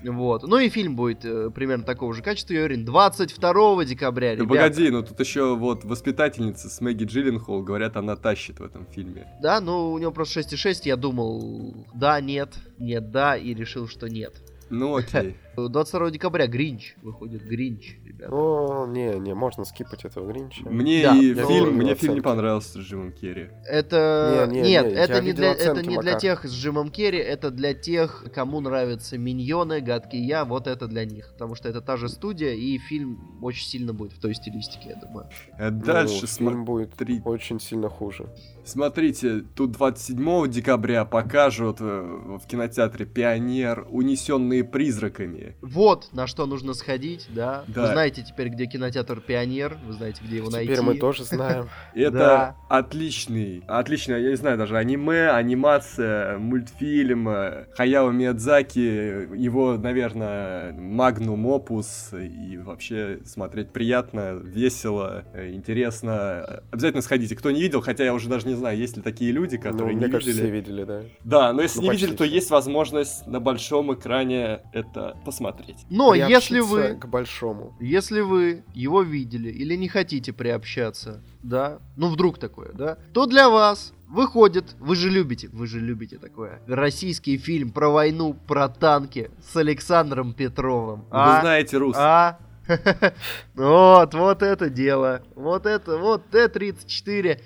Вот. 0.05 0.43
Ну 0.43 0.59
и 0.59 0.69
фильм 0.69 0.95
будет 0.95 1.25
э, 1.25 1.51
примерно 1.51 1.85
такого 1.85 2.13
же 2.15 2.23
качества, 2.23 2.53
я 2.55 2.61
уверен, 2.61 2.85
22 2.85 3.85
декабря, 3.85 4.31
Ну 4.37 4.45
ребята. 4.45 4.49
погоди, 4.49 4.91
ну 4.91 5.03
тут 5.03 5.19
еще 5.21 5.57
вот 5.57 5.85
воспитательница 5.85 6.69
с 6.69 6.81
Мэгги 6.81 7.05
Джилленхол, 7.05 7.63
говорят, 7.63 7.97
она 7.97 8.15
тащит 8.17 8.61
в 8.61 8.65
этом 8.65 8.87
фильме. 8.87 9.27
Да, 9.41 9.61
ну 9.61 9.93
у 9.93 9.99
него 9.99 10.13
просто 10.13 10.41
6,6, 10.41 10.83
я 10.85 10.97
думал, 10.97 11.87
да, 11.95 12.21
нет, 12.21 12.51
нет, 12.79 13.11
да, 13.11 13.37
и 13.37 13.55
решил, 13.55 13.89
что 13.89 14.09
нет. 14.09 14.35
Ну 14.69 14.97
окей. 14.97 15.37
22 15.57 16.11
декабря 16.11 16.47
Гринч 16.47 16.95
выходит, 17.03 17.43
Гринч, 17.47 17.97
ребята. 18.17 18.35
О, 18.35 18.87
не, 18.87 19.19
не, 19.19 19.35
можно 19.35 19.65
скипать 19.65 20.05
этого 20.05 20.31
Гринча. 20.31 20.69
Мне 20.69 21.03
Да, 21.03 21.17
и 21.17 21.35
фильм, 21.35 21.75
мне 21.75 21.93
оценки. 21.93 22.01
фильм 22.01 22.15
не 22.15 22.21
понравился 22.21 22.73
с 22.73 22.77
Джимом 22.77 23.13
Керри. 23.13 23.51
Это 23.65 24.47
Не, 24.49 24.61
не, 24.61 24.69
нет, 24.69 24.87
не, 24.87 24.93
это 24.93 25.21
не 25.23 25.33
для 25.33 25.53
это 25.53 25.83
не 25.83 25.99
для 25.99 26.15
тех 26.15 26.45
с 26.45 26.53
Джимом 26.53 26.91
Керри, 26.91 27.19
это 27.19 27.51
для 27.51 27.75
тех, 27.75 28.27
кому 28.35 28.61
нравятся 28.61 29.19
миньоны, 29.19 29.81
гадкий 29.81 30.25
я, 30.25 30.45
вот 30.45 30.67
это 30.67 30.87
для 30.87 31.05
них, 31.05 31.33
потому 31.33 31.55
что 31.55 31.69
это 31.69 31.81
та 31.81 31.97
же 31.97 32.09
студия 32.09 32.53
и 32.53 32.79
фильм 32.79 33.39
очень 33.43 33.67
сильно 33.67 33.93
будет 33.93 34.13
в 34.13 34.21
той 34.21 34.35
стилистике, 34.35 34.91
я 34.91 34.97
думаю. 34.97 35.29
Ну, 35.59 35.71
Дальше 35.71 36.27
фильм 36.27 36.65
будет 36.65 36.95
очень 37.25 37.61
сильно 37.61 37.89
хуже. 37.89 38.29
Смотрите, 38.67 39.45
тут 39.55 39.71
27 39.71 40.51
декабря 40.51 41.05
покажут 41.05 41.77
э, 41.81 41.85
в 41.85 42.45
кинотеатре 42.49 43.07
«Пионер. 43.07 43.87
Унесенные 43.91 44.65
призраками». 44.65 45.55
Вот 45.63 46.09
на 46.13 46.27
что 46.27 46.47
нужно 46.47 46.75
сходить, 46.75 47.29
да. 47.29 47.63
Да. 47.69 47.87
Знаете 48.07 48.23
теперь, 48.23 48.49
где 48.51 48.67
кинотеатр 48.67 49.21
Пионер, 49.21 49.79
вы 49.85 49.93
знаете, 49.93 50.21
где 50.25 50.37
его 50.37 50.49
найти. 50.49 50.69
Теперь 50.73 50.85
мы 50.85 50.97
тоже 50.97 51.25
знаем. 51.25 51.69
Это 51.95 52.55
отличный, 52.69 53.65
отличный, 53.67 54.23
я 54.23 54.31
не 54.31 54.37
знаю, 54.37 54.57
даже 54.57 54.77
аниме, 54.77 55.31
анимация, 55.31 56.39
мультфильм. 56.39 57.29
э, 57.29 57.65
Хаяо 57.77 58.11
Миядзаки, 58.11 58.79
его, 59.37 59.77
наверное, 59.77 60.73
магнум 60.73 61.47
опус, 61.47 62.13
и 62.13 62.57
вообще 62.59 63.19
смотреть 63.25 63.71
приятно, 63.73 64.35
весело, 64.41 65.25
э, 65.35 65.51
интересно. 65.53 66.63
Обязательно 66.71 67.03
сходите. 67.03 67.35
Кто 67.35 67.51
не 67.51 67.61
видел, 67.61 67.81
хотя 67.81 68.05
я 68.05 68.15
уже 68.15 68.29
даже 68.29 68.47
не 68.47 68.55
знаю, 68.55 68.79
есть 68.79 68.97
ли 68.97 69.03
такие 69.03 69.33
люди, 69.33 69.57
Ну, 69.57 69.63
которые 69.63 69.95
не 69.97 70.09
кажется, 70.09 70.31
все 70.33 70.49
видели. 70.49 70.57
видели, 70.57 70.85
да. 70.85 71.01
Да, 71.25 71.53
но 71.53 71.63
если 71.63 71.81
Ну, 71.81 71.87
не 71.87 71.91
видели, 71.91 72.15
то 72.15 72.25
есть 72.25 72.51
возможность 72.51 73.27
на 73.27 73.41
большом 73.41 73.93
экране 73.95 74.61
это 74.73 75.17
посмотреть. 75.25 75.85
Но 75.91 76.15
если 76.15 76.61
вы 76.61 76.95
к 76.95 77.07
большому. 77.07 77.75
Если 77.81 77.96
вы 78.21 78.65
его 78.75 79.03
видели 79.03 79.49
или 79.51 79.75
не 79.77 79.89
хотите 79.89 80.33
приобщаться, 80.33 81.23
да, 81.43 81.79
ну 81.97 82.09
вдруг 82.09 82.39
такое, 82.39 82.73
да, 82.73 82.99
то 83.13 83.27
для 83.27 83.49
вас 83.49 83.93
выходит, 84.09 84.75
вы 84.79 84.97
же 84.97 85.11
любите, 85.11 85.49
вы 85.53 85.67
же 85.67 85.81
любите 85.81 86.19
такое, 86.19 86.61
российский 86.67 87.39
фильм 87.39 87.71
про 87.71 87.89
войну, 87.91 88.35
про 88.35 88.69
танки 88.69 89.31
с 89.43 89.57
Александром 89.57 90.33
Петровым. 90.33 91.01
Вы 91.03 91.07
А? 91.11 91.41
знаете, 91.41 91.77
Рус, 91.79 91.97
А? 91.99 92.39
Вот, 93.55 94.15
вот 94.15 94.43
это 94.43 94.69
дело. 94.71 95.23
Вот 95.35 95.67
это, 95.67 95.99
вот 95.99 96.29
Т-34. 96.31 97.41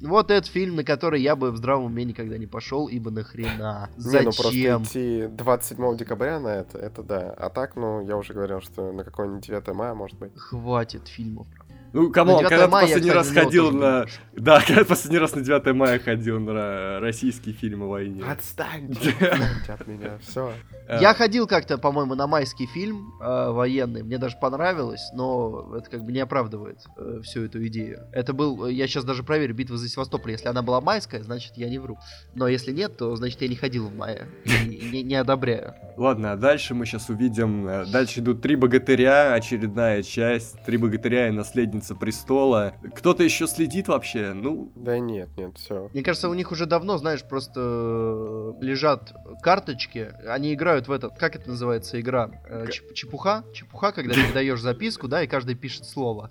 Вот 0.00 0.30
этот 0.30 0.50
фильм, 0.50 0.76
на 0.76 0.84
который 0.84 1.20
я 1.20 1.36
бы 1.36 1.50
в 1.50 1.56
здравом 1.56 1.86
уме 1.86 2.04
никогда 2.04 2.38
не 2.38 2.46
пошел, 2.46 2.88
ибо 2.88 3.10
нахрена? 3.10 3.90
Не, 3.96 4.18
ну 4.18 4.22
просто 4.24 4.42
Зачем? 4.42 4.82
идти 4.84 5.26
27 5.28 5.96
декабря 5.96 6.40
на 6.40 6.48
это, 6.48 6.78
это 6.78 7.02
да. 7.02 7.34
А 7.36 7.50
так, 7.50 7.76
ну, 7.76 8.00
я 8.06 8.16
уже 8.16 8.32
говорил, 8.34 8.60
что 8.60 8.92
на 8.92 9.04
какое-нибудь 9.04 9.46
9 9.46 9.68
мая, 9.74 9.94
может 9.94 10.18
быть. 10.18 10.32
Хватит 10.36 11.08
фильмов. 11.08 11.46
Ну, 11.92 12.12
9 12.12 12.48
когда 12.48 12.66
ты 12.66 12.70
последний 12.70 13.10
раз 13.10 13.30
ходил 13.30 13.72
на... 13.72 14.06
Да, 14.36 14.62
когда 14.66 14.84
последний 14.84 15.18
раз 15.18 15.34
на 15.34 15.42
9 15.42 15.74
мая 15.74 15.98
ходил 15.98 16.38
на 16.38 17.00
российский 17.00 17.52
фильм 17.52 17.82
о 17.82 17.88
войне. 17.88 18.22
Отстаньте 18.24 19.12
от 19.68 19.86
меня, 19.86 20.18
все. 20.22 20.52
Э, 20.86 20.98
Я 21.00 21.14
ходил 21.14 21.46
как-то, 21.46 21.78
по-моему, 21.78 22.14
на 22.14 22.26
майский 22.26 22.66
фильм 22.66 23.14
э, 23.20 23.50
военный. 23.50 24.02
Мне 24.02 24.18
даже 24.18 24.36
понравилось, 24.40 25.10
но 25.14 25.74
это 25.76 25.90
как 25.90 26.04
бы 26.04 26.12
не 26.12 26.20
оправдывает 26.20 26.78
э, 26.96 27.20
всю 27.22 27.44
эту 27.44 27.66
идею. 27.66 28.06
Это 28.12 28.32
был, 28.32 28.66
я 28.68 28.86
сейчас 28.86 29.04
даже 29.04 29.24
проверю, 29.24 29.54
битва 29.54 29.76
за 29.76 29.88
Севастополь. 29.88 30.32
Если 30.32 30.46
она 30.46 30.62
была 30.62 30.80
майская, 30.80 31.22
значит 31.22 31.56
я 31.56 31.68
не 31.68 31.78
вру. 31.78 31.98
Но 32.34 32.46
если 32.46 32.72
нет, 32.72 32.96
то 32.96 33.14
значит 33.16 33.42
я 33.42 33.48
не 33.48 33.56
ходил 33.56 33.88
в 33.88 33.96
мае. 33.96 34.28
Не, 34.44 35.16
одобряю. 35.16 35.74
Ладно, 35.96 36.32
а 36.32 36.36
дальше 36.36 36.74
мы 36.74 36.86
сейчас 36.86 37.08
увидим... 37.08 37.66
Дальше 37.90 38.20
идут 38.20 38.42
«Три 38.42 38.54
богатыря», 38.56 39.34
очередная 39.34 40.02
часть. 40.02 40.56
«Три 40.64 40.76
богатыря» 40.76 41.28
и 41.28 41.30
«Наследница 41.30 41.79
престола». 41.94 42.74
Кто-то 42.94 43.22
еще 43.22 43.46
следит 43.46 43.88
вообще? 43.88 44.32
Ну, 44.32 44.70
Да 44.76 44.98
нет, 44.98 45.28
нет, 45.36 45.56
все. 45.58 45.88
Мне 45.92 46.02
кажется, 46.02 46.28
у 46.28 46.34
них 46.34 46.52
уже 46.52 46.66
давно, 46.66 46.98
знаешь, 46.98 47.22
просто 47.24 47.60
э, 47.60 48.52
лежат 48.60 49.12
карточки. 49.42 50.12
Они 50.26 50.54
играют 50.54 50.88
в 50.88 50.92
этот, 50.92 51.16
как 51.18 51.36
это 51.36 51.48
называется 51.48 52.00
игра? 52.00 52.30
Э, 52.48 52.66
чеп- 52.68 52.92
чепуха? 52.94 53.44
Чепуха, 53.52 53.92
когда 53.92 54.14
ты 54.14 54.32
даешь 54.32 54.60
записку, 54.60 55.08
да, 55.08 55.22
и 55.22 55.26
каждый 55.26 55.54
пишет 55.54 55.84
слово. 55.86 56.30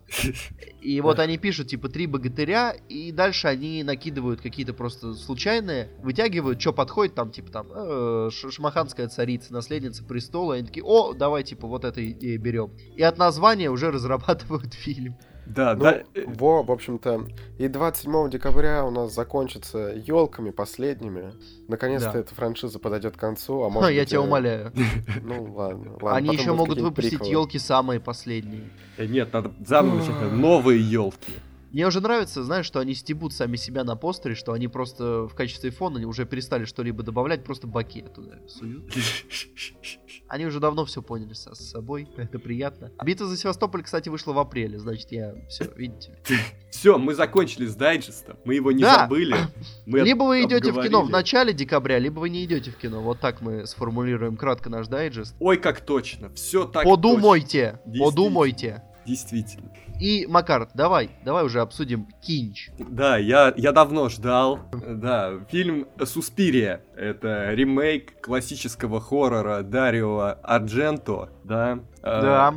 И 0.82 1.02
вот 1.02 1.20
они 1.20 1.38
пишут, 1.38 1.68
типа, 1.68 1.90
три 1.90 2.08
богатыря, 2.08 2.74
и 2.88 3.12
дальше 3.12 3.48
они 3.48 3.84
накидывают 3.84 4.42
какие-то 4.42 4.74
просто 4.74 5.14
случайные, 5.14 5.90
вытягивают, 6.02 6.62
что 6.62 6.74
подходит, 6.74 7.16
там, 7.16 7.32
типа, 7.32 7.52
там, 7.52 7.68
э, 7.74 8.30
ш- 8.32 8.52
шамаханская 8.52 9.08
царица, 9.08 9.54
наследница 9.54 10.04
престола, 10.04 10.54
и 10.54 10.58
они 10.60 10.68
такие, 10.68 10.84
о, 10.86 11.14
давай, 11.14 11.44
типа, 11.44 11.68
вот 11.68 11.86
это 11.86 12.00
и 12.02 12.38
берем. 12.38 12.72
И 12.96 13.02
от 13.04 13.18
названия 13.18 13.70
уже 13.70 13.92
разрабатывают 13.92 14.74
фильм. 14.74 15.18
Да, 15.50 15.76
Ну, 15.76 15.84
да. 15.84 16.02
во, 16.28 16.64
в 16.64 16.72
общем-то, 16.72 17.26
и 17.58 17.68
27 17.68 18.30
декабря 18.30 18.86
у 18.86 18.92
нас 18.92 19.14
закончится 19.14 19.94
елками 19.96 20.52
последними. 20.52 21.34
Наконец-то 21.68 22.14
Да. 22.14 22.20
эта 22.20 22.34
франшиза 22.36 22.80
подойдет 22.80 23.18
к 23.18 23.20
концу, 23.20 23.64
а 23.64 23.70
может 23.72 23.92
я 23.92 24.06
тебя 24.06 24.20
э, 24.20 24.24
умоляю. 24.24 24.72
Ну 25.24 25.52
ладно, 25.54 25.92
ладно. 26.02 26.16
Они 26.16 26.28
потом 26.30 26.42
еще 26.42 26.54
могут 26.54 26.80
выпустить 26.80 27.28
елки 27.28 27.60
самые 27.60 28.00
последние. 28.00 28.70
э, 28.98 29.06
Нет, 29.06 29.34
надо 29.34 29.52
заново 29.66 29.96
начать. 30.00 30.16
Новые 30.32 30.82
елки. 30.82 31.34
Мне 31.72 31.86
уже 31.88 32.02
нравится, 32.02 32.44
знаешь, 32.44 32.66
что 32.66 32.80
они 32.80 32.94
стебут 32.96 33.34
сами 33.34 33.56
себя 33.56 33.84
на 33.84 33.96
постере, 33.96 34.36
что 34.36 34.54
они 34.54 34.68
просто 34.68 35.28
в 35.28 35.36
качестве 35.36 35.70
фона 35.70 35.98
они 35.98 36.06
уже 36.06 36.26
перестали 36.26 36.66
что-либо 36.66 37.04
добавлять, 37.04 37.44
просто 37.44 37.68
баки 37.68 38.02
туда 38.14 38.40
суют. 38.48 38.92
Они 40.28 40.46
уже 40.46 40.60
давно 40.60 40.86
все 40.86 41.02
поняли 41.02 41.34
со- 41.34 41.56
с 41.56 41.72
собой, 41.72 42.08
это 42.18 42.38
приятно. 42.38 42.92
Битва 43.04 43.26
за 43.26 43.36
Севастополь, 43.36 43.82
кстати, 43.82 44.10
вышла 44.10 44.32
в 44.34 44.38
апреле, 44.38 44.78
значит, 44.78 45.12
я 45.12 45.34
все, 45.50 45.66
видите. 45.76 46.20
Все, 46.70 47.00
мы 47.00 47.16
закончили 47.16 47.66
с 47.66 47.76
дайджестом. 47.76 48.38
Мы 48.46 48.54
его 48.56 48.72
не 48.72 48.84
Да. 48.84 49.00
забыли. 49.00 49.36
Мы 49.88 50.00
либо 50.04 50.24
вы 50.26 50.44
идете 50.44 50.72
в 50.72 50.82
кино 50.84 51.02
в 51.04 51.10
начале 51.10 51.52
декабря, 51.52 51.98
либо 51.98 52.20
вы 52.20 52.30
не 52.30 52.46
идете 52.46 52.70
в 52.70 52.78
кино. 52.78 53.02
Вот 53.02 53.20
так 53.20 53.42
мы 53.42 53.66
сформулируем 53.66 54.38
кратко 54.38 54.70
наш 54.70 54.88
дайджест. 54.88 55.36
Ой, 55.40 55.58
как 55.58 55.82
точно. 55.82 56.30
Все 56.36 56.66
так 56.66 56.84
Подумайте, 56.84 57.80
подумайте. 58.00 58.84
Действительно. 59.08 59.72
И, 60.00 60.26
Макар, 60.28 60.70
давай, 60.74 61.12
давай 61.26 61.44
уже 61.44 61.60
обсудим 61.60 62.08
Кинч. 62.22 62.70
Да, 62.80 63.18
я, 63.18 63.54
я 63.58 63.72
давно 63.72 64.08
ждал. 64.10 64.60
Да, 64.88 65.34
фильм 65.50 65.88
«Суспирия». 66.04 66.82
Это 66.96 67.52
ремейк 67.54 68.22
классического 68.22 69.02
хоррора 69.02 69.62
Дарио 69.62 70.38
Ардженто, 70.42 71.30
да. 71.44 71.80
Э, 72.02 72.22
Да. 72.22 72.54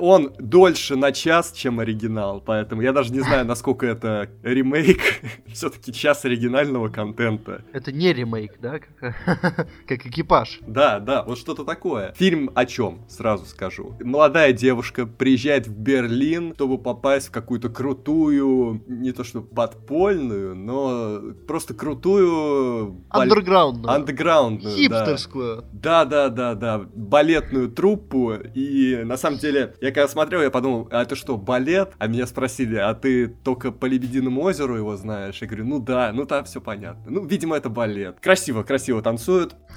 Он 0.00 0.32
дольше 0.38 0.96
на 0.96 1.12
час, 1.12 1.52
чем 1.52 1.80
оригинал, 1.80 2.40
поэтому 2.40 2.82
я 2.82 2.92
даже 2.92 3.12
не 3.12 3.20
знаю, 3.20 3.44
насколько 3.44 3.86
это 3.86 4.28
ремейк. 4.42 5.00
Все-таки 5.52 5.92
час 5.92 6.24
оригинального 6.24 6.88
контента. 6.88 7.64
Это 7.72 7.92
не 7.92 8.12
ремейк, 8.12 8.58
да? 8.60 8.78
Как, 8.78 9.16
как 9.86 10.06
экипаж. 10.06 10.60
Да, 10.66 11.00
да, 11.00 11.22
вот 11.22 11.38
что-то 11.38 11.64
такое. 11.64 12.12
Фильм 12.16 12.50
о 12.54 12.66
чем, 12.66 13.00
сразу 13.08 13.46
скажу. 13.46 13.96
Молодая 14.00 14.52
девушка 14.52 15.06
приезжает 15.06 15.66
в 15.66 15.76
Берлин, 15.76 16.54
чтобы 16.54 16.78
попасть 16.78 17.28
в 17.28 17.30
какую-то 17.30 17.68
крутую, 17.68 18.82
не 18.86 19.12
то 19.12 19.24
что 19.24 19.40
подпольную, 19.40 20.54
но 20.54 21.20
просто 21.46 21.74
крутую... 21.74 23.02
Андерграундную. 23.10 23.94
Андеграундную, 23.94 24.74
да. 24.88 25.04
Хипстерскую. 25.04 25.64
Да, 25.72 26.04
да, 26.04 26.28
да, 26.28 26.54
да, 26.54 26.78
балетную 26.94 27.70
труппу. 27.70 28.32
И 28.54 29.02
на 29.04 29.16
самом 29.16 29.38
деле, 29.38 29.51
я 29.52 29.90
когда 29.90 30.08
смотрел, 30.08 30.42
я 30.42 30.50
подумал, 30.50 30.88
а 30.90 31.02
это 31.02 31.16
что, 31.16 31.36
балет? 31.36 31.92
А 31.98 32.06
меня 32.06 32.26
спросили, 32.26 32.76
а 32.76 32.94
ты 32.94 33.28
только 33.28 33.72
по 33.72 33.86
Лебединому 33.86 34.42
озеру 34.42 34.76
его 34.76 34.96
знаешь? 34.96 35.38
Я 35.40 35.46
говорю, 35.46 35.66
ну 35.66 35.78
да, 35.78 36.12
ну 36.12 36.26
там 36.26 36.44
все 36.44 36.60
понятно. 36.60 37.10
Ну, 37.10 37.24
видимо, 37.24 37.56
это 37.56 37.68
балет. 37.68 38.18
Красиво, 38.20 38.62
красиво 38.62 39.02
танцуют. 39.02 39.54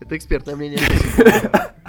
Это 0.00 0.16
экспертное 0.16 0.56
мнение. 0.56 0.80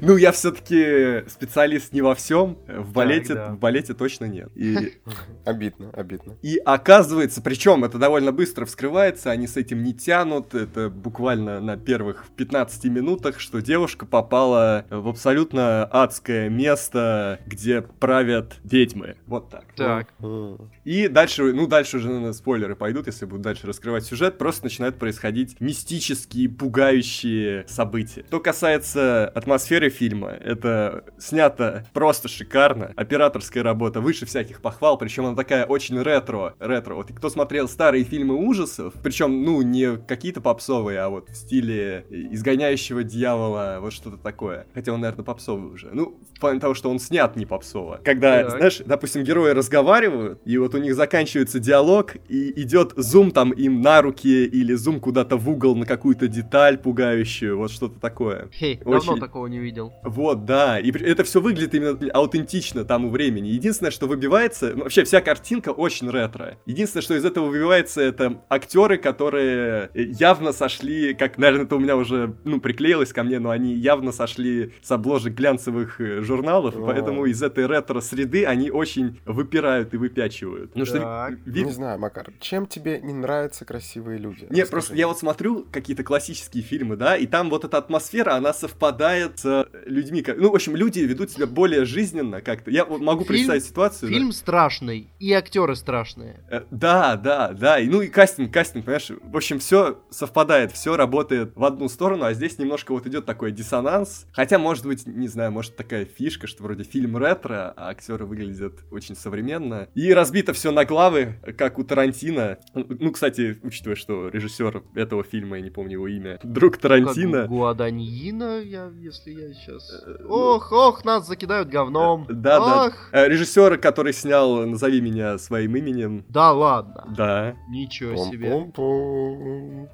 Ну, 0.00 0.16
я 0.16 0.32
все-таки 0.32 1.28
специалист 1.28 1.92
не 1.92 2.02
во 2.02 2.14
всем. 2.14 2.58
В 2.66 2.92
балете, 2.92 3.34
да. 3.34 3.48
в 3.52 3.58
балете 3.58 3.94
точно 3.94 4.24
нет. 4.24 4.50
И, 4.56 4.94
Обидно, 5.44 5.90
обидно. 5.92 6.36
и 6.42 6.56
оказывается, 6.56 7.40
причем 7.42 7.84
это 7.84 7.98
довольно 7.98 8.32
быстро 8.32 8.64
вскрывается, 8.66 9.30
они 9.30 9.46
с 9.46 9.56
этим 9.56 9.82
не 9.82 9.94
тянут. 9.94 10.54
Это 10.54 10.90
буквально 10.90 11.60
на 11.60 11.76
первых 11.76 12.24
15 12.36 12.84
минутах, 12.86 13.40
что 13.40 13.60
девушка 13.60 14.06
попала 14.06 14.84
в 14.90 15.08
абсолютно 15.08 15.84
адское 15.84 16.48
место, 16.48 17.40
где 17.46 17.82
правят 17.82 18.56
ведьмы. 18.64 19.16
Вот 19.26 19.50
так. 19.50 19.64
Так. 19.76 20.08
М. 20.20 20.70
И 20.84 21.08
дальше, 21.08 21.52
ну 21.52 21.66
дальше 21.66 21.98
уже, 21.98 22.08
наверное, 22.08 22.32
спойлеры 22.32 22.74
пойдут, 22.76 23.06
если 23.06 23.26
буду 23.26 23.42
дальше 23.42 23.66
раскрывать 23.66 24.04
сюжет, 24.04 24.38
просто 24.38 24.64
начинают 24.64 24.98
происходить 24.98 25.60
мистические, 25.60 26.48
пугающие 26.48 27.66
события. 27.68 28.24
Что 28.28 28.40
касается 28.40 29.30
атмосферы 29.48 29.90
фильма, 29.90 30.30
это 30.30 31.04
снято 31.18 31.86
просто 31.92 32.28
шикарно, 32.28 32.92
операторская 32.96 33.62
работа 33.62 34.00
выше 34.00 34.24
всяких 34.24 34.62
похвал, 34.62 34.96
причем 34.96 35.26
она 35.26 35.36
такая 35.36 35.66
очень 35.66 36.00
ретро, 36.00 36.54
ретро. 36.58 36.94
Вот 36.94 37.12
кто 37.12 37.28
смотрел 37.28 37.68
старые 37.68 38.04
фильмы 38.04 38.36
ужасов, 38.36 38.94
причем, 39.02 39.44
ну, 39.44 39.60
не 39.60 39.98
какие-то 39.98 40.40
попсовые, 40.40 41.00
а 41.00 41.10
вот 41.10 41.28
в 41.28 41.36
стиле 41.36 42.06
изгоняющего 42.10 43.04
дьявола, 43.04 43.78
вот 43.80 43.92
что-то 43.92 44.16
такое. 44.16 44.66
Хотя 44.72 44.92
он, 44.94 45.00
наверное, 45.02 45.24
попсовый 45.24 45.70
уже. 45.70 45.90
Ну, 45.92 46.18
в 46.34 46.40
плане 46.40 46.58
того, 46.58 46.72
что 46.72 46.90
он 46.90 46.98
снят 46.98 47.36
не 47.36 47.44
попсово. 47.44 48.00
Когда, 48.02 48.44
Так. 48.44 48.56
знаешь, 48.56 48.78
допустим, 48.84 49.24
герои 49.24 49.50
разговаривают, 49.50 50.40
и 50.46 50.56
вот 50.56 50.74
у 50.74 50.78
них 50.78 50.94
заканчивается 50.94 51.58
диалог, 51.60 52.16
и 52.28 52.62
идет 52.62 52.92
зум 52.96 53.30
там 53.30 53.52
им 53.52 53.82
на 53.82 54.00
руки, 54.00 54.44
или 54.46 54.72
зум 54.72 55.00
куда-то 55.00 55.36
в 55.36 55.50
угол 55.50 55.76
на 55.76 55.84
какую-то 55.84 56.28
деталь 56.28 56.78
пугающую, 56.78 57.58
вот 57.58 57.70
что-то 57.70 58.00
такое. 58.00 58.48
Хей, 58.54 58.78
давно 58.78 58.96
Очень- 58.96 59.20
такого 59.26 59.46
не 59.46 59.58
видел. 59.58 59.92
Вот, 60.02 60.44
да, 60.44 60.78
и 60.78 60.90
это 60.90 61.24
все 61.24 61.40
выглядит 61.40 61.74
именно 61.74 61.98
аутентично 62.12 62.84
тому 62.84 63.10
времени. 63.10 63.48
Единственное, 63.48 63.90
что 63.90 64.06
выбивается, 64.06 64.72
ну, 64.74 64.82
вообще 64.84 65.04
вся 65.04 65.20
картинка 65.20 65.70
очень 65.70 66.10
ретро. 66.10 66.58
Единственное, 66.66 67.02
что 67.02 67.14
из 67.14 67.24
этого 67.24 67.46
выбивается, 67.46 68.00
это 68.02 68.42
актеры, 68.48 68.98
которые 68.98 69.90
э, 69.94 70.02
явно 70.18 70.52
сошли, 70.52 71.14
как, 71.14 71.38
наверное, 71.38 71.64
это 71.66 71.76
у 71.76 71.78
меня 71.78 71.96
уже, 71.96 72.34
ну, 72.44 72.60
приклеилось 72.60 73.12
ко 73.12 73.22
мне, 73.22 73.38
но 73.38 73.50
они 73.50 73.74
явно 73.74 74.12
сошли 74.12 74.72
с 74.82 74.90
обложек 74.90 75.34
глянцевых 75.34 76.00
э, 76.00 76.20
журналов, 76.22 76.76
и 76.76 76.80
О. 76.80 76.84
поэтому 76.86 77.24
из 77.26 77.42
этой 77.42 77.66
ретро-среды 77.66 78.44
они 78.46 78.70
очень 78.70 79.20
выпирают 79.24 79.94
и 79.94 79.96
выпячивают. 79.96 80.72
Ну 80.74 80.84
что, 80.84 80.98
Так. 80.98 81.34
ви- 81.46 81.64
Не 81.64 81.70
знаю, 81.70 81.98
Макар, 81.98 82.26
чем 82.40 82.66
тебе 82.66 83.00
не 83.00 83.14
нравятся 83.14 83.64
красивые 83.64 84.18
люди? 84.18 84.42
не, 84.50 84.60
Расскажи 84.62 84.70
просто 84.70 84.94
я 84.96 85.06
вот 85.08 85.18
смотрю 85.18 85.66
какие-то 85.72 86.02
классические 86.04 86.62
фильмы, 86.62 86.96
да, 86.96 87.16
и 87.16 87.26
там 87.26 87.48
вот 87.50 87.64
эта 87.64 87.78
атмосфера, 87.78 88.34
она 88.34 88.52
совпадает 88.52 89.13
с 89.36 89.66
людьми. 89.86 90.22
как- 90.22 90.38
Ну, 90.38 90.50
в 90.50 90.54
общем, 90.54 90.76
люди 90.76 91.00
ведут 91.00 91.30
себя 91.30 91.46
более 91.46 91.84
жизненно 91.84 92.40
как-то. 92.40 92.70
Я 92.70 92.84
вот 92.84 93.00
могу 93.00 93.24
Фильм- 93.24 93.28
представить 93.38 93.64
ситуацию. 93.64 94.10
да. 94.10 94.14
Фильм 94.16 94.32
страшный, 94.32 95.10
и 95.18 95.32
актеры 95.32 95.76
страшные. 95.76 96.44
Э, 96.50 96.62
Да, 96.70 97.16
да, 97.16 97.52
да. 97.52 97.78
И, 97.78 97.86
ну 97.88 98.00
и 98.02 98.08
кастинг, 98.08 98.52
кастинг, 98.52 98.84
понимаешь? 98.84 99.10
В 99.22 99.36
общем, 99.36 99.58
все 99.58 100.00
совпадает, 100.10 100.72
все 100.72 100.96
работает 100.96 101.52
в 101.54 101.64
одну 101.64 101.88
сторону, 101.88 102.24
а 102.24 102.34
здесь 102.34 102.58
немножко 102.58 102.92
вот 102.92 103.06
идет 103.06 103.24
такой 103.26 103.52
диссонанс. 103.52 104.26
Хотя, 104.32 104.58
может 104.58 104.84
быть, 104.86 105.06
не 105.06 105.28
знаю, 105.28 105.52
может 105.52 105.76
такая 105.76 106.04
фишка, 106.04 106.46
что 106.46 106.62
вроде 106.62 106.84
фильм 106.84 107.16
ретро, 107.16 107.72
а 107.76 107.88
актеры 107.90 108.26
выглядят 108.26 108.80
очень 108.90 109.14
современно. 109.16 109.88
И 109.94 110.12
разбито 110.12 110.52
все 110.52 110.70
на 110.72 110.84
главы, 110.84 111.34
как 111.56 111.78
у 111.78 111.84
Тарантино. 111.84 112.58
Ну, 112.74 113.12
кстати, 113.12 113.58
учитывая, 113.62 113.96
что 113.96 114.28
режиссер 114.28 114.82
этого 114.94 115.22
фильма, 115.24 115.56
я 115.58 115.62
не 115.62 115.70
помню 115.70 115.92
его 115.92 116.08
имя, 116.08 116.38
друг 116.42 116.76
Тарантино. 116.78 117.42
Как 117.42 117.48
Гуаданьина, 117.48 118.60
я, 118.62 118.90
если 119.04 119.32
я 119.32 119.52
сейчас... 119.52 119.90
Э, 120.06 120.24
Ох, 120.26 120.72
ох, 120.72 121.04
нас 121.04 121.26
закидают 121.26 121.68
говном. 121.68 122.26
Да, 122.28 122.58
да. 122.58 122.86
Ох. 122.86 122.94
Э, 123.12 123.28
Режиссер, 123.28 123.76
который 123.78 124.14
снял 124.14 124.66
«Назови 124.66 125.00
меня 125.02 125.36
своим 125.36 125.76
именем». 125.76 126.24
Да 126.28 126.52
ладно. 126.52 127.04
Да. 127.14 127.54
Ничего 127.68 128.16
себе. 128.16 128.72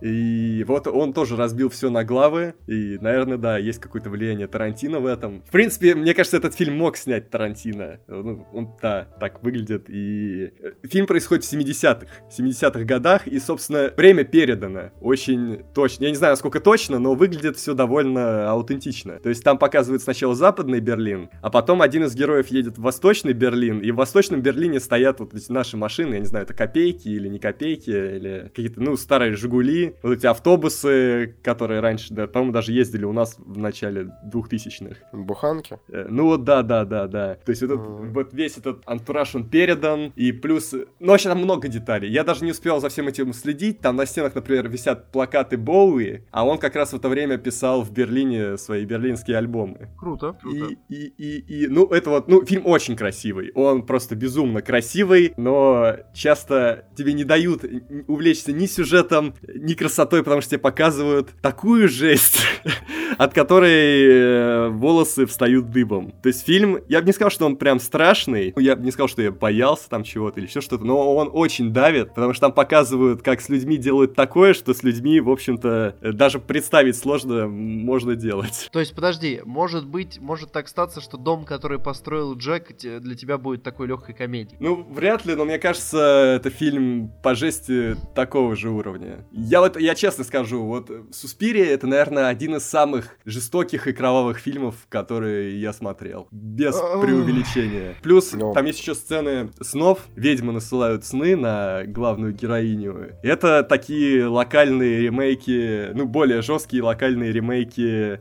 И 0.01 0.65
вот 0.65 0.87
он 0.87 1.13
тоже 1.13 1.37
разбил 1.37 1.71
все 1.71 1.91
на 1.91 2.05
главы. 2.05 2.55
И, 2.69 2.99
наверное, 3.01 3.37
да, 3.37 3.59
есть 3.59 3.81
какое-то 3.81 4.11
влияние 4.11 4.47
Тарантино 4.47 5.01
в 5.01 5.07
этом. 5.07 5.43
В 5.43 5.51
принципе, 5.51 5.97
мне 5.97 6.15
кажется, 6.15 6.37
этот 6.37 6.55
фильм 6.55 6.77
мог 6.77 6.97
снять 6.97 7.31
Тарантино. 7.31 7.99
Ну, 8.07 8.47
он, 8.53 8.77
да, 8.81 9.09
так 9.19 9.43
выглядит. 9.43 9.87
И 9.89 10.53
э, 10.61 10.73
фильм 10.85 11.07
происходит 11.07 11.45
в 11.45 11.53
70-х. 11.53 12.07
70-х 12.31 12.85
годах. 12.85 13.27
И, 13.27 13.41
собственно, 13.41 13.93
время 13.97 14.23
передано 14.23 14.91
очень 15.01 15.65
точно. 15.75 16.05
Я 16.05 16.11
не 16.11 16.17
знаю, 16.17 16.33
насколько 16.33 16.61
точно, 16.61 17.01
но 17.01 17.15
выглядит 17.15 17.57
все 17.57 17.75
довольно 17.75 18.49
аутентично. 18.51 19.00
То 19.05 19.29
есть 19.29 19.43
там 19.45 19.59
показывают 19.59 20.03
сначала 20.03 20.35
западный 20.35 20.81
Берлин, 20.81 21.31
а 21.43 21.51
потом 21.51 21.83
один 21.83 22.05
из 22.05 22.15
героев 22.15 22.49
едет 22.49 22.79
в 22.79 22.83
восточный 22.83 23.33
Берлин, 23.33 23.79
и 23.81 23.91
в 23.91 23.97
восточном 23.97 24.43
Берлине 24.43 24.81
стоят 24.81 25.21
вот 25.21 25.35
эти 25.35 25.51
наши 25.51 25.77
машины, 25.77 26.15
я 26.15 26.21
не 26.21 26.27
знаю, 26.27 26.45
это 26.45 26.55
копейки 26.55 27.09
или 27.09 27.29
не 27.29 27.39
копейки, 27.39 27.91
или 27.91 28.51
какие-то, 28.55 28.81
ну, 28.83 28.97
старые 28.97 29.35
Жигули, 29.35 29.95
вот 30.03 30.13
эти 30.13 30.27
автобусы, 30.27 31.35
которые 31.43 31.81
раньше, 31.81 32.13
да, 32.15 32.27
по-моему, 32.27 32.53
даже 32.53 32.73
ездили 32.73 33.05
у 33.05 33.13
нас 33.13 33.37
в 33.39 33.59
начале 33.59 34.11
2000-х. 34.33 34.97
Буханки? 35.13 35.79
Э, 35.89 36.07
Ну 36.09 36.27
вот 36.27 36.45
да, 36.45 36.63
да, 36.63 36.85
да, 36.85 37.07
да. 37.07 37.35
То 37.45 37.51
есть 37.51 37.63
вот, 37.63 37.71
этот- 37.71 37.87
Мгм. 37.87 38.13
вот 38.13 38.33
весь 38.35 38.59
этот 38.59 38.83
антураж 38.87 39.35
он 39.35 39.49
передан, 39.49 40.13
и 40.17 40.33
плюс... 40.33 40.73
Ну 40.99 41.07
вообще 41.13 41.29
там 41.29 41.39
много 41.39 41.69
деталей. 41.69 42.11
Я 42.11 42.25
даже 42.25 42.45
не 42.45 42.51
успел 42.51 42.81
за 42.81 42.89
всем 42.89 43.09
этим 43.09 43.33
следить. 43.33 43.81
Там 43.81 43.97
на 43.97 44.07
стенах, 44.07 44.35
например, 44.35 44.69
висят 44.69 45.11
плакаты 45.13 45.57
Боуи, 45.57 46.23
а 46.31 46.45
он 46.45 46.59
как 46.59 46.77
раз 46.77 46.93
в 46.93 46.97
это 46.97 47.09
время 47.09 47.39
писал 47.39 47.83
в 47.83 47.93
Берлине 47.93 48.57
свои 48.59 48.85
берлинские 48.91 49.37
альбомы. 49.37 49.89
Круто. 49.97 50.37
круто. 50.41 50.75
И, 50.89 50.95
и, 50.95 51.15
и, 51.17 51.65
и, 51.65 51.69
ну, 51.69 51.87
это 51.87 52.11
вот, 52.11 52.29
ну, 52.29 52.45
фильм 52.45 52.67
очень 52.67 52.97
красивый. 52.97 53.53
Он 53.55 53.87
просто 53.87 54.17
безумно 54.17 54.63
красивый, 54.63 55.33
но 55.37 55.97
часто 56.13 56.87
тебе 56.97 57.13
не 57.13 57.23
дают 57.23 57.65
увлечься 58.09 58.53
ни 58.53 58.67
сюжетом, 58.67 59.35
ни 59.47 59.75
красотой, 59.75 60.25
потому 60.25 60.41
что 60.41 60.51
тебе 60.51 60.61
показывают 60.61 61.31
такую 61.41 61.89
жесть, 61.89 62.41
от 63.19 63.33
которой 63.33 64.03
э, 64.03 64.69
волосы 64.71 65.27
встают 65.27 65.71
дыбом. 65.71 66.13
То 66.23 66.29
есть 66.29 66.45
фильм, 66.45 66.81
я 66.89 67.01
бы 67.01 67.07
не 67.07 67.13
сказал, 67.13 67.31
что 67.31 67.47
он 67.47 67.57
прям 67.57 67.79
страшный, 67.79 68.53
я 68.57 68.75
бы 68.75 68.85
не 68.85 68.91
сказал, 68.91 69.09
что 69.09 69.23
я 69.23 69.31
боялся 69.31 69.89
там 69.89 70.03
чего-то 70.03 70.41
или 70.41 70.49
еще 70.49 70.61
что-то, 70.61 70.85
но 70.85 71.15
он 71.15 71.31
очень 71.33 71.73
давит, 71.73 72.09
потому 72.09 72.33
что 72.33 72.47
там 72.47 72.53
показывают, 72.53 73.23
как 73.23 73.41
с 73.41 73.49
людьми 73.49 73.77
делают 73.77 74.17
такое, 74.17 74.53
что 74.53 74.75
с 74.75 74.83
людьми, 74.83 75.21
в 75.21 75.31
общем-то, 75.31 75.97
даже 76.01 76.41
представить 76.41 76.97
сложно 76.97 77.47
можно 77.47 78.17
делать. 78.17 78.69
То 78.73 78.80
есть, 78.81 78.95
подожди, 78.95 79.41
может 79.45 79.87
быть, 79.87 80.19
может 80.21 80.53
так 80.53 80.69
статься, 80.69 81.01
что 81.01 81.17
дом, 81.17 81.45
который 81.45 81.79
построил 81.79 82.35
Джек, 82.37 82.77
для 82.79 83.15
тебя 83.15 83.39
будет 83.39 83.63
такой 83.63 83.87
легкой 83.87 84.15
комедией. 84.15 84.57
Ну, 84.61 84.87
вряд 84.91 85.25
ли, 85.27 85.35
но 85.35 85.45
мне 85.45 85.59
кажется, 85.59 86.35
это 86.37 86.51
фильм 86.51 87.11
по 87.23 87.35
жести 87.35 87.97
такого 88.15 88.57
же 88.57 88.71
уровня. 88.71 89.27
Я 89.33 89.61
вот, 89.61 89.79
я 89.79 89.95
честно 89.95 90.25
скажу, 90.25 90.63
вот 90.65 90.91
«Суспирия»— 91.13 91.65
это, 91.67 91.87
наверное, 91.87 92.29
один 92.29 92.57
из 92.57 92.65
самых 92.65 93.17
жестоких 93.25 93.87
и 93.87 93.93
кровавых 93.93 94.39
фильмов, 94.39 94.75
которые 94.89 95.61
я 95.61 95.73
смотрел. 95.73 96.29
Без 96.31 96.77
Ах. 96.77 97.01
преувеличения. 97.03 97.95
Плюс, 98.03 98.33
Ну. 98.33 98.53
там 98.53 98.65
есть 98.67 98.81
еще 98.81 98.95
сцены 98.95 99.51
снов. 99.61 100.01
Ведьмы 100.17 100.53
насылают 100.53 101.05
сны 101.05 101.37
на 101.37 101.85
главную 101.87 102.33
героиню. 102.33 103.13
Это 103.23 103.63
такие 103.63 104.27
локальные 104.27 105.01
ремейки, 105.03 105.91
ну, 105.95 106.07
более 106.07 106.43
жесткие 106.43 106.83
локальные 106.83 107.33
ремейки 107.33 108.21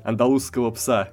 «Андалузского 0.50 0.72
пса». 0.72 1.10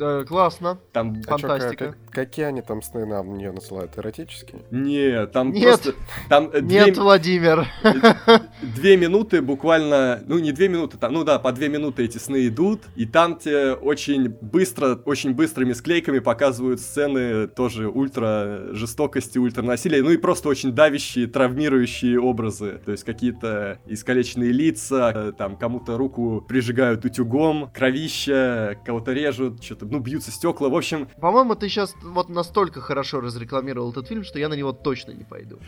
Э, 0.00 0.24
классно. 0.26 0.78
Там 0.92 1.22
А 1.26 1.38
чё, 1.38 1.48
Фантастика. 1.48 1.86
как- 1.86 2.10
какие 2.10 2.46
они 2.46 2.62
там 2.62 2.82
сны 2.82 3.04
на 3.06 3.22
нее 3.22 3.52
насылают? 3.52 3.96
Эротические? 3.98 4.62
Нет, 4.70 5.32
там 5.32 5.52
Нет. 5.52 5.64
просто... 5.64 5.94
Там 6.28 6.50
э, 6.52 6.60
две, 6.60 6.84
Нет, 6.86 6.96
Владимир. 6.98 7.66
две 8.62 8.96
минуты 8.96 9.42
буквально... 9.42 10.22
Ну, 10.26 10.38
не 10.38 10.52
две 10.52 10.68
минуты, 10.68 10.98
там, 10.98 11.12
ну 11.12 11.24
да, 11.24 11.38
по 11.38 11.52
две 11.52 11.68
минуты 11.68 12.04
эти 12.04 12.18
сны 12.18 12.46
идут, 12.48 12.82
и 12.96 13.06
там 13.06 13.36
тебе 13.36 13.72
очень 13.74 14.28
быстро, 14.28 14.96
очень 15.04 15.34
быстрыми 15.34 15.72
склейками 15.72 16.18
показывают 16.18 16.80
сцены 16.80 17.46
тоже 17.48 17.88
ультра 17.88 18.68
жестокости, 18.72 19.38
ультра 19.38 19.62
насилия, 19.62 20.02
ну 20.02 20.10
и 20.10 20.16
просто 20.16 20.48
очень 20.48 20.72
давящие, 20.72 21.26
травмирующие 21.26 22.20
образы. 22.20 22.80
То 22.84 22.92
есть 22.92 23.04
какие-то 23.04 23.78
искалеченные 23.86 24.52
лица, 24.52 25.12
э, 25.14 25.32
там 25.36 25.56
кому-то 25.56 25.96
руку 25.96 26.44
прижигают 26.46 27.04
утюгом, 27.04 27.70
кровища, 27.74 28.76
кого-то 28.84 29.12
режут, 29.12 29.35
что-то, 29.60 29.86
ну, 29.86 30.00
бьются 30.00 30.30
стекла. 30.30 30.68
В 30.68 30.76
общем, 30.76 31.08
По-моему, 31.20 31.54
ты 31.54 31.68
сейчас 31.68 31.94
вот 32.02 32.28
настолько 32.28 32.80
хорошо 32.80 33.20
разрекламировал 33.20 33.90
этот 33.90 34.08
фильм, 34.08 34.24
что 34.24 34.38
я 34.38 34.48
на 34.48 34.54
него 34.54 34.72
точно 34.72 35.12
не 35.12 35.24
пойду. 35.24 35.58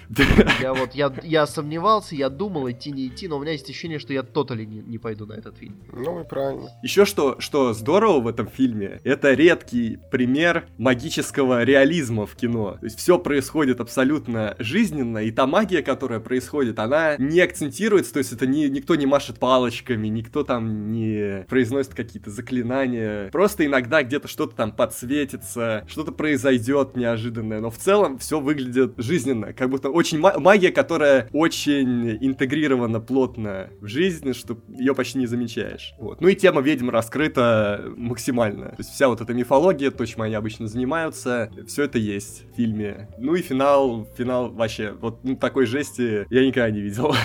Я 0.61 0.75
вот, 0.75 0.95
я, 0.95 1.13
я 1.23 1.47
сомневался, 1.47 2.15
я 2.15 2.29
думал, 2.29 2.71
идти, 2.71 2.93
не 2.93 3.09
идти, 3.09 3.29
но 3.29 3.39
у 3.39 3.41
меня 3.41 3.53
есть 3.53 3.69
ощущение, 3.69 3.99
что 3.99 4.13
я 4.13 4.23
тотали 4.23 4.65
не, 4.65 4.81
не 4.81 4.99
пойду 4.99 5.27
на 5.27 5.35
этот 5.35 5.57
фильм. 5.57 5.77
Ну 5.93 6.21
и 6.21 6.25
правильно. 6.25 6.69
Еще 6.83 7.05
что, 7.05 7.41
что 7.41 7.73
здорово 7.73 8.21
в 8.21 8.29
этом 8.29 8.49
фильме, 8.49 9.01
это 9.05 9.35
редкий 9.35 9.99
пример 10.11 10.69
магического 10.79 11.65
реализма 11.65 12.27
в 12.27 12.35
кино. 12.35 12.77
То 12.81 12.85
есть 12.85 12.99
все 12.99 13.19
происходит 13.19 13.81
абсолютно 13.81 14.55
жизненно, 14.59 15.19
и 15.19 15.31
та 15.31 15.47
магия, 15.47 15.83
которая 15.83 16.21
происходит, 16.21 16.79
она 16.79 17.17
не 17.19 17.41
акцентируется, 17.41 18.13
то 18.13 18.19
есть 18.19 18.33
это 18.33 18.47
не, 18.47 18.69
никто 18.69 18.95
не 18.95 19.07
машет 19.07 19.39
палочками, 19.39 20.09
никто 20.09 20.45
там 20.45 20.93
не 20.93 21.45
произносит 21.49 21.95
какие-то 21.95 22.31
заклинания. 22.31 23.31
Просто 23.31 23.58
иногда 23.67 24.03
где-то 24.03 24.29
что-то 24.29 24.55
там 24.55 24.73
подсветится, 24.73 25.85
что-то 25.89 26.13
произойдет 26.13 26.97
неожиданное, 26.97 27.61
но 27.61 27.71
в 27.71 27.77
целом 27.79 28.19
все 28.19 28.41
выглядит 28.41 28.95
жизненно, 28.97 29.53
как 29.53 29.71
будто 29.71 29.91
очень 29.91 30.19
ма- 30.19 30.39
магия, 30.39 30.71
которая 30.71 31.29
очень 31.33 32.17
интегрирована 32.25 33.01
плотно 33.01 33.71
в 33.81 33.87
жизнь, 33.87 34.33
что 34.35 34.59
ее 34.69 34.95
почти 34.95 35.19
не 35.19 35.27
замечаешь. 35.27 35.95
Вот. 35.99 36.21
Ну 36.21 36.29
и 36.29 36.35
тема 36.35 36.61
ведьм 36.61 36.91
раскрыта 36.91 37.93
максимально. 37.97 38.71
То 38.71 38.77
есть 38.79 38.91
вся 38.91 39.09
вот 39.09 39.21
эта 39.21 39.35
мифология, 39.35 39.91
то, 39.91 40.05
чем 40.07 40.23
они 40.23 40.35
обычно 40.35 40.67
занимаются, 40.67 41.51
все 41.67 41.85
это 41.85 41.99
есть 41.99 42.45
в 42.53 42.57
фильме. 42.57 43.09
Ну 43.19 43.35
и 43.35 43.43
финал, 43.43 44.09
финал 44.17 44.51
вообще, 44.51 44.93
вот 44.93 45.25
ну, 45.25 45.37
такой 45.37 45.67
жести 45.67 46.27
я 46.31 46.47
никогда 46.47 46.71
не 46.71 46.81
видел. 46.81 47.15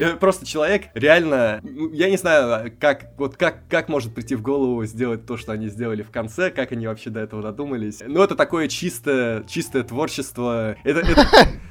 Я 0.00 0.16
Просто 0.16 0.44
человек 0.44 0.86
реально, 0.94 1.60
ну, 1.62 1.92
я 1.92 2.10
не 2.10 2.16
знаю, 2.16 2.72
как, 2.80 3.12
вот 3.16 3.36
как, 3.36 3.68
как 3.68 3.88
может 3.88 4.14
прийти 4.14 4.34
в 4.34 4.42
голову 4.42 4.84
сделать 4.84 5.24
то, 5.26 5.36
что 5.36 5.52
они 5.58 5.68
сделали 5.68 6.02
в 6.02 6.10
конце, 6.10 6.50
как 6.50 6.72
они 6.72 6.86
вообще 6.86 7.10
до 7.10 7.20
этого 7.20 7.42
додумались. 7.42 8.02
Ну, 8.06 8.22
это 8.22 8.34
такое 8.34 8.68
чистое, 8.68 9.42
чистое 9.44 9.82
творчество. 9.82 10.76
Это, 10.84 11.00
это- 11.00 11.26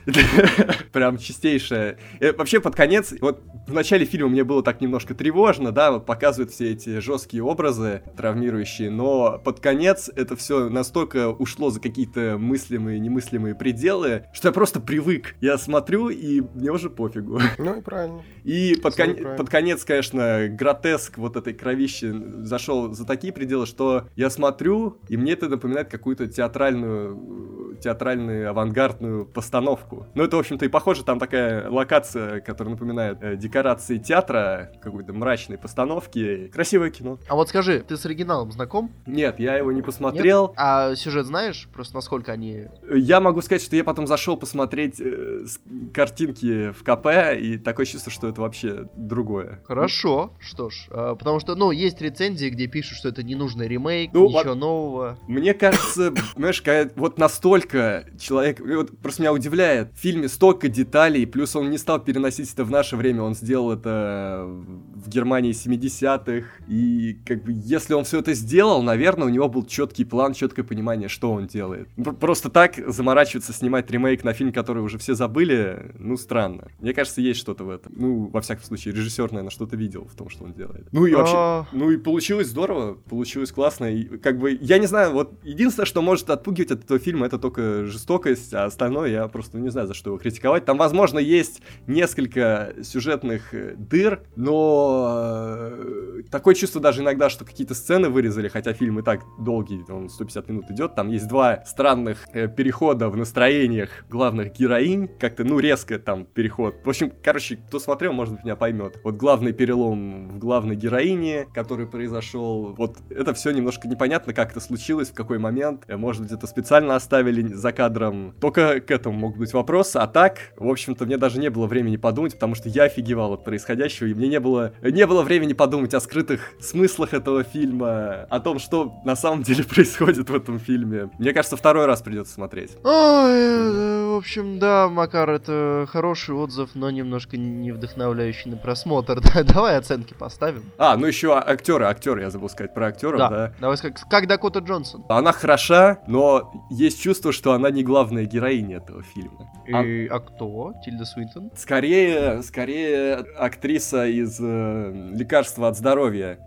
прям 0.92 1.18
чистейшее. 1.18 1.98
Э, 2.20 2.32
Вообще, 2.34 2.60
под 2.62 2.76
конец, 2.76 3.14
вот 3.20 3.42
в 3.68 3.74
начале 3.74 4.06
фильма 4.06 4.30
мне 4.30 4.44
было 4.44 4.64
так 4.64 4.80
немножко 4.82 5.14
тревожно, 5.14 5.72
да, 5.72 5.92
вот 5.92 6.06
показывают 6.06 6.52
все 6.52 6.72
эти 6.72 7.00
жесткие 7.00 7.44
образы 7.44 8.04
травмирующие, 8.16 8.90
но 8.90 9.38
под 9.44 9.60
конец 9.60 10.10
это 10.16 10.36
все 10.36 10.70
настолько 10.70 11.30
ушло 11.30 11.70
за 11.70 11.82
какие-то 11.82 12.38
мыслимые, 12.40 13.00
немыслимые 13.00 13.56
пределы, 13.56 14.26
что 14.34 14.48
я 14.50 14.52
просто 14.54 14.80
привык. 14.80 15.36
Я 15.42 15.58
смотрю, 15.58 16.10
и 16.10 16.42
мне 16.54 16.72
уже 16.72 16.90
пофигу. 16.90 17.42
Ну 17.58 17.80
и 17.80 17.82
правильно. 17.82 18.24
И 18.44 18.76
под, 18.82 18.96
кон- 18.96 19.36
под 19.36 19.50
конец, 19.50 19.84
конечно, 19.84 20.48
гротеск 20.50 21.18
вот 21.18 21.36
этой 21.36 21.54
кровищи 21.54 22.14
зашел 22.44 22.94
за 22.94 23.06
такие 23.06 23.34
пределы, 23.34 23.66
что 23.66 23.77
я 24.16 24.30
смотрю, 24.30 24.98
и 25.08 25.18
мне 25.18 25.34
это 25.34 25.50
напоминает 25.50 25.90
какую-то 25.90 26.28
театральную, 26.28 27.76
э, 27.76 27.82
театральную 27.82 28.50
авангардную 28.50 29.26
постановку. 29.26 30.08
Ну, 30.16 30.24
это, 30.24 30.38
в 30.38 30.40
общем-то, 30.40 30.66
и 30.66 30.70
похоже, 30.70 31.04
там 31.04 31.20
такая 31.20 31.70
локация, 31.70 32.42
которая 32.42 32.76
напоминает 32.76 33.18
э, 33.22 33.36
декорации 33.36 33.98
театра, 33.98 34.72
какой-то 34.82 35.14
мрачной 35.14 35.58
постановки. 35.58 36.48
Красивое 36.48 36.90
кино. 36.90 37.20
А 37.28 37.36
вот 37.36 37.50
скажи, 37.50 37.84
ты 37.88 37.98
с 37.98 38.06
оригиналом 38.06 38.52
знаком? 38.52 38.92
Нет, 39.06 39.40
я 39.40 39.58
его 39.58 39.72
не 39.72 39.78
Нет? 39.78 39.86
посмотрел. 39.86 40.54
А 40.58 40.96
сюжет 40.96 41.26
знаешь? 41.26 41.68
Просто 41.74 41.96
насколько 41.96 42.32
они... 42.32 42.66
Я 42.94 43.20
могу 43.22 43.42
сказать, 43.42 43.62
что 43.62 43.76
я 43.76 43.84
потом 43.84 44.08
зашел 44.08 44.38
посмотреть 44.38 45.00
э, 45.00 45.46
картинки 45.94 46.72
в 46.72 46.84
КП, 46.84 47.38
и 47.40 47.58
такое 47.58 47.86
чувство, 47.86 48.12
что 48.12 48.28
это 48.28 48.42
вообще 48.42 48.88
другое. 48.96 49.62
Хорошо, 49.66 50.34
что 50.40 50.70
ж. 50.70 50.88
а, 50.90 51.16
потому 51.16 51.40
что, 51.40 51.56
ну, 51.56 51.72
есть 51.72 52.02
рецензии, 52.02 52.50
где 52.50 52.68
пишут, 52.68 52.98
что 52.98 53.10
это 53.10 53.24
ремейк, 53.68 54.12
Ну, 54.14 54.26
ничего 54.28 54.44
во- 54.44 54.56
нового. 54.56 55.20
Мне 55.28 55.54
кажется, 55.54 56.14
знаешь, 56.36 56.62
когда 56.62 56.92
вот 56.96 57.18
настолько 57.18 58.06
человек, 58.20 58.60
вот 58.60 58.98
просто 59.00 59.22
меня 59.22 59.34
удивляет, 59.34 59.92
в 59.94 59.98
фильме 60.00 60.28
столько 60.28 60.70
деталей, 60.70 61.26
плюс 61.26 61.56
он 61.56 61.70
не 61.70 61.78
стал 61.78 62.00
переносить 62.00 62.52
это 62.54 62.64
в 62.64 62.72
наше 62.72 62.96
время, 62.96 63.22
он 63.24 63.36
сделал 63.36 63.72
это 63.72 64.46
в 64.48 65.10
Германии 65.10 65.52
70-х, 65.52 66.46
и 66.68 67.18
как 67.26 67.44
бы 67.44 67.52
если 67.54 67.94
он 67.94 68.04
все 68.04 68.20
это 68.20 68.34
сделал, 68.34 68.82
наверное, 68.82 69.26
у 69.28 69.30
него 69.30 69.48
был 69.50 69.66
четкий 69.66 70.06
план, 70.06 70.34
четкое 70.34 70.66
понимание, 70.66 71.08
что 71.10 71.32
он 71.32 71.48
делает. 71.48 71.88
Пр- 71.96 72.14
Просто 72.16 72.50
так 72.50 72.76
заморачиваться, 72.88 73.54
снимать 73.54 73.90
ремейк 73.92 74.24
на 74.24 74.34
фильм, 74.34 74.52
который 74.52 74.84
уже 74.84 74.98
все 74.98 75.14
забыли, 75.16 75.94
ну, 76.00 76.18
странно. 76.18 76.68
Мне 76.80 76.94
кажется, 76.94 77.22
есть 77.22 77.40
что-то 77.40 77.64
в 77.64 77.70
этом. 77.70 77.94
Ну, 77.96 78.28
во 78.28 78.42
всяком 78.42 78.64
случае, 78.64 78.94
режиссер, 78.94 79.32
наверное, 79.32 79.50
что-то 79.52 79.76
видел 79.76 80.06
в 80.12 80.16
том, 80.16 80.30
что 80.30 80.44
он 80.44 80.54
делает. 80.54 80.88
Ну 80.92 81.06
и 81.06 81.14
вообще, 81.14 81.34
А, 81.38 81.66
ну 81.72 81.90
и 81.92 81.98
получилось 81.98 82.48
здорово, 82.48 82.96
получилось 83.10 83.52
классно. 83.58 83.86
И 83.86 84.04
как 84.20 84.38
бы, 84.38 84.56
я 84.62 84.78
не 84.78 84.86
знаю, 84.86 85.14
вот 85.14 85.34
единственное, 85.44 85.88
что 85.88 86.04
может 86.04 86.30
отпугивать 86.30 86.70
от 86.70 86.84
этого 86.84 87.00
фильма, 87.00 87.26
это 87.26 87.40
только 87.40 87.88
жестокость, 87.88 88.54
а 88.54 88.66
остальное 88.66 89.10
я 89.10 89.28
просто 89.28 89.58
не 89.58 89.70
знаю, 89.70 89.88
за 89.88 89.96
что 89.96 90.12
его 90.12 90.20
критиковать. 90.20 90.66
Там, 90.66 90.78
возможно, 90.78 91.18
есть 91.18 91.64
несколько 91.88 92.76
сюжетных 92.84 93.56
э, 93.56 93.74
дыр, 93.76 94.22
но 94.36 95.40
э, 95.42 96.22
такое 96.30 96.54
чувство 96.54 96.80
даже 96.80 97.02
иногда, 97.02 97.32
что 97.32 97.46
какие-то 97.46 97.74
сцены 97.74 98.10
вырезали, 98.10 98.48
хотя 98.48 98.74
фильм 98.74 99.00
и 99.00 99.02
так 99.02 99.22
долгий, 99.40 99.84
он 99.90 100.10
150 100.10 100.50
минут 100.50 100.70
идет, 100.70 100.94
там 100.94 101.10
есть 101.10 101.28
два 101.28 101.66
странных 101.66 102.28
э, 102.34 102.48
перехода 102.48 103.10
в 103.10 103.18
настроениях 103.18 103.90
главных 104.08 104.54
героинь, 104.54 105.10
как-то, 105.20 105.44
ну, 105.44 105.58
резко 105.58 105.98
там 105.98 106.26
переход. 106.26 106.76
В 106.86 106.90
общем, 106.90 107.12
короче, 107.24 107.56
кто 107.56 107.80
смотрел, 107.80 108.14
может 108.14 108.36
быть, 108.36 108.44
меня 108.44 108.56
поймет. 108.56 109.00
Вот 109.04 109.16
главный 109.16 109.52
перелом 109.52 110.30
в 110.30 110.38
главной 110.38 110.76
героине, 110.76 111.48
который 111.56 111.88
произошел, 111.88 112.76
вот 112.78 112.98
это 113.10 113.34
все 113.34 113.47
немножко 113.52 113.88
непонятно, 113.88 114.34
как 114.34 114.52
это 114.52 114.60
случилось, 114.60 115.10
в 115.10 115.14
какой 115.14 115.38
момент. 115.40 115.84
Э, 115.88 115.98
Может 115.98 116.24
быть, 116.24 116.32
это 116.32 116.48
специально 116.48 116.96
оставили 116.96 117.54
за 117.54 117.72
кадром. 117.72 118.34
Только 118.40 118.80
к 118.80 118.92
этому 118.92 119.18
могут 119.18 119.38
быть 119.40 119.54
вопросы. 119.54 119.98
А 119.98 120.08
так, 120.08 120.40
в 120.58 120.68
общем-то, 120.68 121.06
мне 121.06 121.18
даже 121.18 121.40
не 121.40 121.50
было 121.50 121.68
времени 121.68 121.98
подумать, 121.98 122.34
потому 122.34 122.56
что 122.56 122.70
я 122.70 122.84
офигевал 122.84 123.34
от 123.34 123.44
происходящего, 123.44 124.08
и 124.08 124.14
мне 124.14 124.28
не 124.28 124.40
было, 124.40 124.74
не 124.82 125.06
было 125.06 125.22
времени 125.24 125.54
подумать 125.54 125.94
о 125.94 126.00
скрытых 126.00 126.52
смыслах 126.60 127.14
этого 127.14 127.44
фильма, 127.44 128.24
о 128.30 128.40
том, 128.40 128.60
что 128.60 128.94
на 129.06 129.16
самом 129.16 129.44
деле 129.44 129.64
происходит 129.76 130.30
в 130.30 130.36
этом 130.36 130.60
фильме. 130.60 131.10
Мне 131.20 131.34
кажется, 131.34 131.58
второй 131.58 131.86
раз 131.86 132.02
придется 132.02 132.34
смотреть. 132.34 132.72
Ой, 132.84 133.32
э, 133.32 134.12
в 134.14 134.18
общем, 134.18 134.60
да, 134.60 134.88
Макар, 134.90 135.30
это 135.30 135.88
хороший 135.90 136.36
отзыв, 136.36 136.72
но 136.74 136.90
немножко 136.90 137.38
не 137.38 137.72
вдохновляющий 137.72 138.52
на 138.52 138.58
просмотр. 138.58 139.20
Да, 139.28 139.44
Давай 139.44 139.78
оценки 139.78 140.14
поставим. 140.14 140.64
А, 140.78 140.96
ну 140.98 141.06
еще 141.06 141.36
актеры, 141.36 141.86
актеры, 141.86 142.22
я 142.22 142.30
забыл 142.30 142.50
сказать 142.50 142.74
про 142.74 142.88
актеров, 142.88 143.18
да. 143.20 143.27
Давай 143.60 143.78
как, 143.78 143.94
как 144.10 144.28
Дакота 144.28 144.60
Джонсон. 144.60 145.06
Она 145.10 145.32
хороша, 145.32 146.00
но 146.08 146.52
есть 146.70 147.02
чувство, 147.02 147.32
что 147.32 147.54
она 147.54 147.70
не 147.72 147.84
главная 147.84 148.26
героиня 148.26 148.78
этого 148.78 149.04
фильма. 149.04 149.52
А- 149.72 149.84
И, 149.84 150.08
а 150.08 150.20
кто? 150.20 150.74
Тильда 150.84 151.06
Свинтон? 151.06 151.52
Скорее, 151.56 152.42
скорее 152.44 153.16
актриса 153.38 154.08
из 154.08 154.40
э, 154.42 155.12
«Лекарства 155.14 155.68
от 155.68 155.78
здоровья». 155.78 156.40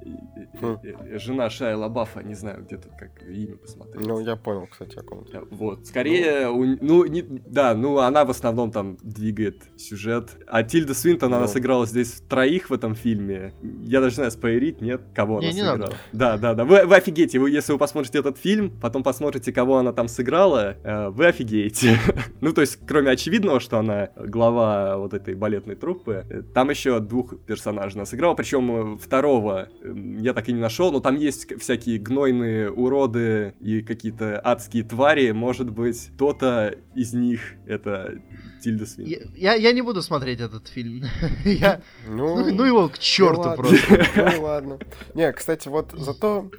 Хм. 0.61 0.79
Э, 0.83 1.19
Жена 1.19 1.51
Шая 1.51 1.77
Лабафа, 1.77 2.23
не 2.23 2.35
знаю, 2.35 2.65
где-то 2.65 2.89
как 2.99 3.23
имя 3.29 3.57
посмотреть. 3.57 4.07
Ну, 4.07 4.21
я 4.21 4.37
понял, 4.37 4.67
кстати, 4.71 4.97
о 4.99 5.03
ком 5.03 5.21
Э, 5.33 5.41
Вот, 5.51 5.87
скорее, 5.87 6.49
у- 6.49 6.65
ну, 6.81 7.05
не- 7.05 7.23
да, 7.23 7.75
ну, 7.75 7.99
она 7.99 8.25
в 8.25 8.31
основном 8.31 8.71
там 8.73 8.97
двигает 9.03 9.63
сюжет. 9.79 10.31
А 10.47 10.63
Тильда 10.63 10.95
Свинтон, 10.95 11.33
она 11.35 11.43
Ну. 11.43 11.49
сыграла 11.49 11.87
здесь 11.87 12.23
троих 12.29 12.71
в 12.71 12.73
этом 12.73 12.95
фильме. 12.95 13.53
Я 13.83 14.01
даже 14.01 14.13
не 14.13 14.17
знаю, 14.17 14.31
спойлерить, 14.31 14.81
нет, 14.81 15.03
кого 15.15 15.41
Не, 15.41 15.47
она 15.49 15.55
не 15.55 15.61
сыграла. 15.61 15.77
надо. 15.77 15.93
Да, 16.13 16.37
да, 16.39 16.55
да, 16.55 16.65
вы, 16.71 16.87
вы 16.87 16.97
офигеете, 16.97 17.41
вы, 17.41 17.51
если 17.51 17.73
вы 17.73 17.79
посмотрите 17.79 18.19
этот 18.19 18.39
фильм, 18.39 18.71
потом 18.81 19.03
посмотрите, 19.03 19.53
кого 19.53 19.79
она 19.79 19.93
там 19.93 20.07
сыграла, 20.07 20.77
э, 20.85 21.09
вы 21.09 21.27
офигеете. 21.27 21.99
ну, 22.41 22.53
то 22.53 22.61
есть, 22.61 22.79
кроме 22.87 23.11
очевидного, 23.11 23.59
что 23.59 23.79
она 23.79 24.11
глава 24.17 24.97
вот 24.97 25.13
этой 25.13 25.35
балетной 25.35 25.75
труппы, 25.75 26.25
э, 26.31 26.43
там 26.55 26.71
еще 26.71 27.01
двух 27.01 27.41
персонажей 27.41 27.97
она 27.97 28.07
сыграла, 28.07 28.35
причем 28.35 28.95
э, 28.95 28.99
второго 28.99 29.69
э, 29.83 29.95
я 30.21 30.33
так 30.33 30.49
и 30.49 30.53
не 30.53 30.61
нашел, 30.61 30.93
но 30.93 31.01
там 31.01 31.17
есть 31.17 31.61
всякие 31.61 31.99
гнойные 31.99 32.71
уроды 32.71 33.55
и 33.61 33.83
какие-то 33.83 34.41
адские 34.43 34.85
твари, 34.85 35.33
может 35.33 35.71
быть, 35.71 36.11
кто-то 36.15 36.77
из 36.95 37.13
них 37.15 37.41
это 37.67 38.21
Тильда 38.61 38.87
Свинтон. 38.87 39.33
Я, 39.35 39.55
я, 39.55 39.55
я 39.55 39.73
не 39.73 39.83
буду 39.83 40.03
смотреть 40.03 40.41
этот 40.41 40.69
фильм. 40.69 41.05
Я, 41.45 41.81
Ну, 42.07 42.37
ну, 42.37 42.55
ну 42.55 42.65
его 42.65 42.89
к 42.89 42.99
черту 42.99 43.41
ладно. 43.41 43.57
просто. 43.57 44.07
Ну 44.37 44.43
ладно. 44.43 44.79
Не, 45.15 45.33
кстати, 45.33 45.69
вот 45.69 45.93
зато 45.93 46.51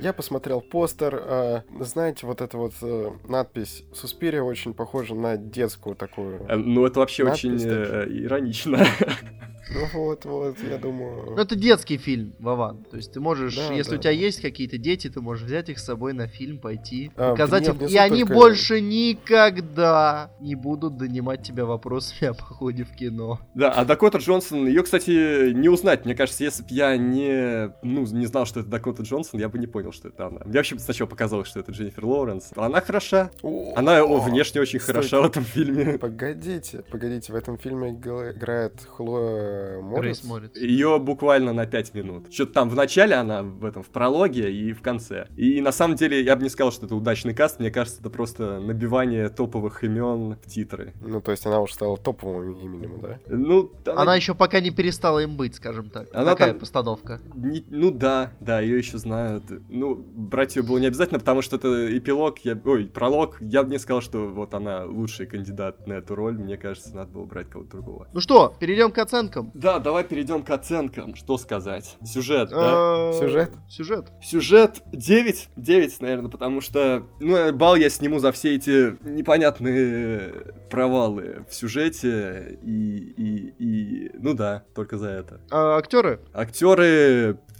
Я 0.00 0.12
посмотрел 0.12 0.60
постер. 0.60 1.14
э, 1.22 1.60
знаете, 1.80 2.26
вот 2.26 2.40
эта 2.40 2.56
вот 2.56 2.72
э, 2.82 3.10
надпись 3.28 3.84
Суспирия 3.94 4.42
очень 4.42 4.72
похожа 4.74 5.14
на 5.14 5.36
детскую 5.36 5.94
такую. 5.96 6.46
Э, 6.48 6.56
Ну, 6.56 6.86
это 6.86 7.00
вообще 7.00 7.24
Надпись 7.24 7.44
очень 7.44 7.58
э, 7.68 8.06
иронично. 8.08 8.84
Ну 9.72 9.86
вот, 9.94 10.24
вот, 10.24 10.56
я 10.68 10.78
думаю... 10.78 11.26
Ну, 11.36 11.36
это 11.36 11.54
детский 11.54 11.96
фильм, 11.96 12.34
Вован. 12.40 12.82
То 12.90 12.96
есть 12.96 13.12
ты 13.12 13.20
можешь, 13.20 13.54
Да, 13.54 13.72
если 13.72 13.92
да, 13.92 13.96
у 13.98 14.00
тебя 14.00 14.10
да. 14.12 14.18
есть 14.18 14.40
какие-то 14.42 14.78
дети, 14.78 15.08
ты 15.08 15.20
можешь 15.20 15.44
взять 15.46 15.68
их 15.68 15.78
с 15.78 15.84
собой 15.84 16.12
на 16.12 16.26
фильм, 16.26 16.58
пойти, 16.58 17.12
А, 17.14 17.30
показать 17.30 17.68
нет, 17.68 17.80
им. 17.82 17.86
И 17.86 17.96
они 17.96 18.20
только- 18.22 18.34
больше 18.34 18.80
никогда 18.80 20.32
не 20.40 20.56
будут 20.56 20.96
донимать 20.96 21.44
тебя 21.44 21.66
вопросами 21.66 22.30
о 22.30 22.34
походе 22.34 22.82
в 22.82 22.90
кино. 22.96 23.38
Да, 23.54 23.70
а 23.70 23.84
Дакота 23.84 24.18
Джонсон, 24.18 24.66
ее, 24.66 24.82
кстати, 24.82 25.52
не 25.52 25.68
узнать. 25.68 26.04
Мне 26.04 26.16
кажется, 26.16 26.42
если 26.42 26.62
бы 26.64 26.68
я 26.72 26.96
не, 26.96 27.72
ну, 27.82 28.00
не 28.06 28.26
знал, 28.26 28.46
что 28.46 28.58
это 28.60 28.68
Дакота 28.70 29.04
Джонсон, 29.04 29.38
я 29.38 29.48
бы 29.48 29.58
не 29.60 29.68
понял, 29.68 29.89
что 29.92 30.08
это 30.08 30.26
она. 30.26 30.40
Мне 30.44 30.56
вообще 30.58 30.78
сначала 30.78 31.08
показалось, 31.08 31.48
что 31.48 31.60
это 31.60 31.72
Дженнифер 31.72 32.04
Лоуренс. 32.04 32.52
Она 32.56 32.80
хороша. 32.80 33.30
О, 33.42 33.72
Она 33.76 34.02
о, 34.02 34.18
внешне 34.20 34.60
очень 34.60 34.80
стойте. 34.80 34.92
хороша 35.08 35.20
в 35.22 35.26
этом 35.26 35.44
фильме. 35.44 35.98
Погодите, 35.98 36.84
погодите, 36.90 37.32
в 37.32 37.36
этом 37.36 37.58
фильме 37.58 37.90
играет 37.90 38.80
Хлоя 38.96 39.80
Моррис. 39.80 40.00
Грейс 40.20 40.24
Моррис. 40.24 40.56
Ее 40.56 40.98
буквально 40.98 41.52
на 41.52 41.66
5 41.66 41.94
минут. 41.94 42.32
Что-то 42.32 42.52
там 42.52 42.70
в 42.70 42.74
начале 42.74 43.14
она 43.14 43.42
в 43.42 43.64
этом, 43.64 43.82
в 43.82 43.88
прологе 43.88 44.50
и 44.50 44.72
в 44.72 44.82
конце. 44.82 45.26
И 45.36 45.60
на 45.60 45.72
самом 45.72 45.96
деле 45.96 46.22
я 46.22 46.36
бы 46.36 46.42
не 46.42 46.48
сказал, 46.48 46.72
что 46.72 46.86
это 46.86 46.94
удачный 46.94 47.34
каст. 47.34 47.58
Мне 47.60 47.70
кажется, 47.70 48.00
это 48.00 48.10
просто 48.10 48.60
набивание 48.60 49.28
топовых 49.28 49.82
имен 49.84 50.36
в 50.42 50.46
титры. 50.46 50.94
Ну, 51.00 51.20
то 51.20 51.30
есть 51.30 51.46
она 51.46 51.60
уже 51.60 51.74
стала 51.74 51.96
топовым 51.96 52.52
именем, 52.54 53.00
да? 53.00 53.18
Ну, 53.28 53.72
Она 53.86 54.14
еще 54.16 54.34
пока 54.34 54.60
не 54.60 54.70
перестала 54.70 55.20
им 55.20 55.36
быть, 55.36 55.54
скажем 55.56 55.90
так. 55.90 56.08
Она 56.12 56.32
Такая 56.32 56.50
там- 56.50 56.60
постановка. 56.60 57.20
Не- 57.34 57.64
ну 57.68 57.90
да, 57.90 58.32
да, 58.40 58.60
ее 58.60 58.78
еще 58.78 58.98
знают. 58.98 59.44
Ну, 59.80 59.94
брать 59.94 60.56
ее 60.56 60.62
было 60.62 60.76
не 60.76 60.88
обязательно, 60.88 61.18
потому 61.18 61.40
что 61.40 61.56
это 61.56 61.96
эпилог, 61.96 62.38
я, 62.40 62.60
ой, 62.66 62.84
пролог. 62.84 63.38
Я 63.40 63.62
бы 63.62 63.70
не 63.70 63.78
сказал, 63.78 64.02
что 64.02 64.28
вот 64.28 64.52
она 64.52 64.84
лучший 64.84 65.24
кандидат 65.24 65.86
на 65.86 65.94
эту 65.94 66.14
роль. 66.14 66.36
Мне 66.36 66.58
кажется, 66.58 66.94
надо 66.94 67.12
было 67.12 67.24
брать 67.24 67.48
кого-то 67.48 67.70
другого. 67.70 68.06
Ну 68.12 68.20
что, 68.20 68.54
перейдем 68.60 68.92
к 68.92 68.98
оценкам. 68.98 69.50
Да, 69.54 69.78
давай 69.78 70.04
перейдем 70.04 70.42
к 70.42 70.50
оценкам. 70.50 71.14
Что 71.14 71.38
сказать? 71.38 71.96
Сюжет, 72.04 72.50
да? 72.50 73.10
Э, 73.10 73.18
Сюжет? 73.18 73.52
Сюжет. 73.70 74.12
Сюжет 74.22 74.82
9, 74.92 75.48
9, 75.56 76.00
наверное, 76.02 76.30
потому 76.30 76.60
что, 76.60 77.06
ну, 77.18 77.50
бал 77.54 77.74
я 77.74 77.88
сниму 77.88 78.18
за 78.18 78.32
все 78.32 78.56
эти 78.56 78.98
непонятные 79.02 80.52
провалы 80.70 81.46
в 81.48 81.54
сюжете 81.54 82.58
и, 82.62 82.98
и, 83.16 83.54
и, 83.58 84.10
ну 84.18 84.34
да, 84.34 84.62
только 84.74 84.98
за 84.98 85.08
это. 85.08 85.40
А, 85.50 85.78
актеры? 85.78 86.20
Актеры... 86.34 87.38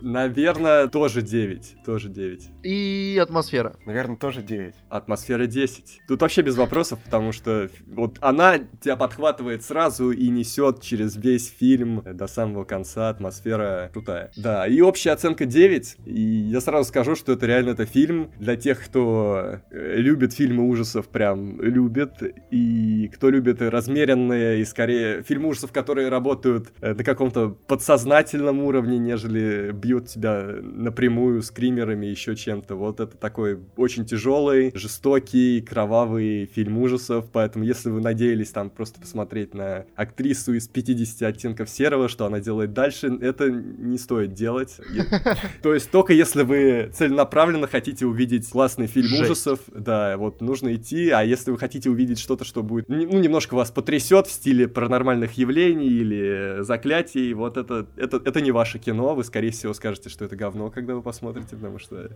Наверное, 0.00 0.88
тоже 0.88 1.22
9. 1.22 1.76
Тоже 1.84 2.08
9. 2.08 2.50
И 2.62 3.18
атмосфера. 3.22 3.76
Наверное, 3.86 4.16
тоже 4.16 4.42
9. 4.42 4.74
Атмосфера 4.88 5.46
10. 5.46 6.02
Тут 6.08 6.20
вообще 6.22 6.42
без 6.42 6.56
вопросов, 6.56 6.98
потому 7.04 7.32
что 7.32 7.68
вот 7.86 8.18
она 8.20 8.58
тебя 8.80 8.96
подхватывает 8.96 9.64
сразу 9.64 10.10
и 10.10 10.28
несет 10.28 10.82
через 10.82 11.16
весь 11.16 11.48
фильм 11.50 12.02
до 12.04 12.26
самого 12.26 12.64
конца. 12.64 13.08
Атмосфера 13.10 13.90
крутая. 13.92 14.30
Да, 14.36 14.66
и 14.66 14.80
общая 14.80 15.12
оценка 15.12 15.46
9. 15.46 15.96
И 16.06 16.20
я 16.20 16.60
сразу 16.60 16.88
скажу, 16.88 17.14
что 17.14 17.32
это 17.32 17.46
реально 17.46 17.70
это 17.70 17.86
фильм 17.86 18.30
для 18.38 18.56
тех, 18.56 18.84
кто 18.84 19.60
э, 19.70 19.96
любит 19.96 20.32
фильмы 20.32 20.68
ужасов, 20.68 21.08
прям 21.08 21.60
любит. 21.60 22.22
И 22.50 23.08
кто 23.14 23.30
любит 23.30 23.62
размеренные 23.62 24.60
и 24.60 24.64
скорее 24.64 25.22
фильмы 25.22 25.48
ужасов, 25.48 25.72
которые 25.72 26.08
работают 26.08 26.72
э, 26.80 26.94
на 26.94 27.04
каком-то 27.04 27.50
подсознательном 27.50 28.60
уровне, 28.60 28.98
нежели 28.98 29.72
бьют 29.72 29.89
тебя 29.98 30.58
напрямую 30.62 31.42
скримерами, 31.42 32.06
еще 32.06 32.36
чем-то. 32.36 32.76
Вот 32.76 33.00
это 33.00 33.16
такой 33.16 33.58
очень 33.76 34.06
тяжелый, 34.06 34.70
жестокий, 34.74 35.60
кровавый 35.60 36.46
фильм 36.46 36.78
ужасов. 36.78 37.26
Поэтому, 37.32 37.64
если 37.64 37.90
вы 37.90 38.00
надеялись 38.00 38.50
там 38.50 38.70
просто 38.70 39.00
посмотреть 39.00 39.54
на 39.54 39.86
актрису 39.96 40.54
из 40.54 40.68
50 40.68 41.22
оттенков 41.22 41.68
серого, 41.68 42.08
что 42.08 42.26
она 42.26 42.40
делает 42.40 42.72
дальше, 42.72 43.08
это 43.20 43.50
не 43.50 43.98
стоит 43.98 44.34
делать. 44.34 44.78
То 45.62 45.74
есть 45.74 45.90
только 45.90 46.12
если 46.12 46.42
вы 46.42 46.90
целенаправленно 46.94 47.66
хотите 47.66 48.06
увидеть 48.06 48.48
классный 48.48 48.86
фильм 48.86 49.20
ужасов, 49.20 49.60
да, 49.74 50.16
вот 50.16 50.40
нужно 50.40 50.74
идти. 50.74 51.10
А 51.10 51.22
если 51.22 51.50
вы 51.50 51.58
хотите 51.58 51.90
увидеть 51.90 52.18
что-то, 52.18 52.44
что 52.44 52.62
будет, 52.62 52.88
ну, 52.88 52.96
немножко 52.96 53.54
вас 53.54 53.70
потрясет 53.70 54.26
в 54.26 54.32
стиле 54.32 54.68
паранормальных 54.68 55.32
явлений 55.32 55.88
или 55.88 56.58
заклятий, 56.60 57.32
вот 57.32 57.56
это, 57.56 57.86
это, 57.96 58.20
это 58.24 58.40
не 58.40 58.52
ваше 58.52 58.78
кино, 58.78 59.14
вы, 59.14 59.24
скорее 59.24 59.50
всего, 59.50 59.72
скажете, 59.80 60.10
что 60.10 60.26
это 60.26 60.36
говно, 60.36 60.70
когда 60.70 60.94
вы 60.94 61.00
посмотрите, 61.00 61.56
потому 61.56 61.78
что... 61.78 62.10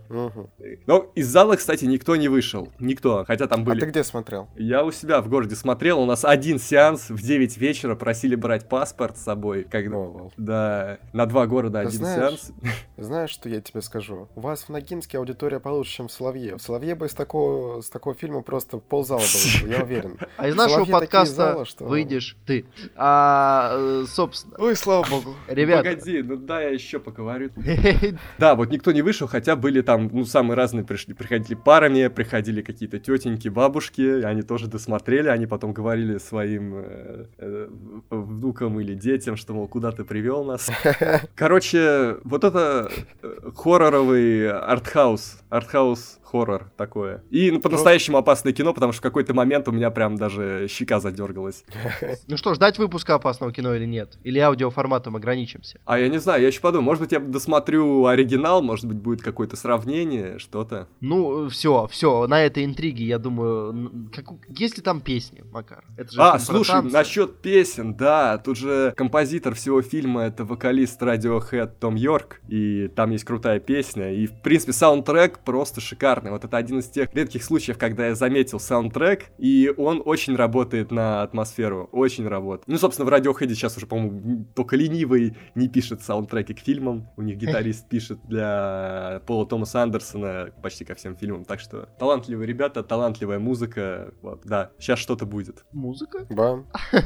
Но 0.85 1.11
из 1.15 1.27
зала, 1.27 1.55
кстати, 1.55 1.85
никто 1.85 2.15
не 2.15 2.27
вышел. 2.27 2.71
Никто. 2.79 3.25
Хотя 3.25 3.47
там 3.47 3.61
А 3.61 3.63
были... 3.63 3.79
ты 3.79 3.87
где 3.87 4.03
смотрел? 4.03 4.47
Я 4.55 4.83
у 4.83 4.91
себя 4.91 5.19
в 5.21 5.27
городе 5.29 5.55
смотрел, 5.55 5.99
у 5.99 6.05
нас 6.05 6.23
один 6.23 6.59
сеанс 6.59 7.09
в 7.09 7.19
9 7.21 7.57
вечера, 7.57 7.95
просили 7.95 8.35
брать 8.35 8.69
паспорт 8.69 9.17
с 9.17 9.23
собой. 9.23 9.63
Когда... 9.69 9.97
О. 9.97 10.31
Да, 10.37 10.99
на 11.11 11.25
два 11.25 11.47
города 11.47 11.81
Ты 11.81 11.87
один 11.87 11.99
знаешь, 11.99 12.39
сеанс. 12.39 12.51
Знаешь, 12.97 13.29
что 13.31 13.49
я 13.49 13.61
тебе 13.61 13.81
скажу? 13.81 14.29
У 14.35 14.41
вас 14.41 14.63
в 14.63 14.69
Ногинске 14.69 15.17
аудитория 15.17 15.59
получше, 15.59 15.91
чем 15.91 16.07
в 16.07 16.11
Соловье. 16.11 16.57
В 16.57 16.61
Соловье 16.61 16.93
бы 16.93 17.07
из 17.07 17.13
такого, 17.15 17.81
с 17.81 17.89
такого 17.89 18.15
фильма 18.15 18.43
просто 18.43 18.77
ползала 18.77 19.19
бы, 19.19 19.25
вышло, 19.25 19.67
я 19.77 19.83
уверен. 19.83 20.19
А 20.37 20.47
из 20.47 20.55
нашего 20.55 20.85
подкаста 20.85 21.63
выйдешь 21.79 22.37
ты. 22.45 22.65
А, 22.95 23.71
э, 23.75 24.05
собственно, 24.07 24.55
Ой, 24.59 24.75
слава 24.75 25.05
богу. 25.09 25.33
ребята. 25.47 25.89
Погоди, 25.89 26.21
ну 26.21 26.35
да, 26.37 26.61
я 26.61 26.69
еще 26.69 26.99
поговорю. 26.99 27.49
Да, 28.37 28.55
вот 28.55 28.71
никто 28.71 28.91
не 28.91 29.01
вышел, 29.01 29.27
хотя 29.27 29.55
были 29.55 29.81
там, 29.81 30.09
ну, 30.11 30.25
самые 30.25 30.55
разные 30.55 30.83
пришли. 30.83 31.13
Приходили 31.13 31.55
парами, 31.55 32.07
приходили 32.07 32.61
какие-то 32.61 32.99
тетеньки, 32.99 33.49
бабушки, 33.49 34.23
они 34.23 34.41
тоже 34.41 34.67
досмотрели, 34.67 35.27
они 35.29 35.47
потом 35.47 35.73
говорили 35.73 36.17
своим 36.17 36.75
э, 36.75 37.25
э, 37.37 37.67
внукам 38.09 38.79
или 38.79 38.93
детям, 38.93 39.35
что, 39.35 39.53
мол, 39.53 39.67
куда 39.67 39.91
ты 39.91 40.03
привел 40.03 40.43
нас. 40.43 40.69
Короче, 41.35 42.17
вот 42.23 42.43
это 42.43 42.91
э, 43.21 43.51
хорроровый 43.55 44.49
артхаус, 44.49 45.39
артхаус 45.49 46.19
хоррор 46.25 46.71
такое. 46.75 47.23
И 47.29 47.51
ну, 47.51 47.59
по-настоящему 47.61 48.17
опасное 48.17 48.53
кино, 48.53 48.73
потому 48.73 48.91
что 48.91 48.99
в 48.99 49.03
какой-то 49.03 49.33
момент 49.33 49.67
у 49.67 49.71
меня 49.71 49.91
прям 49.91 50.15
даже 50.15 50.67
щека 50.69 50.99
задергалась. 50.99 51.63
Ну 52.27 52.37
что, 52.37 52.53
ждать 52.53 52.77
выпуска 52.77 53.15
опасного 53.15 53.51
кино 53.51 53.75
или 53.75 53.85
нет? 53.85 54.17
Или 54.23 54.39
аудиоформатом 54.39 55.15
ограничимся? 55.15 55.79
А 55.85 55.99
я 55.99 56.09
не 56.09 56.17
знаю, 56.17 56.41
я 56.41 56.47
еще 56.47 56.59
подумал, 56.59 56.85
может 56.85 57.01
быть, 57.01 57.11
я 57.11 57.19
досмотрю 57.19 58.05
оригинал, 58.05 58.61
может 58.61 58.85
быть, 58.85 58.97
будет 58.97 59.21
какое-то 59.21 59.55
сравнение, 59.55 60.39
что-то. 60.39 60.87
Ну, 61.01 61.47
все, 61.49 61.87
все, 61.91 62.27
на 62.27 62.41
этой 62.41 62.65
интриге, 62.65 63.05
я 63.05 63.19
думаю, 63.19 64.09
как, 64.13 64.25
есть 64.49 64.77
ли 64.77 64.83
там 64.83 65.01
песни, 65.01 65.43
Макар? 65.51 65.83
Это 65.97 66.11
же 66.11 66.21
А, 66.21 66.39
слушай, 66.39 66.81
насчет 66.81 67.37
песен, 67.41 67.95
да, 67.95 68.37
тут 68.37 68.57
же 68.57 68.93
композитор 68.97 69.53
всего 69.55 69.81
фильма 69.81 70.23
это 70.23 70.45
вокалист 70.45 71.01
Radiohead 71.01 71.73
Том 71.79 71.95
Йорк, 71.95 72.41
и 72.47 72.87
там 72.95 73.11
есть 73.11 73.23
крутая 73.23 73.59
песня, 73.59 74.13
и, 74.13 74.25
в 74.25 74.41
принципе, 74.41 74.73
саундтрек 74.73 75.39
просто 75.39 75.81
шикарный. 75.81 76.14
Вот 76.23 76.43
это 76.45 76.57
один 76.57 76.79
из 76.79 76.87
тех 76.89 77.13
редких 77.13 77.43
случаев, 77.43 77.77
когда 77.77 78.07
я 78.07 78.15
заметил 78.15 78.59
саундтрек, 78.59 79.25
и 79.37 79.73
он 79.77 80.01
очень 80.05 80.35
работает 80.35 80.91
на 80.91 81.21
атмосферу, 81.23 81.89
очень 81.91 82.27
работает. 82.27 82.67
Ну, 82.67 82.77
собственно, 82.77 83.09
в 83.09 83.13
Radiohead 83.13 83.49
сейчас 83.49 83.77
уже, 83.77 83.85
по-моему, 83.87 84.45
только 84.55 84.75
ленивый 84.75 85.35
не 85.55 85.67
пишет 85.67 86.01
саундтреки 86.01 86.53
к 86.53 86.59
фильмам, 86.59 87.07
у 87.17 87.21
них 87.21 87.37
гитарист 87.45 87.87
пишет 87.89 88.19
для 88.25 89.21
Пола 89.27 89.45
Томаса 89.45 89.83
Андерсона 89.83 90.51
почти 90.61 90.85
ко 90.85 90.95
всем 90.95 91.15
фильмам, 91.15 91.45
так 91.45 91.59
что 91.59 91.87
талантливые 91.99 92.47
ребята, 92.47 92.83
талантливая 92.83 93.39
музыка, 93.39 94.13
вот, 94.21 94.41
да, 94.45 94.71
сейчас 94.79 94.99
что-то 94.99 95.25
будет. 95.25 95.65
Музыка? 95.71 96.25
Бам. 96.29 96.65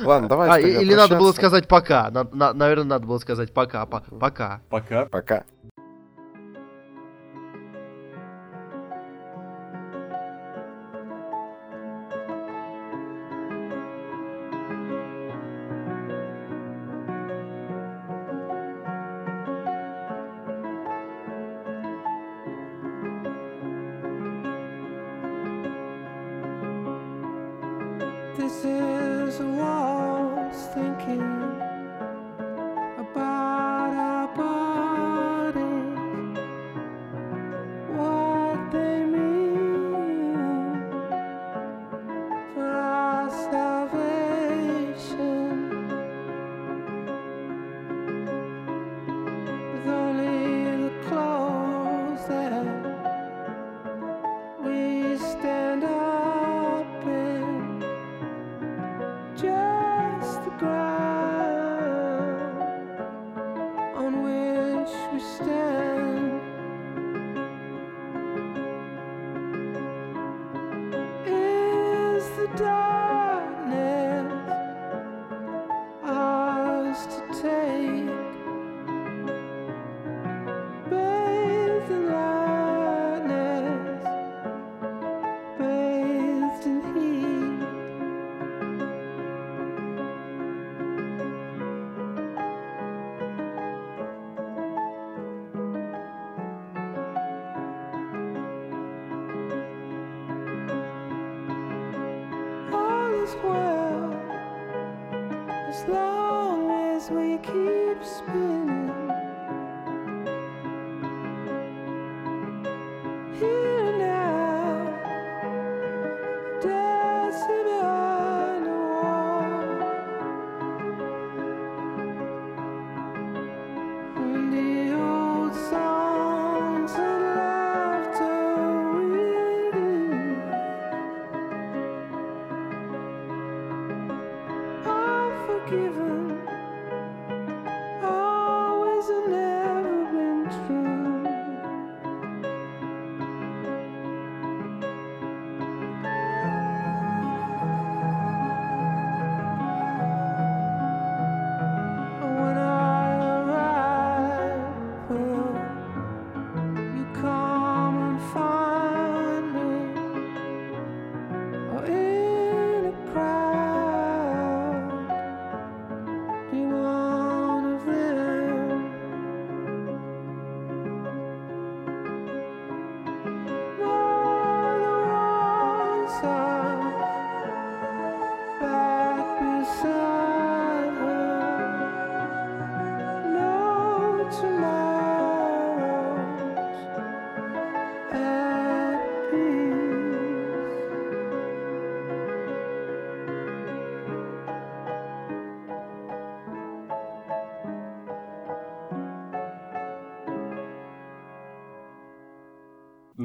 Ладно, 0.00 0.28
давай. 0.28 0.50
А, 0.50 0.60
или 0.60 0.94
надо 0.94 1.18
было 1.18 1.32
сказать 1.32 1.68
пока. 1.68 2.10
На- 2.10 2.24
на- 2.32 2.52
наверное, 2.52 2.84
надо 2.84 3.06
было 3.06 3.18
сказать 3.18 3.52
пока. 3.52 3.84
по- 3.86 4.00
пока. 4.00 4.60
Пока. 4.68 5.06
Пока. 5.06 5.44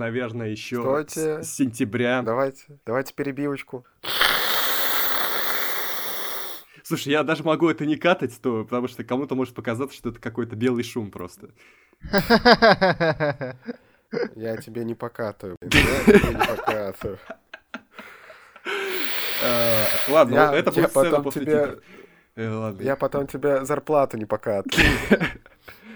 Наверное, 0.04 0.50
еще 0.50 0.82
Стойте. 0.82 1.44
с 1.44 1.56
сентября. 1.56 2.22
Давайте, 2.24 2.78
давайте 2.86 3.14
перебивочку. 3.14 3.86
Слушай, 6.84 7.14
я 7.14 7.24
даже 7.24 7.44
могу 7.44 7.70
это 7.70 7.86
не 7.86 7.96
катать, 7.96 8.38
то, 8.42 8.66
потому 8.66 8.90
что 8.90 9.06
кому-то 9.06 9.36
может 9.36 9.56
показаться, 9.56 9.96
что 9.96 10.10
это 10.10 10.20
какой-то 10.20 10.58
белый 10.58 10.84
шум 10.84 11.10
просто. 11.10 11.52
Я 12.12 13.56
тебе 14.58 14.84
не 14.84 14.94
покатываю. 14.94 15.56
блин, 15.62 15.72
Я 15.88 16.04
тебе 16.04 16.20
не 16.32 16.46
покатываю. 16.46 17.18
Э, 19.42 19.86
Ладно, 20.10 20.52
это 20.54 20.74
будет 20.74 20.90
сцена 20.90 21.22
после 21.22 21.46
титров. 21.46 21.80
Э. 22.36 22.76
Я 22.82 22.98
потом 22.98 23.28
тебе 23.28 23.64
зарплату 23.64 24.18
не 24.18 24.26
покатываю. 24.26 24.86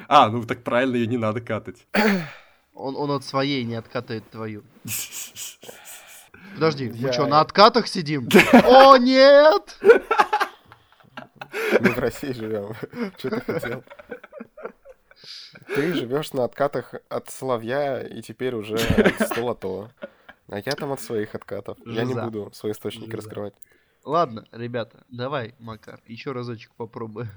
А, 0.09 0.29
ну 0.29 0.41
так 0.45 0.63
правильно, 0.63 0.95
ее 0.95 1.07
не 1.07 1.17
надо 1.17 1.41
катать. 1.41 1.85
Он, 2.87 2.95
он 2.95 3.11
от 3.11 3.25
своей 3.25 3.65
не 3.65 3.75
откатает 3.75 4.29
твою. 4.31 4.63
Подожди, 6.53 6.89
мы 6.89 6.95
Я- 6.95 7.11
что, 7.11 7.27
на 7.27 7.41
откатах 7.41 7.87
сидим? 7.87 8.29
О, 8.53 8.95
нет! 8.97 9.77
Мы 11.81 11.89
в 11.91 11.99
России 11.99 12.31
живем. 12.31 12.73
Что 13.17 13.29
ты 13.29 13.41
хотел? 13.41 13.83
Ты 15.75 15.93
живешь 15.93 16.31
на 16.31 16.45
откатах 16.45 16.95
от 17.09 17.29
Соловья 17.29 18.01
и 18.07 18.21
теперь 18.21 18.55
уже 18.55 18.75
от 18.77 19.27
Столото. 19.27 19.91
А 20.49 20.59
я 20.59 20.71
там 20.71 20.93
от 20.93 21.01
своих 21.01 21.35
откатов. 21.35 21.77
Я 21.85 22.03
не 22.03 22.13
Жиза. 22.13 22.23
буду 22.23 22.51
свой 22.53 22.71
источник 22.71 23.05
Жиза. 23.07 23.17
раскрывать. 23.17 23.53
Ладно, 24.05 24.45
ребята, 24.53 25.03
давай, 25.09 25.55
Макар, 25.59 25.99
еще 26.05 26.31
разочек 26.31 26.71
попробуем. 26.77 27.27